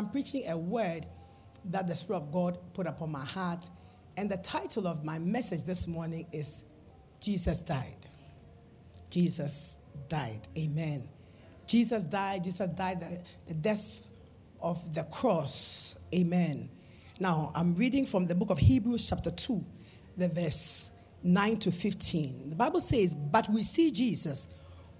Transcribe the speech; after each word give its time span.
I'm 0.00 0.08
preaching 0.08 0.48
a 0.48 0.56
word 0.56 1.04
that 1.66 1.86
the 1.86 1.94
Spirit 1.94 2.20
of 2.20 2.32
God 2.32 2.56
put 2.72 2.86
upon 2.86 3.12
my 3.12 3.22
heart. 3.22 3.68
And 4.16 4.30
the 4.30 4.38
title 4.38 4.86
of 4.86 5.04
my 5.04 5.18
message 5.18 5.64
this 5.64 5.86
morning 5.86 6.26
is 6.32 6.64
Jesus 7.20 7.58
Died. 7.58 8.06
Jesus 9.10 9.76
died. 10.08 10.40
Amen. 10.56 11.06
Jesus 11.66 12.04
died. 12.04 12.44
Jesus 12.44 12.70
died 12.70 13.00
the, 13.00 13.20
the 13.46 13.52
death 13.52 14.08
of 14.62 14.94
the 14.94 15.02
cross. 15.02 15.98
Amen. 16.14 16.70
Now, 17.18 17.52
I'm 17.54 17.74
reading 17.74 18.06
from 18.06 18.26
the 18.26 18.34
book 18.34 18.48
of 18.48 18.56
Hebrews, 18.56 19.06
chapter 19.06 19.30
2, 19.30 19.62
the 20.16 20.28
verse 20.28 20.88
9 21.22 21.58
to 21.58 21.70
15. 21.70 22.48
The 22.48 22.56
Bible 22.56 22.80
says, 22.80 23.14
But 23.14 23.50
we 23.50 23.62
see 23.62 23.90
Jesus, 23.90 24.48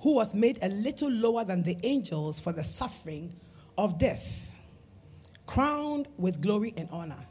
who 0.01 0.17
was 0.17 0.35
made 0.35 0.59
a 0.61 0.69
little 0.69 1.11
lower 1.11 1.43
than 1.43 1.63
the 1.63 1.79
angels 1.85 2.39
for 2.39 2.53
the 2.53 2.65
suffering 2.65 3.35
of 3.79 3.99
death, 3.99 4.50
crowned 5.51 6.07
with 6.17 6.41
glory 6.41 6.73
and 6.77 6.89
honor. 6.93 7.27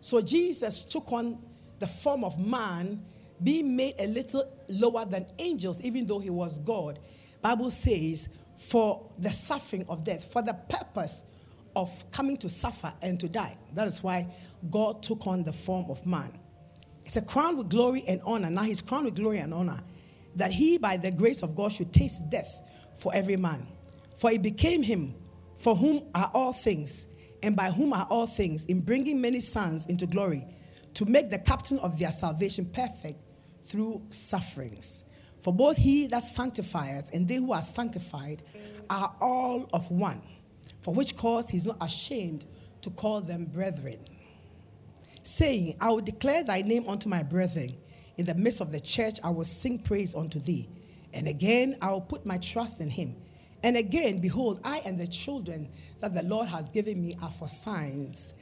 So 0.00 0.22
Jesus 0.22 0.84
took 0.84 1.12
on 1.12 1.38
the 1.78 1.86
form 1.86 2.24
of 2.24 2.38
man, 2.38 3.04
being 3.42 3.76
made 3.76 3.94
a 3.98 4.06
little 4.06 4.50
lower 4.68 5.04
than 5.04 5.26
angels, 5.38 5.78
even 5.82 6.06
though 6.06 6.18
he 6.18 6.30
was 6.30 6.58
God. 6.60 6.98
Bible 7.42 7.70
says, 7.70 8.30
for 8.56 9.10
the 9.18 9.30
suffering 9.30 9.84
of 9.88 10.02
death, 10.02 10.32
for 10.32 10.40
the 10.40 10.54
purpose 10.54 11.24
of 11.76 12.10
coming 12.10 12.38
to 12.38 12.48
suffer 12.48 12.92
and 13.02 13.20
to 13.20 13.28
die. 13.28 13.56
That 13.74 13.86
is 13.86 14.02
why 14.02 14.26
God 14.70 15.02
took 15.02 15.26
on 15.26 15.44
the 15.44 15.52
form 15.52 15.90
of 15.90 16.04
man. 16.06 16.32
It's 17.04 17.16
a 17.16 17.22
crown 17.22 17.58
with 17.58 17.68
glory 17.68 18.02
and 18.08 18.22
honor. 18.24 18.50
Now 18.50 18.62
he's 18.62 18.80
crowned 18.80 19.04
with 19.04 19.14
glory 19.14 19.38
and 19.38 19.52
honor 19.52 19.80
that 20.36 20.52
he, 20.52 20.78
by 20.78 20.96
the 20.96 21.10
grace 21.10 21.42
of 21.42 21.54
God, 21.54 21.72
should 21.72 21.92
taste 21.92 22.28
death 22.30 22.60
for 22.96 23.14
every 23.14 23.36
man. 23.36 23.66
For 24.16 24.30
it 24.32 24.42
became 24.42 24.82
him 24.82 25.14
for 25.58 25.76
whom 25.76 26.04
are 26.14 26.30
all 26.32 26.52
things, 26.52 27.06
and 27.42 27.54
by 27.54 27.70
whom 27.70 27.92
are 27.92 28.06
all 28.10 28.26
things, 28.26 28.64
in 28.66 28.80
bringing 28.80 29.20
many 29.20 29.40
sons 29.40 29.86
into 29.86 30.06
glory, 30.06 30.46
to 30.94 31.04
make 31.04 31.30
the 31.30 31.38
captain 31.38 31.78
of 31.78 31.98
their 31.98 32.10
salvation 32.10 32.66
perfect 32.66 33.20
through 33.64 34.02
sufferings. 34.10 35.04
For 35.42 35.52
both 35.52 35.76
he 35.76 36.06
that 36.08 36.22
sanctifieth 36.22 37.08
and 37.12 37.28
they 37.28 37.36
who 37.36 37.52
are 37.52 37.62
sanctified 37.62 38.42
are 38.90 39.14
all 39.20 39.68
of 39.72 39.90
one 39.90 40.22
for 40.80 40.94
which 40.94 41.16
cause 41.16 41.50
he 41.50 41.56
is 41.56 41.66
not 41.66 41.76
ashamed 41.80 42.44
to 42.82 42.90
call 42.90 43.20
them 43.20 43.44
brethren, 43.44 43.98
saying, 45.22 45.76
I 45.80 45.90
will 45.90 46.00
declare 46.00 46.42
thy 46.44 46.62
name 46.62 46.88
unto 46.88 47.08
my 47.08 47.22
brethren. 47.22 47.76
In 48.16 48.24
the 48.24 48.34
midst 48.34 48.60
of 48.60 48.72
the 48.72 48.80
church, 48.80 49.18
I 49.22 49.30
will 49.30 49.44
sing 49.44 49.78
praise 49.80 50.14
unto 50.14 50.40
thee. 50.40 50.68
And 51.12 51.28
again, 51.28 51.76
I 51.82 51.90
will 51.90 52.00
put 52.00 52.24
my 52.24 52.38
trust 52.38 52.80
in 52.80 52.90
him. 52.90 53.16
And 53.62 53.76
again, 53.76 54.18
behold, 54.20 54.60
I 54.64 54.78
and 54.84 54.98
the 54.98 55.06
children 55.06 55.68
that 56.00 56.14
the 56.14 56.22
Lord 56.22 56.48
has 56.48 56.70
given 56.70 57.00
me 57.00 57.16
are 57.20 57.30
for 57.30 57.48
signs 57.48 58.34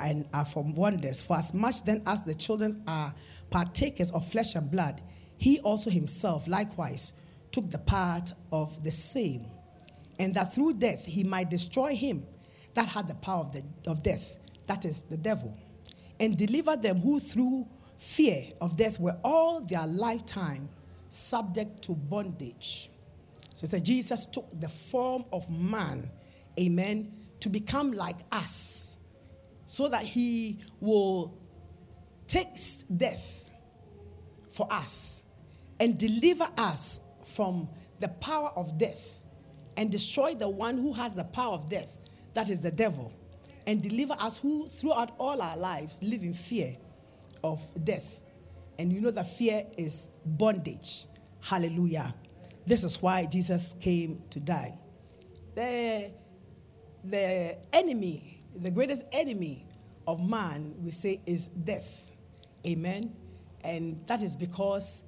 and 0.00 0.26
are 0.32 0.44
for 0.44 0.64
wonders. 0.64 1.22
For 1.22 1.36
as 1.36 1.54
much 1.54 1.84
then 1.84 2.02
as 2.06 2.22
the 2.22 2.34
children 2.34 2.82
are 2.86 3.14
partakers 3.50 4.10
of 4.10 4.26
flesh 4.26 4.54
and 4.54 4.70
blood, 4.70 5.00
he 5.36 5.60
also 5.60 5.90
himself 5.90 6.48
likewise 6.48 7.12
took 7.52 7.70
the 7.70 7.78
part 7.78 8.32
of 8.50 8.82
the 8.82 8.90
same 8.90 9.46
and 10.18 10.34
that 10.34 10.54
through 10.54 10.74
death 10.74 11.04
he 11.04 11.24
might 11.24 11.50
destroy 11.50 11.94
him 11.94 12.24
that 12.74 12.88
had 12.88 13.08
the 13.08 13.14
power 13.14 13.40
of, 13.40 13.52
the, 13.52 13.62
of 13.86 14.02
death, 14.02 14.38
that 14.66 14.84
is 14.84 15.02
the 15.02 15.16
devil, 15.16 15.56
and 16.18 16.36
deliver 16.36 16.76
them 16.76 17.00
who 17.00 17.20
through 17.20 17.66
fear 17.96 18.44
of 18.60 18.76
death 18.76 18.98
were 18.98 19.16
all 19.22 19.60
their 19.60 19.86
lifetime 19.86 20.68
subject 21.10 21.82
to 21.82 21.92
bondage. 21.92 22.90
It 23.64 23.68
said 23.68 23.82
Jesus 23.82 24.26
took 24.26 24.60
the 24.60 24.68
form 24.68 25.24
of 25.32 25.48
man, 25.48 26.10
amen, 26.60 27.14
to 27.40 27.48
become 27.48 27.92
like 27.92 28.18
us, 28.30 28.96
so 29.64 29.88
that 29.88 30.02
he 30.02 30.60
will 30.80 31.38
take 32.26 32.48
death 32.94 33.48
for 34.52 34.70
us 34.70 35.22
and 35.80 35.96
deliver 35.96 36.46
us 36.58 37.00
from 37.24 37.70
the 38.00 38.08
power 38.08 38.50
of 38.54 38.76
death 38.76 39.18
and 39.78 39.90
destroy 39.90 40.34
the 40.34 40.48
one 40.48 40.76
who 40.76 40.92
has 40.92 41.14
the 41.14 41.24
power 41.24 41.54
of 41.54 41.70
death, 41.70 41.98
that 42.34 42.50
is 42.50 42.60
the 42.60 42.70
devil, 42.70 43.14
and 43.66 43.82
deliver 43.82 44.14
us 44.20 44.38
who 44.38 44.68
throughout 44.68 45.12
all 45.18 45.40
our 45.40 45.56
lives 45.56 46.00
live 46.02 46.22
in 46.22 46.34
fear 46.34 46.76
of 47.42 47.66
death. 47.82 48.20
And 48.78 48.92
you 48.92 49.00
know 49.00 49.10
that 49.10 49.26
fear 49.26 49.64
is 49.78 50.10
bondage. 50.26 51.06
Hallelujah. 51.40 52.14
This 52.66 52.82
is 52.84 53.00
why 53.02 53.26
Jesus 53.26 53.74
came 53.80 54.22
to 54.30 54.40
die. 54.40 54.74
The, 55.54 56.10
the 57.04 57.58
enemy, 57.72 58.42
the 58.56 58.70
greatest 58.70 59.02
enemy 59.12 59.66
of 60.06 60.20
man, 60.26 60.74
we 60.78 60.90
say, 60.90 61.20
is 61.26 61.48
death. 61.48 62.10
Amen. 62.66 63.14
And 63.62 64.00
that 64.06 64.22
is 64.22 64.36
because 64.36 65.02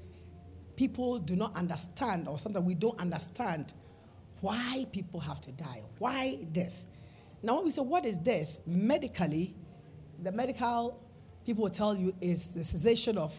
people 0.76 1.18
do 1.18 1.36
not 1.36 1.56
understand, 1.56 2.28
or 2.28 2.38
sometimes 2.38 2.66
we 2.66 2.74
don't 2.74 2.98
understand 3.00 3.72
why 4.40 4.86
people 4.92 5.20
have 5.20 5.40
to 5.42 5.52
die. 5.52 5.82
Why 5.98 6.46
death? 6.52 6.86
Now, 7.42 7.56
when 7.56 7.64
we 7.64 7.70
say 7.70 7.82
what 7.82 8.04
is 8.04 8.18
death, 8.18 8.60
medically, 8.66 9.54
the 10.22 10.32
medical 10.32 11.02
people 11.44 11.64
will 11.64 11.70
tell 11.70 11.94
you 11.94 12.14
is 12.20 12.48
the 12.48 12.64
cessation 12.64 13.16
of 13.16 13.34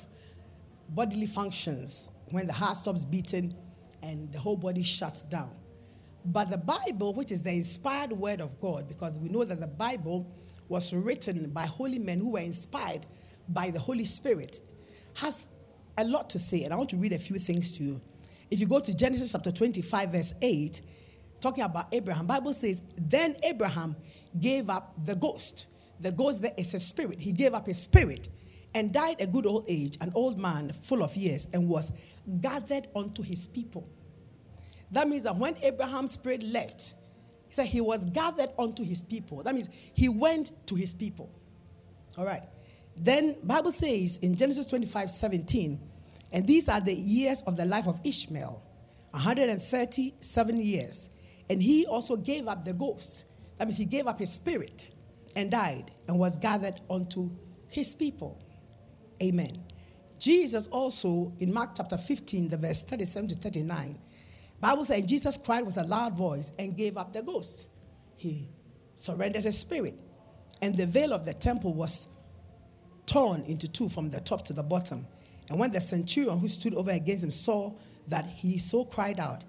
bodily 0.90 1.26
functions 1.28 2.10
when 2.30 2.48
the 2.48 2.54
heart 2.54 2.78
stops 2.78 3.06
beating 3.06 3.54
and 4.02 4.32
the 4.32 4.40
whole 4.40 4.58
body 4.58 4.84
shuts 4.84 5.24
down. 5.24 5.52
But 6.26 6.50
the 6.50 6.58
Bible, 6.58 7.14
which 7.14 7.32
is 7.32 7.44
the 7.44 7.52
inspired 7.52 8.12
word 8.12 8.42
of 8.42 8.60
God, 8.60 8.88
because 8.88 9.18
we 9.18 9.30
know 9.30 9.44
that 9.44 9.60
the 9.60 9.68
Bible 9.68 10.30
was 10.68 10.94
written 10.94 11.50
by 11.52 11.66
holy 11.66 12.00
men 12.00 12.20
who 12.20 12.32
were 12.32 12.40
inspired 12.40 13.06
by 13.48 13.72
the 13.72 13.80
Holy 13.80 14.04
Spirit, 14.06 14.60
has 15.16 15.48
a 15.98 16.04
lot 16.04 16.30
to 16.32 16.40
say. 16.40 16.64
And 16.64 16.74
I 16.74 16.78
want 16.78 16.90
to 16.90 16.98
read 16.98 17.14
a 17.14 17.20
few 17.20 17.40
things 17.40 17.78
to 17.78 17.84
you. 17.84 18.02
If 18.52 18.60
you 18.60 18.68
go 18.68 18.80
to 18.80 18.94
Genesis 18.94 19.32
chapter 19.32 19.52
25, 19.52 20.12
verse 20.12 20.34
8, 20.42 20.82
talking 21.40 21.64
about 21.64 21.88
Abraham, 21.94 22.28
Bible 22.28 22.54
says, 22.54 22.82
then 22.98 23.36
Abraham 23.44 23.96
gave 24.40 24.70
up 24.70 24.94
the 25.06 25.16
ghost. 25.16 25.68
The 26.00 26.12
ghost 26.12 26.42
there 26.42 26.54
is 26.58 26.74
a 26.74 26.80
spirit. 26.80 27.20
He 27.20 27.32
gave 27.32 27.54
up 27.54 27.66
his 27.66 27.82
spirit 27.82 28.30
and 28.76 28.94
died 28.94 29.18
a 29.20 29.28
good 29.28 29.46
old 29.46 29.66
age, 29.68 29.98
an 30.02 30.12
old 30.14 30.38
man 30.38 30.72
full 30.72 31.02
of 31.02 31.16
years, 31.16 31.48
and 31.54 31.68
was 31.68 31.92
gathered 32.42 32.88
unto 32.96 33.24
his 33.24 33.48
people. 33.48 33.90
That 34.92 35.08
means 35.08 35.24
that 35.24 35.36
when 35.36 35.56
Abraham's 35.62 36.14
spirit 36.14 36.44
left, 36.44 36.94
he 37.48 37.54
said 37.54 37.68
he 37.68 37.82
was 37.82 38.06
gathered 38.06 38.50
unto 38.58 38.84
his 38.84 39.04
people. 39.04 39.44
That 39.44 39.56
means 39.56 39.70
he 39.94 40.10
went 40.10 40.52
to 40.68 40.76
his 40.76 40.94
people. 40.94 41.30
All 42.18 42.26
right. 42.26 42.44
Then 42.96 43.36
Bible 43.44 43.72
says 43.72 44.18
in 44.18 44.36
Genesis 44.36 44.66
25, 44.66 45.10
17, 45.10 45.80
and 46.32 46.48
these 46.48 46.68
are 46.68 46.82
the 46.82 46.94
years 46.94 47.42
of 47.44 47.56
the 47.58 47.66
life 47.66 47.88
of 47.88 48.00
Ishmael 48.04 48.62
137 49.12 50.60
years. 50.60 51.10
And 51.50 51.62
he 51.62 51.86
also 51.86 52.18
gave 52.18 52.48
up 52.48 52.66
the 52.66 52.74
ghost. 52.74 53.26
That 53.58 53.68
means 53.68 53.78
he 53.78 53.86
gave 53.86 54.08
up 54.08 54.20
his 54.20 54.34
spirit 54.34 54.86
and 55.36 55.50
died 55.50 55.92
and 56.08 56.20
was 56.20 56.36
gathered 56.38 56.82
unto 56.90 57.30
his 57.70 57.96
people. 57.96 58.42
Amen. 59.22 59.64
Jesus 60.20 60.68
also, 60.68 61.34
in 61.40 61.54
Mark 61.54 61.72
chapter 61.76 61.98
15, 61.98 62.50
the 62.50 62.58
verse 62.58 62.82
37 62.84 63.30
to 63.30 63.36
39, 63.36 63.98
Bible 64.60 64.86
says 64.86 65.06
Jesus 65.06 65.38
cried 65.38 65.66
with 65.66 65.78
a 65.78 65.84
loud 65.84 66.16
voice 66.16 66.52
and 66.58 66.76
gave 66.76 66.98
up 66.98 67.14
the 67.14 67.22
ghost. 67.22 67.68
He 68.16 68.50
surrendered 68.96 69.44
his 69.44 69.58
spirit. 69.58 69.96
And 70.62 70.76
the 70.76 70.88
veil 70.88 71.14
of 71.14 71.26
the 71.26 71.34
temple 71.34 71.74
was 71.74 72.08
torn 73.06 73.44
into 73.44 73.68
two 73.68 73.90
from 73.90 74.10
the 74.10 74.20
top 74.20 74.44
to 74.46 74.54
the 74.54 74.64
bottom. 74.64 75.06
And 75.50 75.60
when 75.60 75.72
the 75.72 75.80
centurion 75.80 76.40
who 76.40 76.48
stood 76.48 76.74
over 76.74 76.92
against 76.92 77.24
him 77.24 77.32
saw 77.32 77.74
that 78.08 78.26
he 78.26 78.58
so 78.58 78.84
cried 78.84 79.20
out 79.20 79.44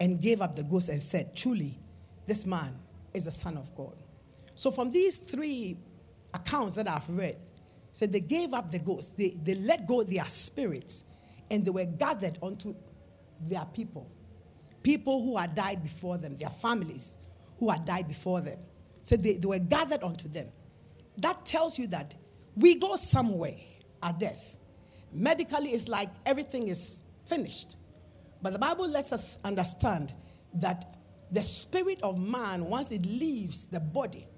and 0.00 0.20
gave 0.20 0.42
up 0.42 0.56
the 0.56 0.62
ghost 0.62 0.88
and 0.88 1.00
said, 1.00 1.34
Truly, 1.36 1.78
this 2.26 2.44
man 2.44 2.76
is 3.14 3.24
the 3.24 3.30
Son 3.30 3.56
of 3.56 3.74
God. 3.74 3.96
So, 4.54 4.70
from 4.70 4.90
these 4.90 5.18
three 5.18 5.78
accounts 6.34 6.76
that 6.76 6.88
I've 6.88 7.08
read, 7.08 7.36
So 7.98 8.06
they 8.06 8.20
gave 8.20 8.54
up 8.54 8.70
the 8.70 8.78
ghosts. 8.78 9.10
They, 9.10 9.30
they 9.42 9.56
let 9.56 9.84
go 9.84 10.04
their 10.04 10.28
spirits 10.28 11.02
and 11.50 11.64
they 11.64 11.70
were 11.72 11.84
gathered 11.84 12.38
onto 12.40 12.76
their 13.40 13.64
people. 13.64 14.08
People 14.84 15.20
who 15.20 15.36
had 15.36 15.56
died 15.56 15.82
before 15.82 16.16
them, 16.16 16.36
their 16.36 16.48
families 16.48 17.18
who 17.58 17.68
had 17.70 17.84
died 17.84 18.06
before 18.06 18.40
them. 18.40 18.60
So 19.02 19.16
they, 19.16 19.38
they 19.38 19.48
were 19.48 19.58
gathered 19.58 20.04
onto 20.04 20.28
them. 20.28 20.46
That 21.16 21.44
tells 21.44 21.76
you 21.76 21.88
that 21.88 22.14
we 22.54 22.76
go 22.76 22.94
somewhere 22.94 23.56
at 24.00 24.20
death. 24.20 24.56
Medically, 25.12 25.70
it's 25.70 25.88
like 25.88 26.10
everything 26.24 26.68
is 26.68 27.02
finished. 27.26 27.74
But 28.40 28.52
the 28.52 28.60
Bible 28.60 28.88
lets 28.88 29.12
us 29.12 29.40
understand 29.42 30.12
that 30.54 30.98
the 31.32 31.42
spirit 31.42 32.00
of 32.04 32.16
man, 32.16 32.66
once 32.66 32.92
it 32.92 33.04
leaves 33.04 33.66
the 33.66 33.80
body, 33.80 34.28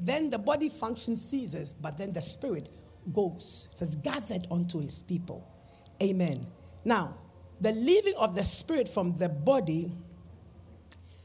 then 0.00 0.28
the 0.28 0.38
body 0.38 0.68
function 0.68 1.16
ceases, 1.16 1.72
but 1.72 1.96
then 1.98 2.12
the 2.12 2.20
spirit 2.20 2.72
goes. 3.12 3.68
It 3.70 3.78
says, 3.78 3.94
gathered 3.96 4.46
unto 4.50 4.80
his 4.80 5.02
people. 5.02 5.46
Amen. 6.02 6.46
Now, 6.84 7.14
the 7.60 7.72
leaving 7.72 8.14
of 8.16 8.34
the 8.34 8.44
spirit 8.44 8.88
from 8.88 9.14
the 9.14 9.28
body 9.28 9.92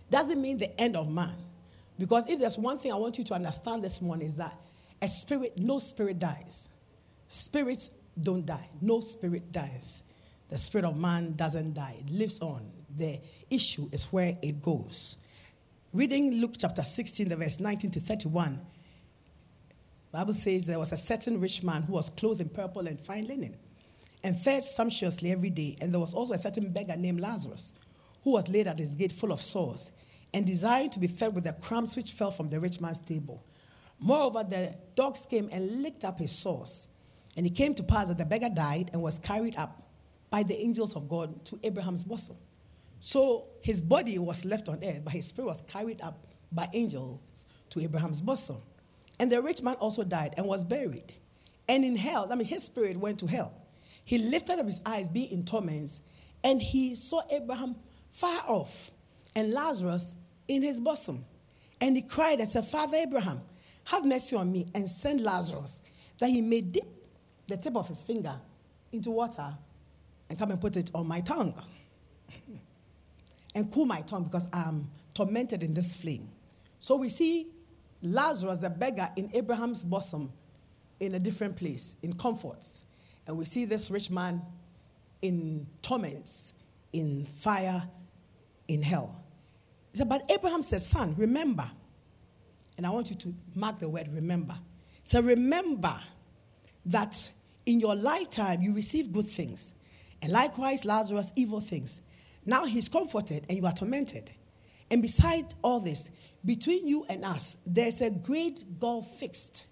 doesn't 0.10 0.42
mean 0.42 0.58
the 0.58 0.80
end 0.80 0.96
of 0.96 1.10
man. 1.10 1.36
Because 1.98 2.28
if 2.28 2.40
there's 2.40 2.58
one 2.58 2.78
thing 2.78 2.92
I 2.92 2.96
want 2.96 3.18
you 3.18 3.24
to 3.26 3.34
understand 3.34 3.84
this 3.84 4.02
morning 4.02 4.28
is 4.28 4.38
that 4.38 4.56
a 5.02 5.08
spirit, 5.08 5.58
no 5.58 5.80
spirit 5.80 6.20
dies. 6.20 6.70
Spirits 7.28 7.92
don't 8.20 8.46
die. 8.46 8.70
No 8.82 9.02
spirit 9.02 9.52
dies. 9.52 10.04
The 10.52 10.58
spirit 10.58 10.86
of 10.86 10.98
man 10.98 11.36
doesn't 11.38 11.74
die, 11.74 11.96
it 12.00 12.12
lives 12.12 12.42
on. 12.42 12.70
The 12.98 13.22
issue 13.50 13.88
is 13.94 14.06
where 14.12 14.38
it 14.42 14.62
goes. 14.62 15.16
Reading 15.94 16.42
Luke 16.42 16.56
chapter 16.58 16.84
16, 16.84 17.30
the 17.30 17.38
verse 17.38 17.62
19 17.62 17.92
to 17.92 18.02
31, 18.02 18.60
Bible 20.12 20.34
says 20.34 20.66
there 20.66 20.80
was 20.80 20.92
a 20.92 20.98
certain 20.98 21.40
rich 21.40 21.64
man 21.64 21.84
who 21.84 21.94
was 21.94 22.10
clothed 22.10 22.42
in 22.42 22.50
purple 22.50 22.88
and 22.88 23.00
fine 23.00 23.28
linen 23.28 23.56
and 24.24 24.38
fed 24.38 24.64
sumptuously 24.64 25.32
every 25.32 25.50
day. 25.50 25.78
And 25.80 25.94
there 25.94 26.02
was 26.02 26.14
also 26.14 26.34
a 26.34 26.38
certain 26.38 26.72
beggar 26.72 26.96
named 26.98 27.22
Lazarus 27.22 27.74
who 28.24 28.32
was 28.32 28.48
laid 28.50 28.68
at 28.68 28.80
his 28.80 28.96
gate 28.96 29.12
full 29.12 29.32
of 29.32 29.42
sores 29.42 29.92
and 30.34 30.46
desiring 30.46 30.90
to 30.92 31.00
be 31.00 31.08
fed 31.08 31.34
with 31.34 31.46
the 31.46 31.54
crumbs 31.54 31.96
which 31.96 32.12
fell 32.12 32.32
from 32.32 32.50
the 32.50 32.60
rich 32.60 32.80
man's 32.80 33.00
table. 33.00 33.44
Moreover, 34.00 34.44
the 34.44 34.76
dogs 34.96 35.26
came 35.26 35.50
and 35.52 35.82
licked 35.82 36.06
up 36.06 36.20
his 36.20 36.32
sores. 36.32 36.88
And 37.38 37.46
it 37.46 37.52
came 37.52 37.74
to 37.76 37.84
pass 37.84 38.08
that 38.08 38.18
the 38.18 38.26
beggar 38.26 38.50
died 38.50 38.90
and 38.94 39.02
was 39.02 39.18
carried 39.18 39.56
up 39.56 39.90
by 40.30 40.44
the 40.44 40.60
angels 40.60 40.96
of 40.96 41.08
God 41.08 41.46
to 41.46 41.60
Abraham's 41.64 42.04
bosom. 42.04 42.36
So 43.00 43.46
his 43.62 43.82
body 43.82 44.18
was 44.18 44.44
left 44.46 44.70
on 44.70 44.84
earth, 44.84 45.02
but 45.04 45.14
his 45.14 45.28
spirit 45.28 45.48
was 45.48 45.62
carried 45.68 46.02
up 46.02 46.26
by 46.52 46.70
angels 46.74 47.46
to 47.70 47.82
Abraham's 47.82 48.22
bosom. 48.22 48.58
And 49.22 49.32
the 49.32 49.40
rich 49.40 49.62
man 49.62 49.76
also 49.76 50.04
died 50.04 50.34
and 50.36 50.48
was 50.48 50.64
buried. 50.64 51.14
And 51.70 51.86
in 51.86 51.96
hell, 51.96 52.28
I 52.32 52.36
mean, 52.36 52.48
his 52.48 52.64
spirit 52.64 52.98
went 52.98 53.20
to 53.20 53.28
hell. 53.28 53.54
He 54.04 54.18
lifted 54.18 54.58
up 54.58 54.66
his 54.66 54.82
eyes, 54.84 55.08
being 55.08 55.30
in 55.30 55.46
torments, 55.46 56.02
and 56.44 56.60
he 56.60 56.96
saw 56.96 57.22
Abraham 57.30 57.76
far 58.12 58.42
off 58.48 58.90
and 59.36 59.54
Lazarus 59.54 60.16
in 60.48 60.64
his 60.64 60.80
bosom. 60.80 61.24
And 61.80 61.96
he 61.96 62.02
cried 62.02 62.40
and 62.40 62.50
said, 62.50 62.66
Father 62.66 62.98
Abraham, 62.98 63.42
have 63.86 64.04
mercy 64.06 64.36
on 64.36 64.52
me 64.52 64.72
and 64.74 64.90
send 64.90 65.22
Lazarus 65.22 65.84
that 66.18 66.30
he 66.30 66.42
may 66.42 66.62
dip 66.62 66.88
the 67.48 67.58
tip 67.58 67.76
of 67.76 67.88
his 67.90 68.02
finger 68.02 68.34
into 68.92 69.12
water 69.12 69.56
and 70.30 70.40
come 70.40 70.50
and 70.50 70.60
put 70.60 70.78
it 70.78 70.90
on 70.96 71.06
my 71.06 71.22
tongue 71.22 71.54
and 73.54 73.72
cool 73.72 73.86
my 73.86 74.02
tongue 74.02 74.24
because 74.24 74.48
I'm 74.52 74.90
tormented 75.14 75.62
in 75.62 75.76
this 75.76 75.96
flame. 75.96 76.28
So 76.80 76.96
we 76.96 77.10
see 77.10 77.46
Lazarus, 78.02 78.60
the 78.60 78.70
beggar, 78.70 79.10
in 79.16 79.30
Abraham's 79.34 79.84
bosom 79.84 80.32
in 81.00 81.16
a 81.16 81.20
different 81.20 81.58
place, 81.58 81.96
in 82.04 82.14
comforts. 82.14 82.84
And 83.28 83.38
we 83.38 83.46
see 83.46 83.66
this 83.66 83.92
rich 83.92 84.10
man 84.10 84.42
in 85.22 85.68
torments, 85.82 86.54
in 86.94 87.26
fire, 87.26 87.84
in 88.68 88.82
hell. 88.82 89.24
He 89.92 89.98
said, 89.98 90.10
But 90.10 90.30
Abraham 90.30 90.62
said, 90.62 90.82
Son, 90.82 91.16
remember. 91.18 91.70
And 92.78 92.88
I 92.88 92.90
want 92.90 93.10
you 93.10 93.16
to 93.18 93.34
mark 93.54 93.80
the 93.80 93.90
word 93.90 94.08
remember. 94.14 94.58
So 95.04 95.22
remember 95.22 96.00
that 96.86 97.30
in 97.66 97.80
your 97.80 97.96
lifetime 97.96 98.62
you 98.62 98.74
receive 98.74 99.12
good 99.12 99.28
things, 99.28 99.74
and 100.22 100.32
likewise 100.32 100.86
Lazarus 100.86 101.32
evil 101.36 101.62
things. 101.62 102.02
Now 102.46 102.66
he's 102.66 102.90
comforted 102.90 103.46
and 103.50 103.58
you 103.58 103.66
are 103.66 103.74
tormented. 103.74 104.32
And 104.90 105.02
beside 105.02 105.54
all 105.62 105.80
this, 105.80 106.12
between 106.46 106.88
you 106.88 107.06
and 107.10 107.24
us, 107.24 107.58
there's 107.66 108.02
a 108.02 108.10
great 108.10 108.80
gulf 108.80 109.20
fixed. 109.20 109.68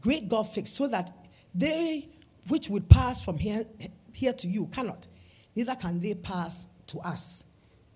Great 0.00 0.28
gulf 0.28 0.54
fixed, 0.54 0.74
so 0.74 0.88
that 0.88 1.10
they 1.54 2.08
which 2.48 2.68
would 2.68 2.88
pass 2.88 3.24
from 3.24 3.38
here, 3.38 3.64
here 4.12 4.32
to 4.32 4.48
you 4.48 4.66
cannot, 4.66 5.06
neither 5.54 5.74
can 5.74 6.00
they 6.00 6.14
pass 6.14 6.66
to 6.88 6.98
us 7.00 7.44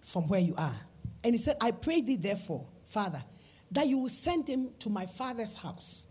from 0.01 0.29
where 0.29 0.41
you 0.41 0.55
are. 0.57 0.77
And 1.25 1.35
he 1.35 1.39
said, 1.39 1.57
I 1.61 1.73
pray 1.73 2.01
thee, 2.01 2.17
therefore, 2.17 2.67
Father, 2.87 3.25
that 3.73 3.89
you 3.89 3.99
will 3.99 4.09
send 4.09 4.47
him 4.47 4.71
to 4.79 4.89
my 4.89 5.07
father's 5.07 5.57
house. 5.57 6.07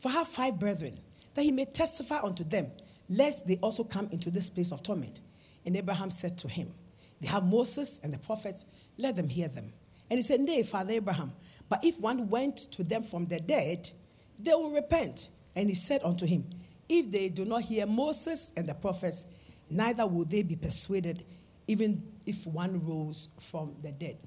For 0.00 0.08
I 0.08 0.12
have 0.12 0.28
five 0.28 0.58
brethren, 0.58 0.98
that 1.34 1.42
he 1.42 1.52
may 1.52 1.64
testify 1.66 2.20
unto 2.22 2.42
them, 2.42 2.72
lest 3.08 3.46
they 3.46 3.56
also 3.58 3.84
come 3.84 4.08
into 4.10 4.30
this 4.30 4.50
place 4.50 4.72
of 4.72 4.82
torment. 4.82 5.20
And 5.64 5.76
Abraham 5.76 6.10
said 6.10 6.36
to 6.38 6.48
him, 6.48 6.74
They 7.20 7.28
have 7.28 7.44
Moses 7.44 8.00
and 8.02 8.12
the 8.12 8.18
prophets, 8.18 8.64
let 8.98 9.14
them 9.14 9.28
hear 9.28 9.48
them. 9.48 9.72
And 10.10 10.18
he 10.18 10.22
said, 10.22 10.40
Nay, 10.40 10.62
Father 10.62 10.94
Abraham, 10.94 11.32
but 11.68 11.84
if 11.84 12.00
one 12.00 12.28
went 12.28 12.58
to 12.72 12.84
them 12.84 13.02
from 13.02 13.26
the 13.26 13.40
dead, 13.40 13.90
they 14.38 14.52
will 14.52 14.72
repent. 14.72 15.28
And 15.54 15.68
he 15.68 15.74
said 15.74 16.02
unto 16.04 16.26
him, 16.26 16.44
If 16.88 17.10
they 17.10 17.28
do 17.28 17.44
not 17.44 17.62
hear 17.62 17.86
Moses 17.86 18.52
and 18.56 18.68
the 18.68 18.74
prophets, 18.74 19.24
neither 19.68 20.06
will 20.06 20.24
they 20.24 20.42
be 20.42 20.56
persuaded, 20.56 21.24
even 21.66 22.02
if 22.26 22.46
one 22.46 22.84
rose 22.86 23.28
from 23.40 23.74
the 23.82 23.92
dead. 23.92 24.18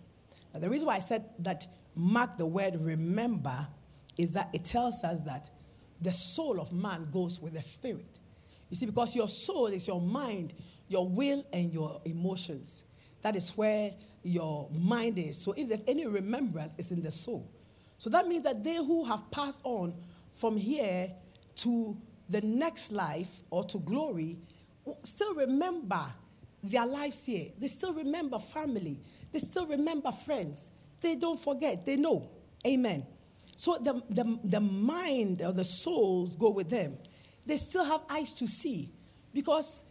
Now, 0.53 0.59
the 0.59 0.69
reason 0.69 0.87
why 0.87 0.95
I 0.95 0.99
said 0.99 1.25
that 1.39 1.67
mark 1.95 2.37
the 2.37 2.45
word 2.45 2.79
remember 2.79 3.67
is 4.17 4.31
that 4.31 4.49
it 4.53 4.65
tells 4.65 5.03
us 5.03 5.21
that 5.21 5.49
the 6.01 6.11
soul 6.11 6.59
of 6.59 6.73
man 6.73 7.07
goes 7.11 7.39
with 7.39 7.53
the 7.53 7.61
spirit. 7.61 8.19
You 8.69 8.77
see, 8.77 8.85
because 8.85 9.15
your 9.15 9.29
soul 9.29 9.67
is 9.67 9.87
your 9.87 10.01
mind, 10.01 10.53
your 10.87 11.07
will, 11.07 11.45
and 11.51 11.71
your 11.73 12.01
emotions. 12.05 12.83
That 13.21 13.35
is 13.35 13.51
where 13.51 13.93
your 14.23 14.69
mind 14.71 15.17
is. 15.17 15.37
So 15.41 15.53
if 15.57 15.69
there's 15.69 15.81
any 15.87 16.05
remembrance, 16.05 16.73
it's 16.77 16.91
in 16.91 17.01
the 17.01 17.11
soul. 17.11 17.49
So 17.97 18.09
that 18.09 18.27
means 18.27 18.43
that 18.43 18.63
they 18.63 18.77
who 18.77 19.05
have 19.05 19.29
passed 19.31 19.61
on 19.63 19.93
from 20.33 20.57
here 20.57 21.11
to 21.55 21.97
the 22.29 22.41
next 22.41 22.91
life 22.91 23.41
or 23.49 23.63
to 23.65 23.79
glory 23.79 24.37
still 25.03 25.35
remember 25.35 26.05
their 26.63 26.85
lives 26.85 27.25
here. 27.25 27.47
They 27.57 27.67
still 27.67 27.93
remember 27.93 28.39
family. 28.39 28.99
They 29.31 29.39
still 29.39 29.65
remember 29.65 30.11
friends. 30.11 30.71
They 31.01 31.15
don't 31.15 31.39
forget. 31.39 31.85
They 31.85 31.95
know. 31.95 32.29
Amen. 32.65 33.05
So 33.55 33.77
the, 33.77 34.01
the, 34.09 34.39
the 34.43 34.59
mind 34.59 35.41
or 35.41 35.53
the 35.53 35.63
souls 35.63 36.35
go 36.35 36.49
with 36.49 36.69
them. 36.69 36.97
They 37.45 37.57
still 37.57 37.85
have 37.85 38.01
eyes 38.09 38.33
to 38.35 38.47
see 38.47 38.91
because 39.33 39.83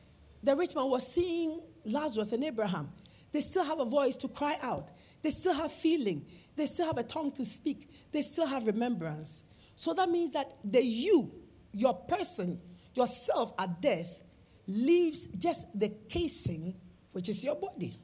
the 0.43 0.55
rich 0.55 0.75
man 0.75 0.89
was 0.89 1.07
seeing 1.07 1.61
Lazarus 1.85 2.33
and 2.33 2.45
Abraham. 2.45 2.91
They 3.33 3.41
still 3.41 3.65
have 3.65 3.81
a 3.81 3.85
voice 3.85 4.17
to 4.17 4.29
cry 4.29 4.57
out. 4.63 4.91
They 5.23 5.31
still 5.31 5.55
have 5.55 5.73
feeling. 5.73 6.27
They 6.57 6.67
still 6.67 6.87
have 6.87 6.99
a 6.99 7.03
tongue 7.03 7.33
to 7.33 7.45
speak. 7.45 7.91
They 8.13 8.23
still 8.23 8.47
have 8.47 8.67
remembrance. 8.67 9.45
So 9.77 9.95
that 9.95 10.09
means 10.09 10.33
that 10.33 10.57
the 10.65 10.83
you, 10.83 11.33
your 11.73 11.95
person, 11.95 12.61
yourself 12.95 13.53
at 13.59 13.81
death, 13.81 14.25
leaves 14.67 15.27
just 15.39 15.67
the 15.79 15.89
casing, 16.09 16.75
which 17.13 17.29
is 17.29 17.45
your 17.45 17.57
body. 17.57 17.97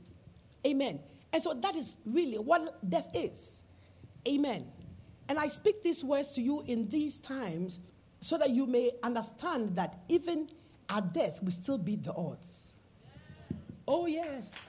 Amen. 0.67 1.01
And 1.33 1.43
so 1.43 1.53
that 1.55 1.77
is 1.77 1.99
really 2.07 2.39
what 2.39 2.89
death 2.89 3.09
is. 3.15 3.63
Amen. 4.29 4.67
And 5.29 5.39
I 5.39 5.49
speak 5.49 5.83
these 5.83 6.05
words 6.05 6.35
to 6.35 6.43
you 6.43 6.63
in 6.67 6.89
these 6.89 7.19
times 7.19 7.81
so 8.21 8.39
that 8.39 8.51
you 8.51 8.67
may 8.67 8.93
understand 9.03 9.71
that 9.77 9.99
even 10.09 10.49
at 10.89 11.13
death, 11.13 11.43
we 11.43 11.51
still 11.51 11.79
beat 11.79 12.05
the 12.05 12.15
odds. 12.15 12.75
Oh, 13.87 14.07
yes. 14.07 14.69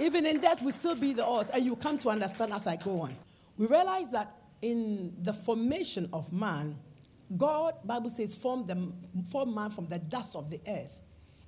Even 0.00 0.26
in 0.26 0.40
death, 0.40 0.62
we 0.62 0.72
still 0.72 0.94
be 0.94 1.12
the 1.12 1.24
odds. 1.24 1.50
And 1.50 1.64
you 1.64 1.76
come 1.76 1.98
to 1.98 2.10
understand 2.10 2.52
as 2.52 2.66
I 2.66 2.76
go 2.76 3.02
on. 3.02 3.16
We 3.56 3.66
realize 3.66 4.10
that 4.10 4.34
in 4.62 5.14
the 5.22 5.32
formation 5.32 6.08
of 6.12 6.32
man, 6.32 6.76
God, 7.36 7.74
Bible 7.84 8.10
says, 8.10 8.34
formed, 8.34 8.68
the, 8.68 8.92
formed 9.30 9.54
man 9.54 9.70
from 9.70 9.86
the 9.88 9.98
dust 9.98 10.34
of 10.36 10.50
the 10.50 10.60
earth. 10.66 11.00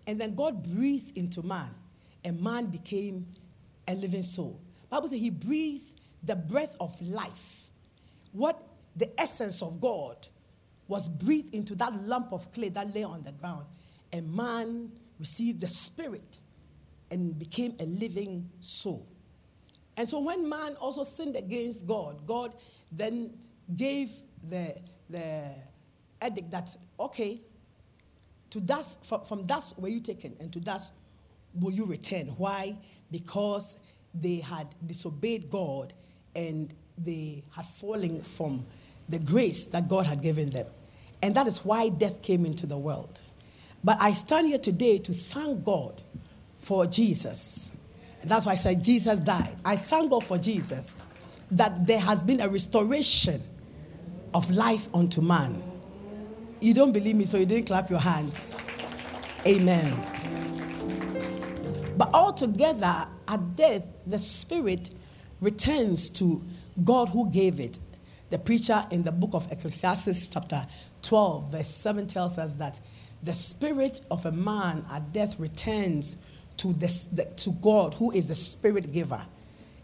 And 0.07 0.21
then 0.21 0.35
God 0.35 0.63
breathed 0.63 1.17
into 1.17 1.43
man, 1.43 1.71
and 2.25 2.41
man 2.41 2.67
became 2.67 3.27
a 3.87 3.95
living 3.95 4.23
soul. 4.23 4.61
Bible 4.91 5.09
says 5.09 5.21
he 5.21 5.31
breathed 5.31 6.01
the 6.23 6.37
breath 6.37 6.75
of 6.81 7.01
life. 7.01 7.65
What 8.33 8.61
the 8.97 9.09
essence 9.21 9.63
of 9.63 9.81
God 9.81 10.27
was 10.89 11.09
breathed 11.09 11.55
into 11.55 11.75
that 11.77 11.95
lump 11.95 12.33
of 12.33 12.53
clay 12.53 12.69
that 12.71 12.93
lay 12.95 13.05
on 13.05 13.23
the 13.23 13.33
ground. 13.33 13.65
And 14.13 14.35
man 14.35 14.91
received 15.19 15.61
the 15.61 15.69
spirit 15.69 16.39
and 17.11 17.39
became 17.39 17.75
a 17.81 17.85
living 17.85 18.49
soul. 18.61 19.07
And 19.97 20.09
so 20.09 20.21
when 20.21 20.49
man 20.49 20.77
also 20.77 21.03
sinned 21.03 21.37
against 21.37 21.87
God, 21.87 22.27
God 22.27 22.55
then 22.91 23.33
gave 23.77 24.11
the, 24.49 24.75
the 25.09 25.55
edict 26.25 26.51
that, 26.51 26.77
okay, 26.99 27.41
to 28.51 28.61
dust, 28.61 29.05
from, 29.05 29.25
from 29.25 29.47
dust 29.47 29.79
were 29.79 29.89
you 29.89 30.01
taken, 30.01 30.37
and 30.41 30.53
to 30.53 30.61
dust 30.61 30.93
will 31.55 31.73
you 31.73 31.85
return. 31.85 32.29
Why? 32.37 32.77
Because 33.11 33.77
they 34.15 34.37
had 34.37 34.75
disobeyed 34.87 35.51
God 35.51 35.93
and 36.35 36.75
they 36.99 37.43
had 37.55 37.67
fallen 37.67 38.23
from 38.23 38.67
the 39.09 39.19
grace 39.19 39.67
that 39.67 39.89
God 39.89 40.07
had 40.07 40.23
given 40.23 40.51
them. 40.51 40.67
And 41.23 41.35
that 41.35 41.47
is 41.47 41.65
why 41.65 41.89
death 41.89 42.23
came 42.23 42.47
into 42.47 42.67
the 42.67 42.79
world. 42.79 43.23
But 43.83 43.99
I 44.01 44.13
stand 44.13 44.49
here 44.49 44.59
today 44.59 44.99
to 44.99 45.13
thank 45.13 45.65
God 45.65 46.03
for 46.61 46.87
Jesus. 46.87 47.71
And 48.23 48.31
that's 48.31 48.47
why 48.47 48.53
I 48.53 48.57
said 48.57 48.85
Jesus 48.85 49.19
died. 49.19 49.57
I 49.65 49.77
thank 49.77 50.11
God 50.11 50.25
for 50.25 50.39
Jesus 50.39 50.95
that 51.51 51.87
there 51.87 51.99
has 51.99 52.23
been 52.23 52.41
a 52.41 52.49
restoration 52.49 53.43
of 54.33 54.51
life 54.51 54.89
unto 54.95 55.21
man. 55.21 55.63
You 56.61 56.75
don't 56.75 56.93
believe 56.93 57.17
me, 57.17 57.25
so 57.25 57.39
you 57.39 57.47
didn't 57.47 57.67
clap 57.67 57.91
your 57.91 57.99
hands. 57.99 58.55
Amen. 59.47 59.97
But 61.97 62.15
altogether, 62.15 63.09
at 63.27 63.57
death, 63.57 63.87
the 64.07 64.19
spirit 64.19 64.91
returns 65.41 66.11
to 66.11 66.43
God 66.85 67.09
who 67.09 67.31
gave 67.31 67.59
it. 67.59 67.79
The 68.29 68.39
preacher 68.39 68.87
in 68.91 69.03
the 69.03 69.13
book 69.13 69.31
of 69.33 69.51
Ecclesiastes, 69.51 70.29
chapter 70.29 70.67
12, 71.03 71.53
verse 71.53 71.69
7, 71.69 72.07
tells 72.07 72.39
us 72.39 72.53
that 72.55 72.79
the 73.23 73.35
spirit 73.35 74.01
of 74.11 74.25
a 74.25 74.33
man 74.33 74.85
at 74.91 75.13
death 75.13 75.39
returns 75.41 76.17
to, 76.61 76.73
this, 76.73 77.05
the, 77.05 77.25
to 77.25 77.51
God, 77.53 77.95
who 77.95 78.11
is 78.13 78.29
the 78.29 78.35
spirit 78.35 78.93
giver. 78.93 79.23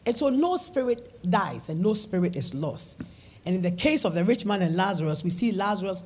And 0.04 0.14
so 0.14 0.28
no 0.28 0.56
spirit 0.56 1.22
dies 1.28 1.68
and 1.68 1.80
no 1.80 1.94
spirit 1.94 2.36
is 2.36 2.54
lost. 2.54 3.02
And 3.44 3.56
in 3.56 3.62
the 3.62 3.70
case 3.70 4.04
of 4.04 4.14
the 4.14 4.24
rich 4.24 4.44
man 4.44 4.62
and 4.62 4.76
Lazarus, 4.76 5.24
we 5.24 5.30
see 5.30 5.52
Lazarus 5.52 6.02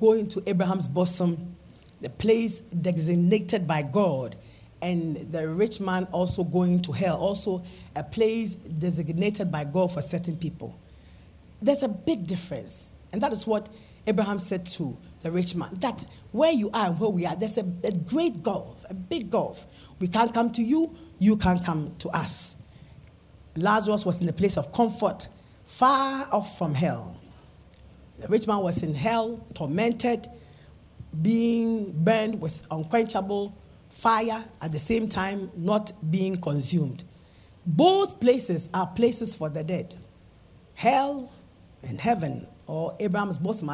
going 0.00 0.28
to 0.28 0.42
Abraham's 0.46 0.88
bosom, 0.88 1.56
the 2.00 2.10
place 2.10 2.60
designated 2.60 3.66
by 3.66 3.82
God, 3.82 4.36
and 4.82 5.32
the 5.32 5.48
rich 5.48 5.80
man 5.80 6.06
also 6.12 6.44
going 6.44 6.82
to 6.82 6.92
hell, 6.92 7.16
also 7.18 7.64
a 7.96 8.02
place 8.02 8.54
designated 8.54 9.50
by 9.50 9.64
God 9.64 9.92
for 9.92 10.02
certain 10.02 10.36
people. 10.36 10.78
There's 11.62 11.82
a 11.82 11.88
big 11.88 12.26
difference. 12.26 12.92
And 13.12 13.22
that 13.22 13.32
is 13.32 13.46
what 13.46 13.68
Abraham 14.06 14.38
said 14.38 14.66
to 14.66 14.96
the 15.24 15.32
rich 15.32 15.56
man 15.56 15.70
that 15.80 16.04
where 16.32 16.52
you 16.52 16.70
are 16.74 16.88
and 16.88 17.00
where 17.00 17.08
we 17.08 17.24
are, 17.24 17.34
there's 17.34 17.56
a, 17.56 17.64
a 17.82 17.90
great 17.90 18.42
gulf, 18.42 18.84
a 18.90 18.94
big 18.94 19.30
gulf. 19.30 19.66
We 19.98 20.06
can't 20.06 20.34
come 20.34 20.52
to 20.52 20.62
you, 20.62 20.94
you 21.18 21.38
can't 21.38 21.64
come 21.64 21.94
to 22.00 22.10
us. 22.10 22.56
Lazarus 23.56 24.04
was 24.04 24.20
in 24.20 24.28
a 24.28 24.34
place 24.34 24.58
of 24.58 24.70
comfort, 24.70 25.28
far 25.64 26.28
off 26.30 26.58
from 26.58 26.74
hell. 26.74 27.18
The 28.18 28.28
rich 28.28 28.46
man 28.46 28.58
was 28.58 28.82
in 28.82 28.92
hell, 28.92 29.46
tormented, 29.54 30.28
being 31.22 31.92
burned 31.92 32.40
with 32.40 32.66
unquenchable 32.70 33.56
fire, 33.88 34.44
at 34.60 34.72
the 34.72 34.78
same 34.78 35.08
time, 35.08 35.50
not 35.56 35.92
being 36.10 36.38
consumed. 36.38 37.02
Both 37.64 38.20
places 38.20 38.68
are 38.74 38.88
places 38.88 39.36
for 39.36 39.48
the 39.48 39.64
dead. 39.64 39.94
Hell 40.74 41.32
and 41.82 41.98
heaven, 41.98 42.46
or 42.66 42.94
Abraham's 43.00 43.38
bosom, 43.38 43.70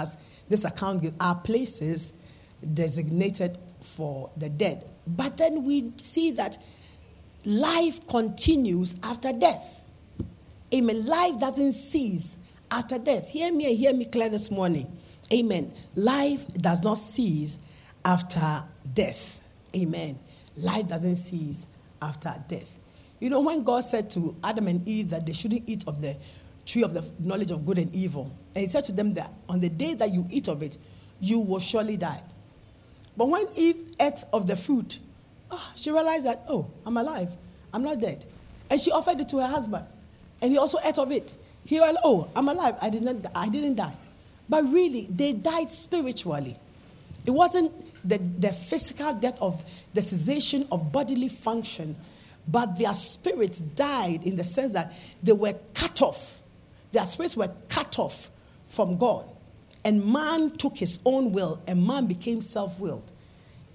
this 0.51 0.65
account 0.65 1.15
are 1.21 1.37
places 1.37 2.13
designated 2.75 3.57
for 3.81 4.31
the 4.37 4.51
dead. 4.51 4.91
But 5.07 5.39
then 5.39 5.65
we 5.65 5.93
see 5.97 6.33
that 6.33 6.59
life 7.45 8.07
continues 8.07 8.97
after 9.03 9.33
death. 9.33 9.83
Amen. 10.75 11.07
Life 11.07 11.39
doesn't 11.39 11.73
cease 11.73 12.37
after 12.71 12.99
death. 12.99 13.29
Hear 13.29 13.53
me 13.53 13.67
and 13.71 13.79
hear 13.79 13.95
me 13.95 14.05
clear 14.05 14.29
this 14.29 14.51
morning. 14.51 14.99
Amen. 15.33 15.73
Life 15.95 16.47
does 16.55 16.83
not 16.83 16.99
cease 16.99 17.59
after 18.05 18.65
death. 18.93 19.41
Amen. 19.75 20.19
Life 20.57 20.89
doesn't 20.89 21.17
cease 21.17 21.69
after 22.03 22.35
death. 22.49 22.79
You 23.21 23.31
know, 23.31 23.41
when 23.41 23.63
God 23.63 23.81
said 23.85 24.11
to 24.11 24.35
Adam 24.43 24.67
and 24.67 24.87
Eve 24.89 25.11
that 25.11 25.27
they 25.27 25.33
shouldn't 25.33 25.69
eat 25.69 25.85
of 25.87 26.01
the 26.01 26.17
tree 26.67 26.83
of 26.83 26.95
the 26.95 27.09
knowledge 27.19 27.51
of 27.51 27.65
good 27.67 27.79
and 27.79 27.95
evil, 27.95 28.31
and 28.55 28.63
He 28.63 28.69
said 28.69 28.85
to 28.85 28.93
them 28.93 29.15
that 29.15 29.33
on 29.49 29.61
the 29.61 29.69
day 29.69 29.95
that 29.95 30.13
you 30.13 30.27
eat 30.31 30.49
of 30.49 30.63
it, 30.63 30.79
you 31.21 31.39
will 31.41 31.61
surely 31.61 31.97
die. 31.97 32.23
But 33.17 33.29
when 33.29 33.47
Eve 33.55 33.95
ate 33.99 34.25
of 34.33 34.47
the 34.47 34.57
fruit, 34.57 34.99
oh, 35.51 35.73
she 35.77 35.91
realized 35.91 36.27
that, 36.27 36.45
oh, 36.49 36.67
I'm 36.87 36.97
alive. 36.97 37.31
I'm 37.73 37.83
not 37.83 38.01
dead. 38.01 38.25
And 38.69 38.81
she 38.81 38.91
offered 38.91 39.21
it 39.21 39.29
to 39.31 39.39
her 39.39 39.47
husband. 39.47 39.85
And 40.41 40.51
he 40.51 40.59
also 40.59 40.79
ate 40.83 40.99
of 40.99 41.13
it. 41.13 41.35
He 41.65 41.81
went, 41.81 41.99
oh, 42.03 42.29
I'm 42.35 42.49
alive. 42.49 42.77
I 42.81 42.89
didn't, 42.89 43.27
I 43.35 43.49
didn't 43.49 43.75
die. 43.75 43.95
But 44.49 44.65
really, 44.65 45.07
they 45.11 45.33
died 45.33 45.71
spiritually. 45.71 46.59
It 47.27 47.31
wasn't 47.31 47.73
the, 48.09 48.19
the 48.19 48.53
physical 48.53 49.13
death 49.15 49.41
of 49.41 49.65
the 49.93 50.03
cessation 50.03 50.67
of 50.73 50.91
bodily 50.91 51.29
function, 51.29 51.97
but 52.49 52.79
their 52.79 52.95
spirits 52.95 53.59
died 53.59 54.25
in 54.25 54.37
the 54.37 54.45
sense 54.45 54.73
that 54.73 54.95
they 55.23 55.33
were 55.33 55.55
cut 55.75 56.01
off. 56.01 56.40
Their 56.93 57.05
spirits 57.05 57.37
were 57.37 57.53
cut 57.69 57.99
off 57.99 58.31
from 58.67 58.99
God. 58.99 59.27
And 59.85 60.05
man 60.05 60.57
took 60.57 60.77
his 60.77 61.01
own 61.05 61.33
will, 61.33 61.61
and 61.67 61.87
man 61.87 62.07
became 62.07 62.41
self 62.41 62.79
willed. 62.79 63.13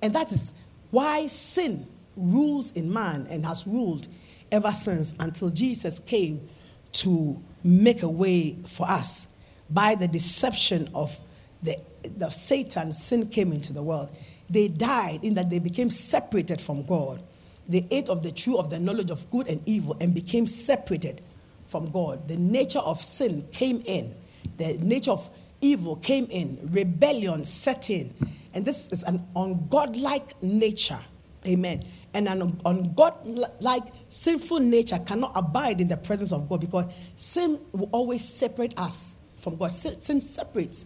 And 0.02 0.14
that 0.14 0.32
is 0.32 0.54
why 0.92 1.28
sin 1.28 1.88
rules 2.16 2.72
in 2.74 2.92
man 2.92 3.28
and 3.30 3.46
has 3.46 3.66
ruled 3.66 4.08
ever 4.52 4.72
since 4.72 5.14
until 5.20 5.50
Jesus 5.50 6.00
came 6.00 6.48
to 6.94 7.42
make 7.64 8.04
a 8.04 8.10
way 8.10 8.58
for 8.66 8.88
us. 8.88 9.28
By 9.70 9.96
the 9.96 10.08
deception 10.08 10.90
of 10.94 11.20
the, 11.64 11.78
the 12.04 12.30
Satan, 12.30 12.92
sin 12.92 13.28
came 13.30 13.52
into 13.52 13.74
the 13.74 13.82
world. 13.82 14.16
They 14.50 14.68
died 14.68 15.24
in 15.24 15.34
that 15.34 15.50
they 15.50 15.60
became 15.60 15.90
separated 15.90 16.62
from 16.62 16.84
God. 16.84 17.22
They 17.68 17.88
ate 17.90 18.10
of 18.10 18.22
the 18.22 18.32
tree 18.32 18.56
of 18.56 18.70
the 18.70 18.80
knowledge 18.80 19.10
of 19.10 19.30
good 19.32 19.48
and 19.48 19.62
evil 19.66 19.98
and 20.00 20.14
became 20.14 20.46
separated 20.46 21.22
from 21.68 21.90
God. 21.92 22.28
The 22.28 22.38
nature 22.38 22.80
of 22.80 23.02
sin 23.02 23.48
came 23.52 23.82
in. 23.86 24.16
The 24.58 24.78
nature 24.78 25.12
of 25.12 25.30
evil 25.62 25.96
came 25.98 26.28
in. 26.30 26.60
Rebellion 26.72 27.46
set 27.46 27.90
in. 27.90 28.14
And 28.54 28.66
this 28.66 28.92
is 28.92 29.04
an 29.04 29.26
ungodlike 29.36 30.42
nature. 30.42 31.00
Amen. 31.46 31.84
And 32.14 32.28
an 32.28 32.54
ungodlike 32.66 33.92
sinful 34.10 34.60
nature 34.62 35.00
cannot 35.00 35.34
abide 35.36 35.82
in 35.82 35.88
the 35.88 35.98
presence 35.98 36.32
of 36.32 36.48
God 36.48 36.62
because 36.62 36.86
sin 37.16 37.60
will 37.72 37.90
always 37.92 38.24
separate 38.24 38.74
us 38.78 39.18
from 39.36 39.58
God. 39.58 39.72
Sin, 39.72 40.00
sin 40.02 40.22
separates 40.22 40.86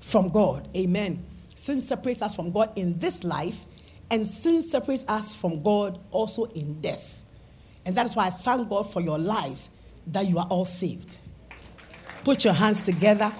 from 0.00 0.30
God. 0.30 0.68
Amen. 0.76 1.24
Sin 1.54 1.80
separates 1.80 2.22
us 2.22 2.34
from 2.34 2.50
God 2.52 2.72
in 2.76 2.98
this 2.98 3.22
life, 3.22 3.66
and 4.10 4.26
sin 4.26 4.62
separates 4.62 5.04
us 5.06 5.34
from 5.34 5.62
God 5.62 5.98
also 6.10 6.44
in 6.44 6.80
death. 6.80 7.22
And 7.84 7.94
that 7.96 8.06
is 8.06 8.16
why 8.16 8.26
I 8.26 8.30
thank 8.30 8.68
God 8.68 8.90
for 8.90 9.00
your 9.00 9.18
lives 9.18 9.70
that 10.12 10.26
you 10.26 10.38
are 10.38 10.46
all 10.50 10.64
saved. 10.64 11.18
Put 12.24 12.44
your 12.44 12.52
hands 12.52 12.82
together. 12.82 13.32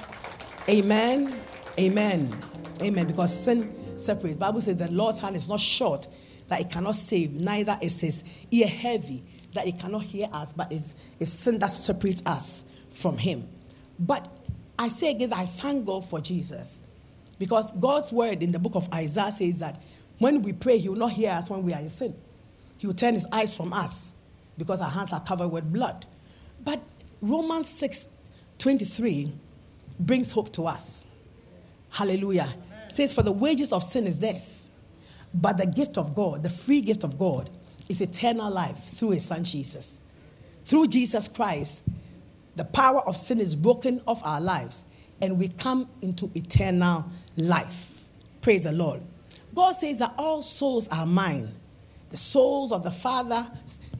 Amen. 0.68 1.34
Amen. 1.78 2.36
Amen. 2.80 3.06
Because 3.06 3.38
sin 3.38 3.98
separates. 3.98 4.38
Bible 4.38 4.60
says 4.60 4.76
the 4.76 4.90
Lord's 4.90 5.20
hand 5.20 5.36
is 5.36 5.48
not 5.48 5.60
short 5.60 6.06
that 6.48 6.60
it 6.60 6.70
cannot 6.70 6.96
save, 6.96 7.32
neither 7.32 7.78
is 7.80 8.00
his 8.00 8.24
ear 8.50 8.66
heavy 8.66 9.22
that 9.54 9.66
it 9.66 9.78
cannot 9.78 10.02
hear 10.02 10.28
us, 10.32 10.52
but 10.52 10.70
it's, 10.72 10.96
it's 11.20 11.30
sin 11.30 11.58
that 11.60 11.68
separates 11.70 12.22
us 12.26 12.64
from 12.90 13.18
him. 13.18 13.48
But 13.98 14.26
I 14.78 14.88
say 14.88 15.10
again 15.10 15.32
I 15.32 15.46
thank 15.46 15.86
God 15.86 16.04
for 16.04 16.20
Jesus. 16.20 16.80
Because 17.38 17.72
God's 17.72 18.12
word 18.12 18.42
in 18.42 18.52
the 18.52 18.58
book 18.58 18.74
of 18.74 18.92
Isaiah 18.92 19.32
says 19.32 19.60
that 19.60 19.80
when 20.18 20.42
we 20.42 20.52
pray, 20.52 20.76
He 20.76 20.88
will 20.90 20.96
not 20.96 21.12
hear 21.12 21.30
us 21.30 21.48
when 21.48 21.62
we 21.62 21.72
are 21.72 21.80
in 21.80 21.88
sin. 21.88 22.14
He 22.76 22.86
will 22.86 22.94
turn 22.94 23.14
His 23.14 23.26
eyes 23.32 23.56
from 23.56 23.72
us 23.72 24.12
because 24.58 24.80
our 24.80 24.90
hands 24.90 25.12
are 25.12 25.20
covered 25.20 25.48
with 25.48 25.72
blood. 25.72 26.04
Romans 27.20 27.68
6 27.68 28.08
23 28.58 29.32
brings 29.98 30.32
hope 30.32 30.52
to 30.52 30.66
us. 30.66 31.04
Hallelujah. 31.90 32.54
Says, 32.88 33.12
For 33.14 33.22
the 33.22 33.32
wages 33.32 33.72
of 33.72 33.82
sin 33.82 34.06
is 34.06 34.18
death, 34.18 34.64
but 35.32 35.56
the 35.56 35.66
gift 35.66 35.96
of 35.98 36.14
God, 36.14 36.42
the 36.42 36.50
free 36.50 36.80
gift 36.80 37.04
of 37.04 37.18
God, 37.18 37.50
is 37.88 38.00
eternal 38.00 38.50
life 38.50 38.76
through 38.76 39.10
His 39.10 39.24
Son 39.24 39.44
Jesus. 39.44 39.98
Through 40.64 40.88
Jesus 40.88 41.26
Christ, 41.26 41.82
the 42.56 42.64
power 42.64 43.00
of 43.06 43.16
sin 43.16 43.40
is 43.40 43.56
broken 43.56 44.00
off 44.06 44.24
our 44.24 44.40
lives, 44.40 44.84
and 45.20 45.38
we 45.38 45.48
come 45.48 45.88
into 46.02 46.30
eternal 46.34 47.06
life. 47.36 47.92
Praise 48.42 48.64
the 48.64 48.72
Lord. 48.72 49.02
God 49.54 49.72
says 49.72 49.98
that 49.98 50.14
all 50.16 50.42
souls 50.42 50.88
are 50.88 51.06
mine. 51.06 51.54
The 52.10 52.16
souls 52.16 52.72
of 52.72 52.82
the 52.82 52.90
Father, 52.90 53.50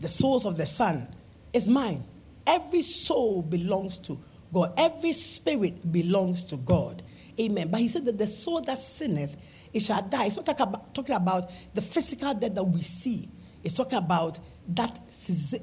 the 0.01 0.09
souls 0.09 0.45
of 0.45 0.57
the 0.57 0.67
Son 0.67 1.09
is 1.53 1.69
mine. 1.69 2.05
Every 2.51 2.83
soul 2.83 3.43
belongs 3.43 4.01
to 4.01 4.21
God. 4.53 4.75
Every 4.77 5.13
spirit 5.13 5.93
belongs 5.93 6.45
to 6.47 6.57
God. 6.57 7.05
Amen. 7.39 7.69
But 7.69 7.79
he 7.79 7.87
said 7.87 8.05
that 8.07 8.19
the 8.19 8.27
soul 8.27 8.61
that 8.63 8.77
sinneth, 8.77 9.37
it 9.73 9.83
shall 9.83 10.03
die. 10.03 10.27
It's 10.27 10.37
not 10.37 10.47
talking 10.47 10.67
about, 10.67 10.93
talking 10.93 11.15
about 11.15 11.51
the 11.73 11.81
physical 11.81 12.35
death 12.35 12.57
that 12.57 12.65
we 12.65 12.83
see. 12.83 13.29
It's 13.63 13.75
talking 13.75 13.99
about 13.99 14.41
that, 14.67 14.99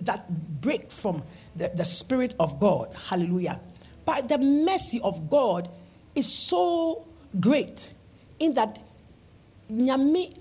that 0.02 0.62
break 0.62 0.90
from 0.90 1.24
the, 1.58 1.72
the 1.76 1.84
Spirit 1.84 2.36
of 2.40 2.58
God. 2.58 2.96
Hallelujah. 3.10 3.60
But 4.06 4.30
the 4.30 4.38
mercy 4.38 5.02
of 5.04 5.30
God 5.30 5.70
is 6.16 6.32
so 6.32 7.06
great 7.38 7.94
in 8.40 8.54
that 8.54 8.80
nyame 9.70 10.34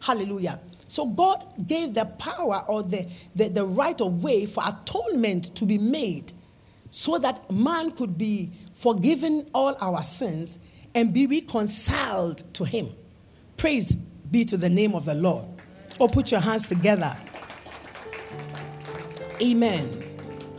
hallelujah 0.00 0.60
so 0.92 1.06
god 1.06 1.42
gave 1.66 1.94
the 1.94 2.04
power 2.04 2.62
or 2.68 2.82
the, 2.82 3.08
the, 3.34 3.48
the 3.48 3.64
right 3.64 3.98
of 4.02 4.22
way 4.22 4.44
for 4.44 4.62
atonement 4.66 5.56
to 5.56 5.64
be 5.64 5.78
made 5.78 6.34
so 6.90 7.16
that 7.16 7.50
man 7.50 7.90
could 7.92 8.18
be 8.18 8.52
forgiven 8.74 9.48
all 9.54 9.74
our 9.80 10.02
sins 10.02 10.58
and 10.94 11.14
be 11.14 11.26
reconciled 11.26 12.44
to 12.52 12.64
him. 12.64 12.90
Praise 13.56 13.94
be 13.94 14.44
to 14.44 14.58
the 14.58 14.68
name 14.68 14.94
of 14.94 15.06
the 15.06 15.14
lord. 15.14 15.46
Or 15.98 16.10
put 16.10 16.30
your 16.30 16.40
hands 16.40 16.68
together. 16.68 17.16
Amen 19.40 20.11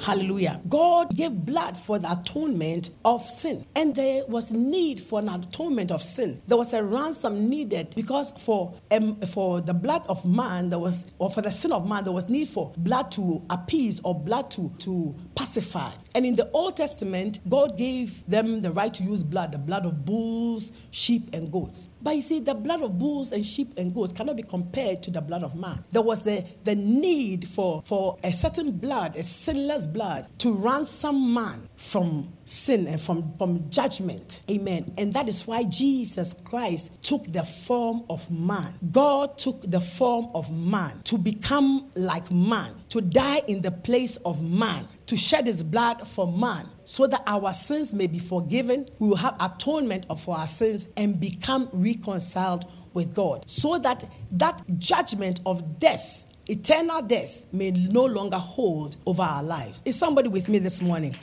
Hallelujah. 0.03 0.59
God 0.67 1.15
gave 1.15 1.31
blood 1.31 1.77
for 1.77 1.97
the 1.97 2.11
atonement 2.11 2.89
of 3.05 3.21
sin. 3.21 3.65
And 3.73 3.95
there 3.95 4.25
was 4.27 4.51
need 4.51 4.99
for 4.99 5.19
an 5.19 5.29
atonement 5.29 5.91
of 5.91 6.01
sin. 6.01 6.41
There 6.45 6.57
was 6.57 6.73
a 6.73 6.83
ransom 6.83 7.47
needed 7.47 7.93
because 7.95 8.33
for 8.33 8.73
um, 8.91 9.15
for 9.21 9.61
the 9.61 9.73
blood 9.73 10.03
of 10.09 10.25
man, 10.25 10.71
there 10.71 10.79
was 10.79 11.05
or 11.19 11.29
for 11.29 11.41
the 11.41 11.51
sin 11.51 11.71
of 11.71 11.87
man, 11.87 12.03
there 12.03 12.11
was 12.11 12.27
need 12.27 12.49
for 12.49 12.73
blood 12.75 13.11
to 13.11 13.45
appease 13.49 14.01
or 14.03 14.13
blood 14.13 14.51
to, 14.51 14.73
to 14.79 15.15
pacify. 15.35 15.91
And 16.15 16.25
in 16.25 16.35
the 16.35 16.49
Old 16.51 16.77
Testament, 16.77 17.39
God 17.47 17.77
gave 17.77 18.25
them 18.27 18.61
the 18.61 18.71
right 18.71 18.93
to 18.93 19.03
use 19.03 19.23
blood, 19.23 19.51
the 19.51 19.57
blood 19.57 19.85
of 19.85 20.05
bulls, 20.05 20.71
sheep, 20.91 21.33
and 21.33 21.51
goats. 21.51 21.87
But 22.01 22.15
you 22.15 22.21
see, 22.21 22.39
the 22.39 22.53
blood 22.53 22.81
of 22.81 22.99
bulls 22.99 23.31
and 23.31 23.45
sheep 23.45 23.73
and 23.77 23.93
goats 23.93 24.13
cannot 24.13 24.35
be 24.35 24.43
compared 24.43 25.01
to 25.03 25.11
the 25.11 25.21
blood 25.21 25.43
of 25.43 25.55
man. 25.55 25.83
There 25.91 26.01
was 26.01 26.23
the, 26.23 26.45
the 26.63 26.75
need 26.75 27.47
for, 27.47 27.81
for 27.85 28.17
a 28.23 28.31
certain 28.31 28.71
blood, 28.71 29.15
a 29.15 29.23
sinless 29.23 29.87
blood, 29.87 30.27
to 30.39 30.53
ransom 30.53 31.33
man 31.33 31.69
from 31.77 32.33
sin 32.45 32.87
and 32.87 32.99
from, 32.99 33.33
from 33.37 33.69
judgment. 33.69 34.41
Amen. 34.49 34.93
And 34.97 35.13
that 35.13 35.29
is 35.29 35.47
why 35.47 35.63
Jesus 35.63 36.35
Christ 36.43 37.01
took 37.01 37.31
the 37.31 37.43
form 37.43 38.03
of 38.09 38.29
man. 38.29 38.77
God 38.91 39.37
took 39.37 39.61
the 39.69 39.79
form 39.81 40.29
of 40.35 40.51
man 40.51 41.01
to 41.05 41.17
become 41.17 41.89
like 41.95 42.29
man, 42.31 42.75
to 42.89 43.01
die 43.01 43.41
in 43.47 43.61
the 43.61 43.71
place 43.71 44.17
of 44.17 44.41
man 44.41 44.87
to 45.13 45.17
shed 45.17 45.45
his 45.45 45.61
blood 45.61 46.07
for 46.07 46.25
man 46.25 46.67
so 46.85 47.05
that 47.05 47.21
our 47.27 47.53
sins 47.53 47.93
may 47.93 48.07
be 48.07 48.17
forgiven. 48.17 48.87
We 48.97 49.09
will 49.09 49.17
have 49.17 49.35
atonement 49.39 50.07
for 50.17 50.35
our 50.35 50.47
sins 50.47 50.87
and 50.97 51.19
become 51.19 51.69
reconciled 51.71 52.65
with 52.93 53.13
God. 53.13 53.43
So 53.47 53.77
that 53.77 54.03
that 54.31 54.63
judgment 54.79 55.39
of 55.45 55.77
death, 55.77 56.25
eternal 56.47 57.03
death, 57.03 57.45
may 57.51 57.69
no 57.69 58.05
longer 58.05 58.39
hold 58.39 58.97
over 59.05 59.21
our 59.21 59.43
lives. 59.43 59.83
Is 59.85 59.95
somebody 59.95 60.29
with 60.29 60.49
me 60.49 60.57
this 60.57 60.81
morning? 60.81 61.15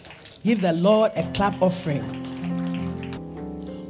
Give 0.45 0.61
the 0.61 0.73
Lord 0.73 1.11
a 1.17 1.29
clap 1.33 1.61
offering. 1.61 2.05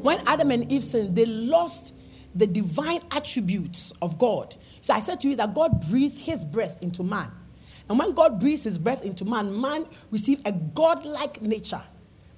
When 0.02 0.26
Adam 0.26 0.50
and 0.50 0.72
Eve 0.72 0.82
sinned, 0.82 1.14
they 1.14 1.26
lost 1.26 1.94
the 2.34 2.46
divine 2.46 3.02
attributes 3.10 3.92
of 4.00 4.16
God. 4.16 4.54
So 4.80 4.94
I 4.94 5.00
said 5.00 5.20
to 5.20 5.28
you 5.28 5.36
that 5.36 5.54
God 5.54 5.86
breathed 5.90 6.16
his 6.16 6.42
breath 6.42 6.82
into 6.82 7.02
man. 7.02 7.30
And 7.90 7.98
when 7.98 8.12
God 8.12 8.38
breathes 8.38 8.62
his 8.62 8.78
breath 8.78 9.04
into 9.04 9.24
man, 9.24 9.60
man 9.60 9.84
received 10.12 10.46
a 10.46 10.52
godlike 10.52 11.42
nature. 11.42 11.82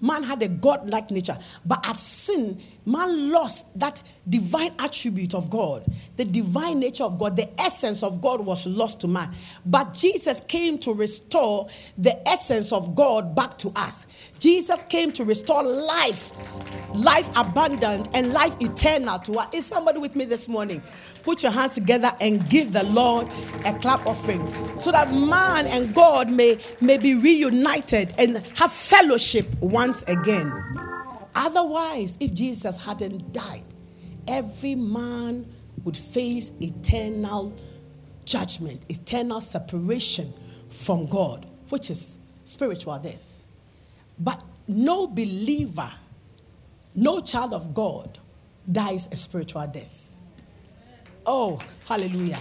Man 0.00 0.22
had 0.22 0.42
a 0.42 0.48
godlike 0.48 1.10
nature. 1.10 1.38
But 1.64 1.86
at 1.86 1.98
sin, 1.98 2.58
man 2.86 3.30
lost 3.30 3.78
that 3.78 4.02
divine 4.28 4.72
attribute 4.78 5.34
of 5.34 5.50
God, 5.50 5.84
the 6.16 6.24
divine 6.24 6.78
nature 6.78 7.04
of 7.04 7.18
God, 7.18 7.36
the 7.36 7.48
essence 7.60 8.02
of 8.02 8.20
God 8.20 8.40
was 8.40 8.66
lost 8.66 9.00
to 9.00 9.08
man. 9.08 9.34
But 9.66 9.94
Jesus 9.94 10.40
came 10.46 10.78
to 10.78 10.92
restore 10.92 11.68
the 11.98 12.28
essence 12.28 12.72
of 12.72 12.94
God 12.94 13.34
back 13.34 13.58
to 13.58 13.72
us. 13.74 14.06
Jesus 14.38 14.82
came 14.84 15.12
to 15.12 15.24
restore 15.24 15.62
life, 15.62 16.30
life 16.94 17.28
abundant, 17.34 18.08
and 18.14 18.32
life 18.32 18.54
eternal 18.60 19.18
to 19.20 19.38
us. 19.40 19.48
Is 19.52 19.66
somebody 19.66 19.98
with 19.98 20.14
me 20.14 20.24
this 20.24 20.48
morning? 20.48 20.82
Put 21.22 21.42
your 21.42 21.52
hands 21.52 21.74
together 21.74 22.12
and 22.20 22.48
give 22.48 22.72
the 22.72 22.84
Lord 22.84 23.28
a 23.64 23.72
clap 23.78 24.06
offering 24.06 24.42
so 24.78 24.92
that 24.92 25.12
man 25.12 25.66
and 25.66 25.94
God 25.94 26.30
may, 26.30 26.58
may 26.80 26.98
be 26.98 27.14
reunited 27.14 28.14
and 28.18 28.38
have 28.56 28.72
fellowship 28.72 29.46
once 29.60 30.02
again. 30.04 30.52
Otherwise, 31.34 32.18
if 32.20 32.34
Jesus 32.34 32.84
hadn't 32.84 33.32
died, 33.32 33.64
every 34.26 34.74
man 34.74 35.46
would 35.84 35.96
face 35.96 36.52
eternal 36.60 37.54
judgment, 38.24 38.84
eternal 38.88 39.40
separation 39.40 40.32
from 40.68 41.06
God, 41.06 41.46
which 41.68 41.90
is 41.90 42.16
spiritual 42.44 42.98
death. 42.98 43.40
But 44.18 44.42
no 44.68 45.06
believer, 45.06 45.90
no 46.94 47.20
child 47.20 47.52
of 47.52 47.74
God 47.74 48.18
dies 48.70 49.08
a 49.10 49.16
spiritual 49.16 49.66
death. 49.66 49.98
Oh, 51.26 51.58
hallelujah. 51.86 52.38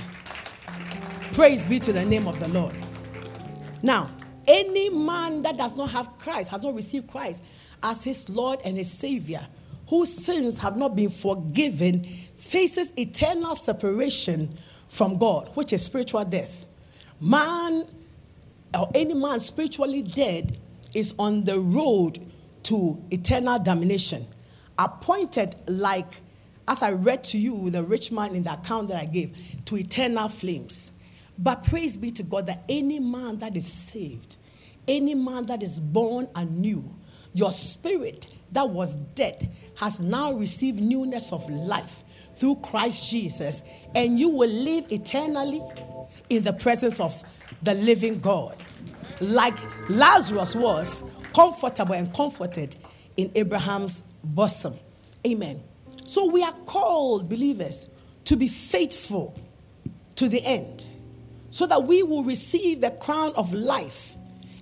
Praise 1.34 1.66
be 1.66 1.80
to 1.80 1.94
the 1.94 2.04
name 2.06 2.28
of 2.28 2.40
the 2.40 2.48
Lord. 2.50 2.76
Now, 3.84 4.10
any 4.48 4.90
man 4.90 5.42
that 5.44 5.58
does 5.58 5.76
not 5.76 5.92
have 5.92 6.18
Christ, 6.20 6.50
has 6.50 6.64
not 6.64 6.76
received 6.76 7.08
Christ 7.08 7.44
as 7.82 8.04
his 8.04 8.30
Lord 8.30 8.60
and 8.64 8.78
his 8.78 8.92
Savior, 8.92 9.46
whose 9.92 10.12
sins 10.14 10.60
have 10.60 10.78
not 10.78 10.96
been 10.96 11.10
forgiven 11.10 12.02
faces 12.38 12.94
eternal 12.98 13.54
separation 13.56 14.58
from 14.88 15.18
God, 15.18 15.52
which 15.54 15.74
is 15.74 15.84
spiritual 15.84 16.24
death. 16.24 16.64
Man, 17.20 17.86
or 18.74 18.90
any 18.96 19.14
man 19.14 19.42
spiritually 19.42 20.02
dead, 20.02 20.58
is 20.96 21.14
on 21.20 21.44
the 21.44 21.60
road 21.60 22.20
to 22.64 23.04
eternal 23.12 23.60
damnation, 23.60 24.26
appointed 24.80 25.58
like, 25.68 26.22
as 26.70 26.82
I 26.82 26.94
read 26.94 27.26
to 27.26 27.38
you, 27.38 27.70
the 27.70 27.84
rich 27.84 28.14
man 28.14 28.34
in 28.34 28.44
the 28.44 28.54
account 28.54 28.88
that 28.88 28.98
I 28.98 29.06
gave, 29.06 29.38
to 29.66 29.76
eternal 29.76 30.30
flames. 30.30 30.92
But 31.38 31.66
praise 31.66 31.98
be 31.98 32.12
to 32.12 32.24
God 32.24 32.46
that 32.46 32.64
any 32.70 33.02
man 33.02 33.40
that 33.40 33.58
is 33.58 33.68
saved, 33.68 34.38
any 34.88 35.16
man 35.16 35.48
that 35.48 35.62
is 35.62 35.82
born 35.82 36.30
anew, 36.34 36.96
your 37.34 37.52
spirit 37.52 38.28
that 38.54 38.70
was 38.70 38.96
dead 38.96 39.50
has 39.82 40.00
now 40.00 40.32
received 40.34 40.80
newness 40.80 41.34
of 41.34 41.50
life 41.50 42.04
through 42.36 42.56
Christ 42.58 43.10
Jesus, 43.10 43.64
and 43.96 44.18
you 44.18 44.30
will 44.30 44.50
live 44.50 44.92
eternally 44.92 45.62
in 46.30 46.44
the 46.44 46.54
presence 46.54 47.00
of 47.00 47.22
the 47.64 47.74
living 47.74 48.20
God. 48.20 48.56
Like 49.20 49.56
Lazarus 49.90 50.56
was 50.56 51.04
comfortable 51.34 51.94
and 51.94 52.14
comforted 52.14 52.76
in 53.18 53.32
Abraham's 53.36 54.04
bosom. 54.24 54.78
Amen. 55.26 55.62
So 56.06 56.30
we 56.30 56.44
are 56.44 56.54
called, 56.66 57.28
believers, 57.28 57.88
to 58.26 58.36
be 58.36 58.48
faithful 58.48 59.40
to 60.16 60.30
the 60.30 60.44
end 60.44 60.86
so 61.50 61.66
that 61.68 61.84
we 61.84 62.04
will 62.04 62.24
receive 62.24 62.82
the 62.82 62.92
crown 62.92 63.34
of 63.36 63.54
life 63.54 64.16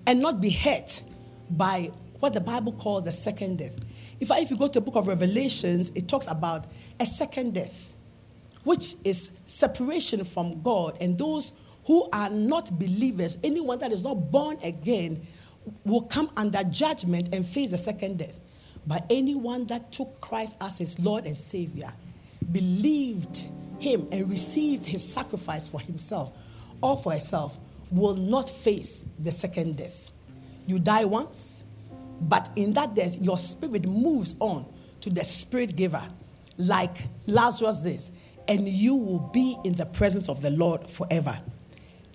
and 0.08 0.22
not 0.22 0.42
be 0.42 0.50
hurt 0.50 1.04
by 1.50 1.92
what 2.20 2.34
the 2.34 2.42
Bible 2.42 2.74
calls 2.74 3.06
the 3.06 3.12
second 3.12 3.58
death. 3.58 3.76
If, 4.20 4.32
I, 4.32 4.40
if 4.40 4.52
you 4.52 4.58
go 4.58 4.68
to 4.68 4.74
the 4.74 4.82
book 4.82 4.96
of 4.96 5.08
Revelations, 5.08 5.92
it 5.96 6.08
talks 6.08 6.28
about 6.28 6.66
a 7.00 7.06
second 7.06 7.54
death, 7.54 7.94
which 8.64 8.96
is 9.04 9.32
separation 9.46 10.24
from 10.24 10.62
God. 10.62 10.98
And 11.00 11.18
those 11.18 11.54
who 11.86 12.10
are 12.12 12.30
not 12.30 12.78
believers, 12.78 13.38
anyone 13.44 13.80
that 13.80 13.92
is 13.92 14.04
not 14.04 14.32
born 14.32 14.58
again, 14.64 15.26
will 15.86 16.02
come 16.02 16.32
under 16.36 16.64
judgment 16.64 17.34
and 17.34 17.46
face 17.46 17.72
a 17.74 17.78
second 17.78 18.18
death. 18.18 18.40
But 18.86 19.06
anyone 19.10 19.66
that 19.68 19.92
took 19.92 20.20
Christ 20.22 20.56
as 20.60 20.78
his 20.78 21.00
Lord 21.00 21.26
and 21.26 21.38
Savior, 21.38 21.94
believed 22.52 23.48
him 23.80 24.08
and 24.12 24.30
received 24.30 24.86
his 24.86 25.04
sacrifice 25.04 25.68
for 25.68 25.80
himself 25.80 26.34
or 26.82 26.98
for 26.98 27.14
herself, 27.14 27.58
will 27.92 28.16
not 28.16 28.50
face 28.50 29.04
the 29.18 29.32
second 29.32 29.78
death. 29.78 30.12
You 30.66 30.80
die 30.80 31.06
once, 31.06 31.59
but 32.22 32.50
in 32.56 32.74
that 32.74 32.96
death, 32.96 33.18
your 33.22 33.38
spirit 33.38 33.88
moves 33.88 34.36
on 34.40 34.66
to 35.02 35.10
the 35.10 35.24
spirit 35.24 35.76
giver, 35.76 36.04
like 36.58 37.06
Lazarus 37.28 37.78
did, 37.80 38.02
and 38.48 38.68
you 38.68 38.96
will 38.96 39.20
be 39.20 39.58
in 39.64 39.76
the 39.76 39.86
presence 39.86 40.28
of 40.28 40.42
the 40.42 40.50
Lord 40.50 40.90
forever. 40.90 41.40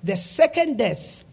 The 0.03 0.17
second 0.17 0.79
death 0.79 1.25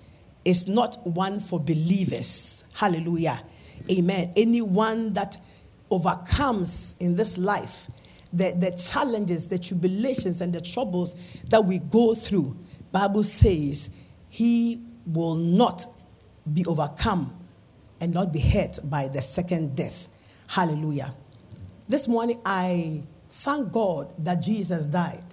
is 0.46 0.68
not 0.68 1.06
one 1.06 1.40
for 1.40 1.60
believers. 1.60 2.64
Hallelujah. 2.74 3.44
Amen. 3.92 4.32
Anyone 4.36 5.14
that 5.14 5.38
overcomes 5.90 6.96
in 7.00 7.16
this 7.16 7.38
life 7.38 7.90
the, 8.34 8.52
the 8.58 8.72
challenges, 8.72 9.48
the 9.48 9.60
tribulations, 9.60 10.40
and 10.40 10.54
the 10.54 10.62
troubles 10.62 11.16
that 11.50 11.66
we 11.66 11.80
go 11.80 12.16
through, 12.16 12.58
Bible 12.92 13.24
says 13.24 13.90
he 14.30 14.82
will 15.06 15.36
not 15.36 15.86
be 16.54 16.66
overcome 16.66 17.41
and 18.02 18.14
not 18.14 18.34
be 18.34 18.40
hurt 18.40 18.80
by 18.84 19.08
the 19.08 19.22
second 19.22 19.76
death. 19.76 20.10
Hallelujah. 20.50 21.14
This 21.88 22.08
morning, 22.08 22.42
I 22.46 23.04
thank 23.30 23.72
God 23.72 24.12
that 24.18 24.42
Jesus 24.42 24.88
died. 24.88 25.24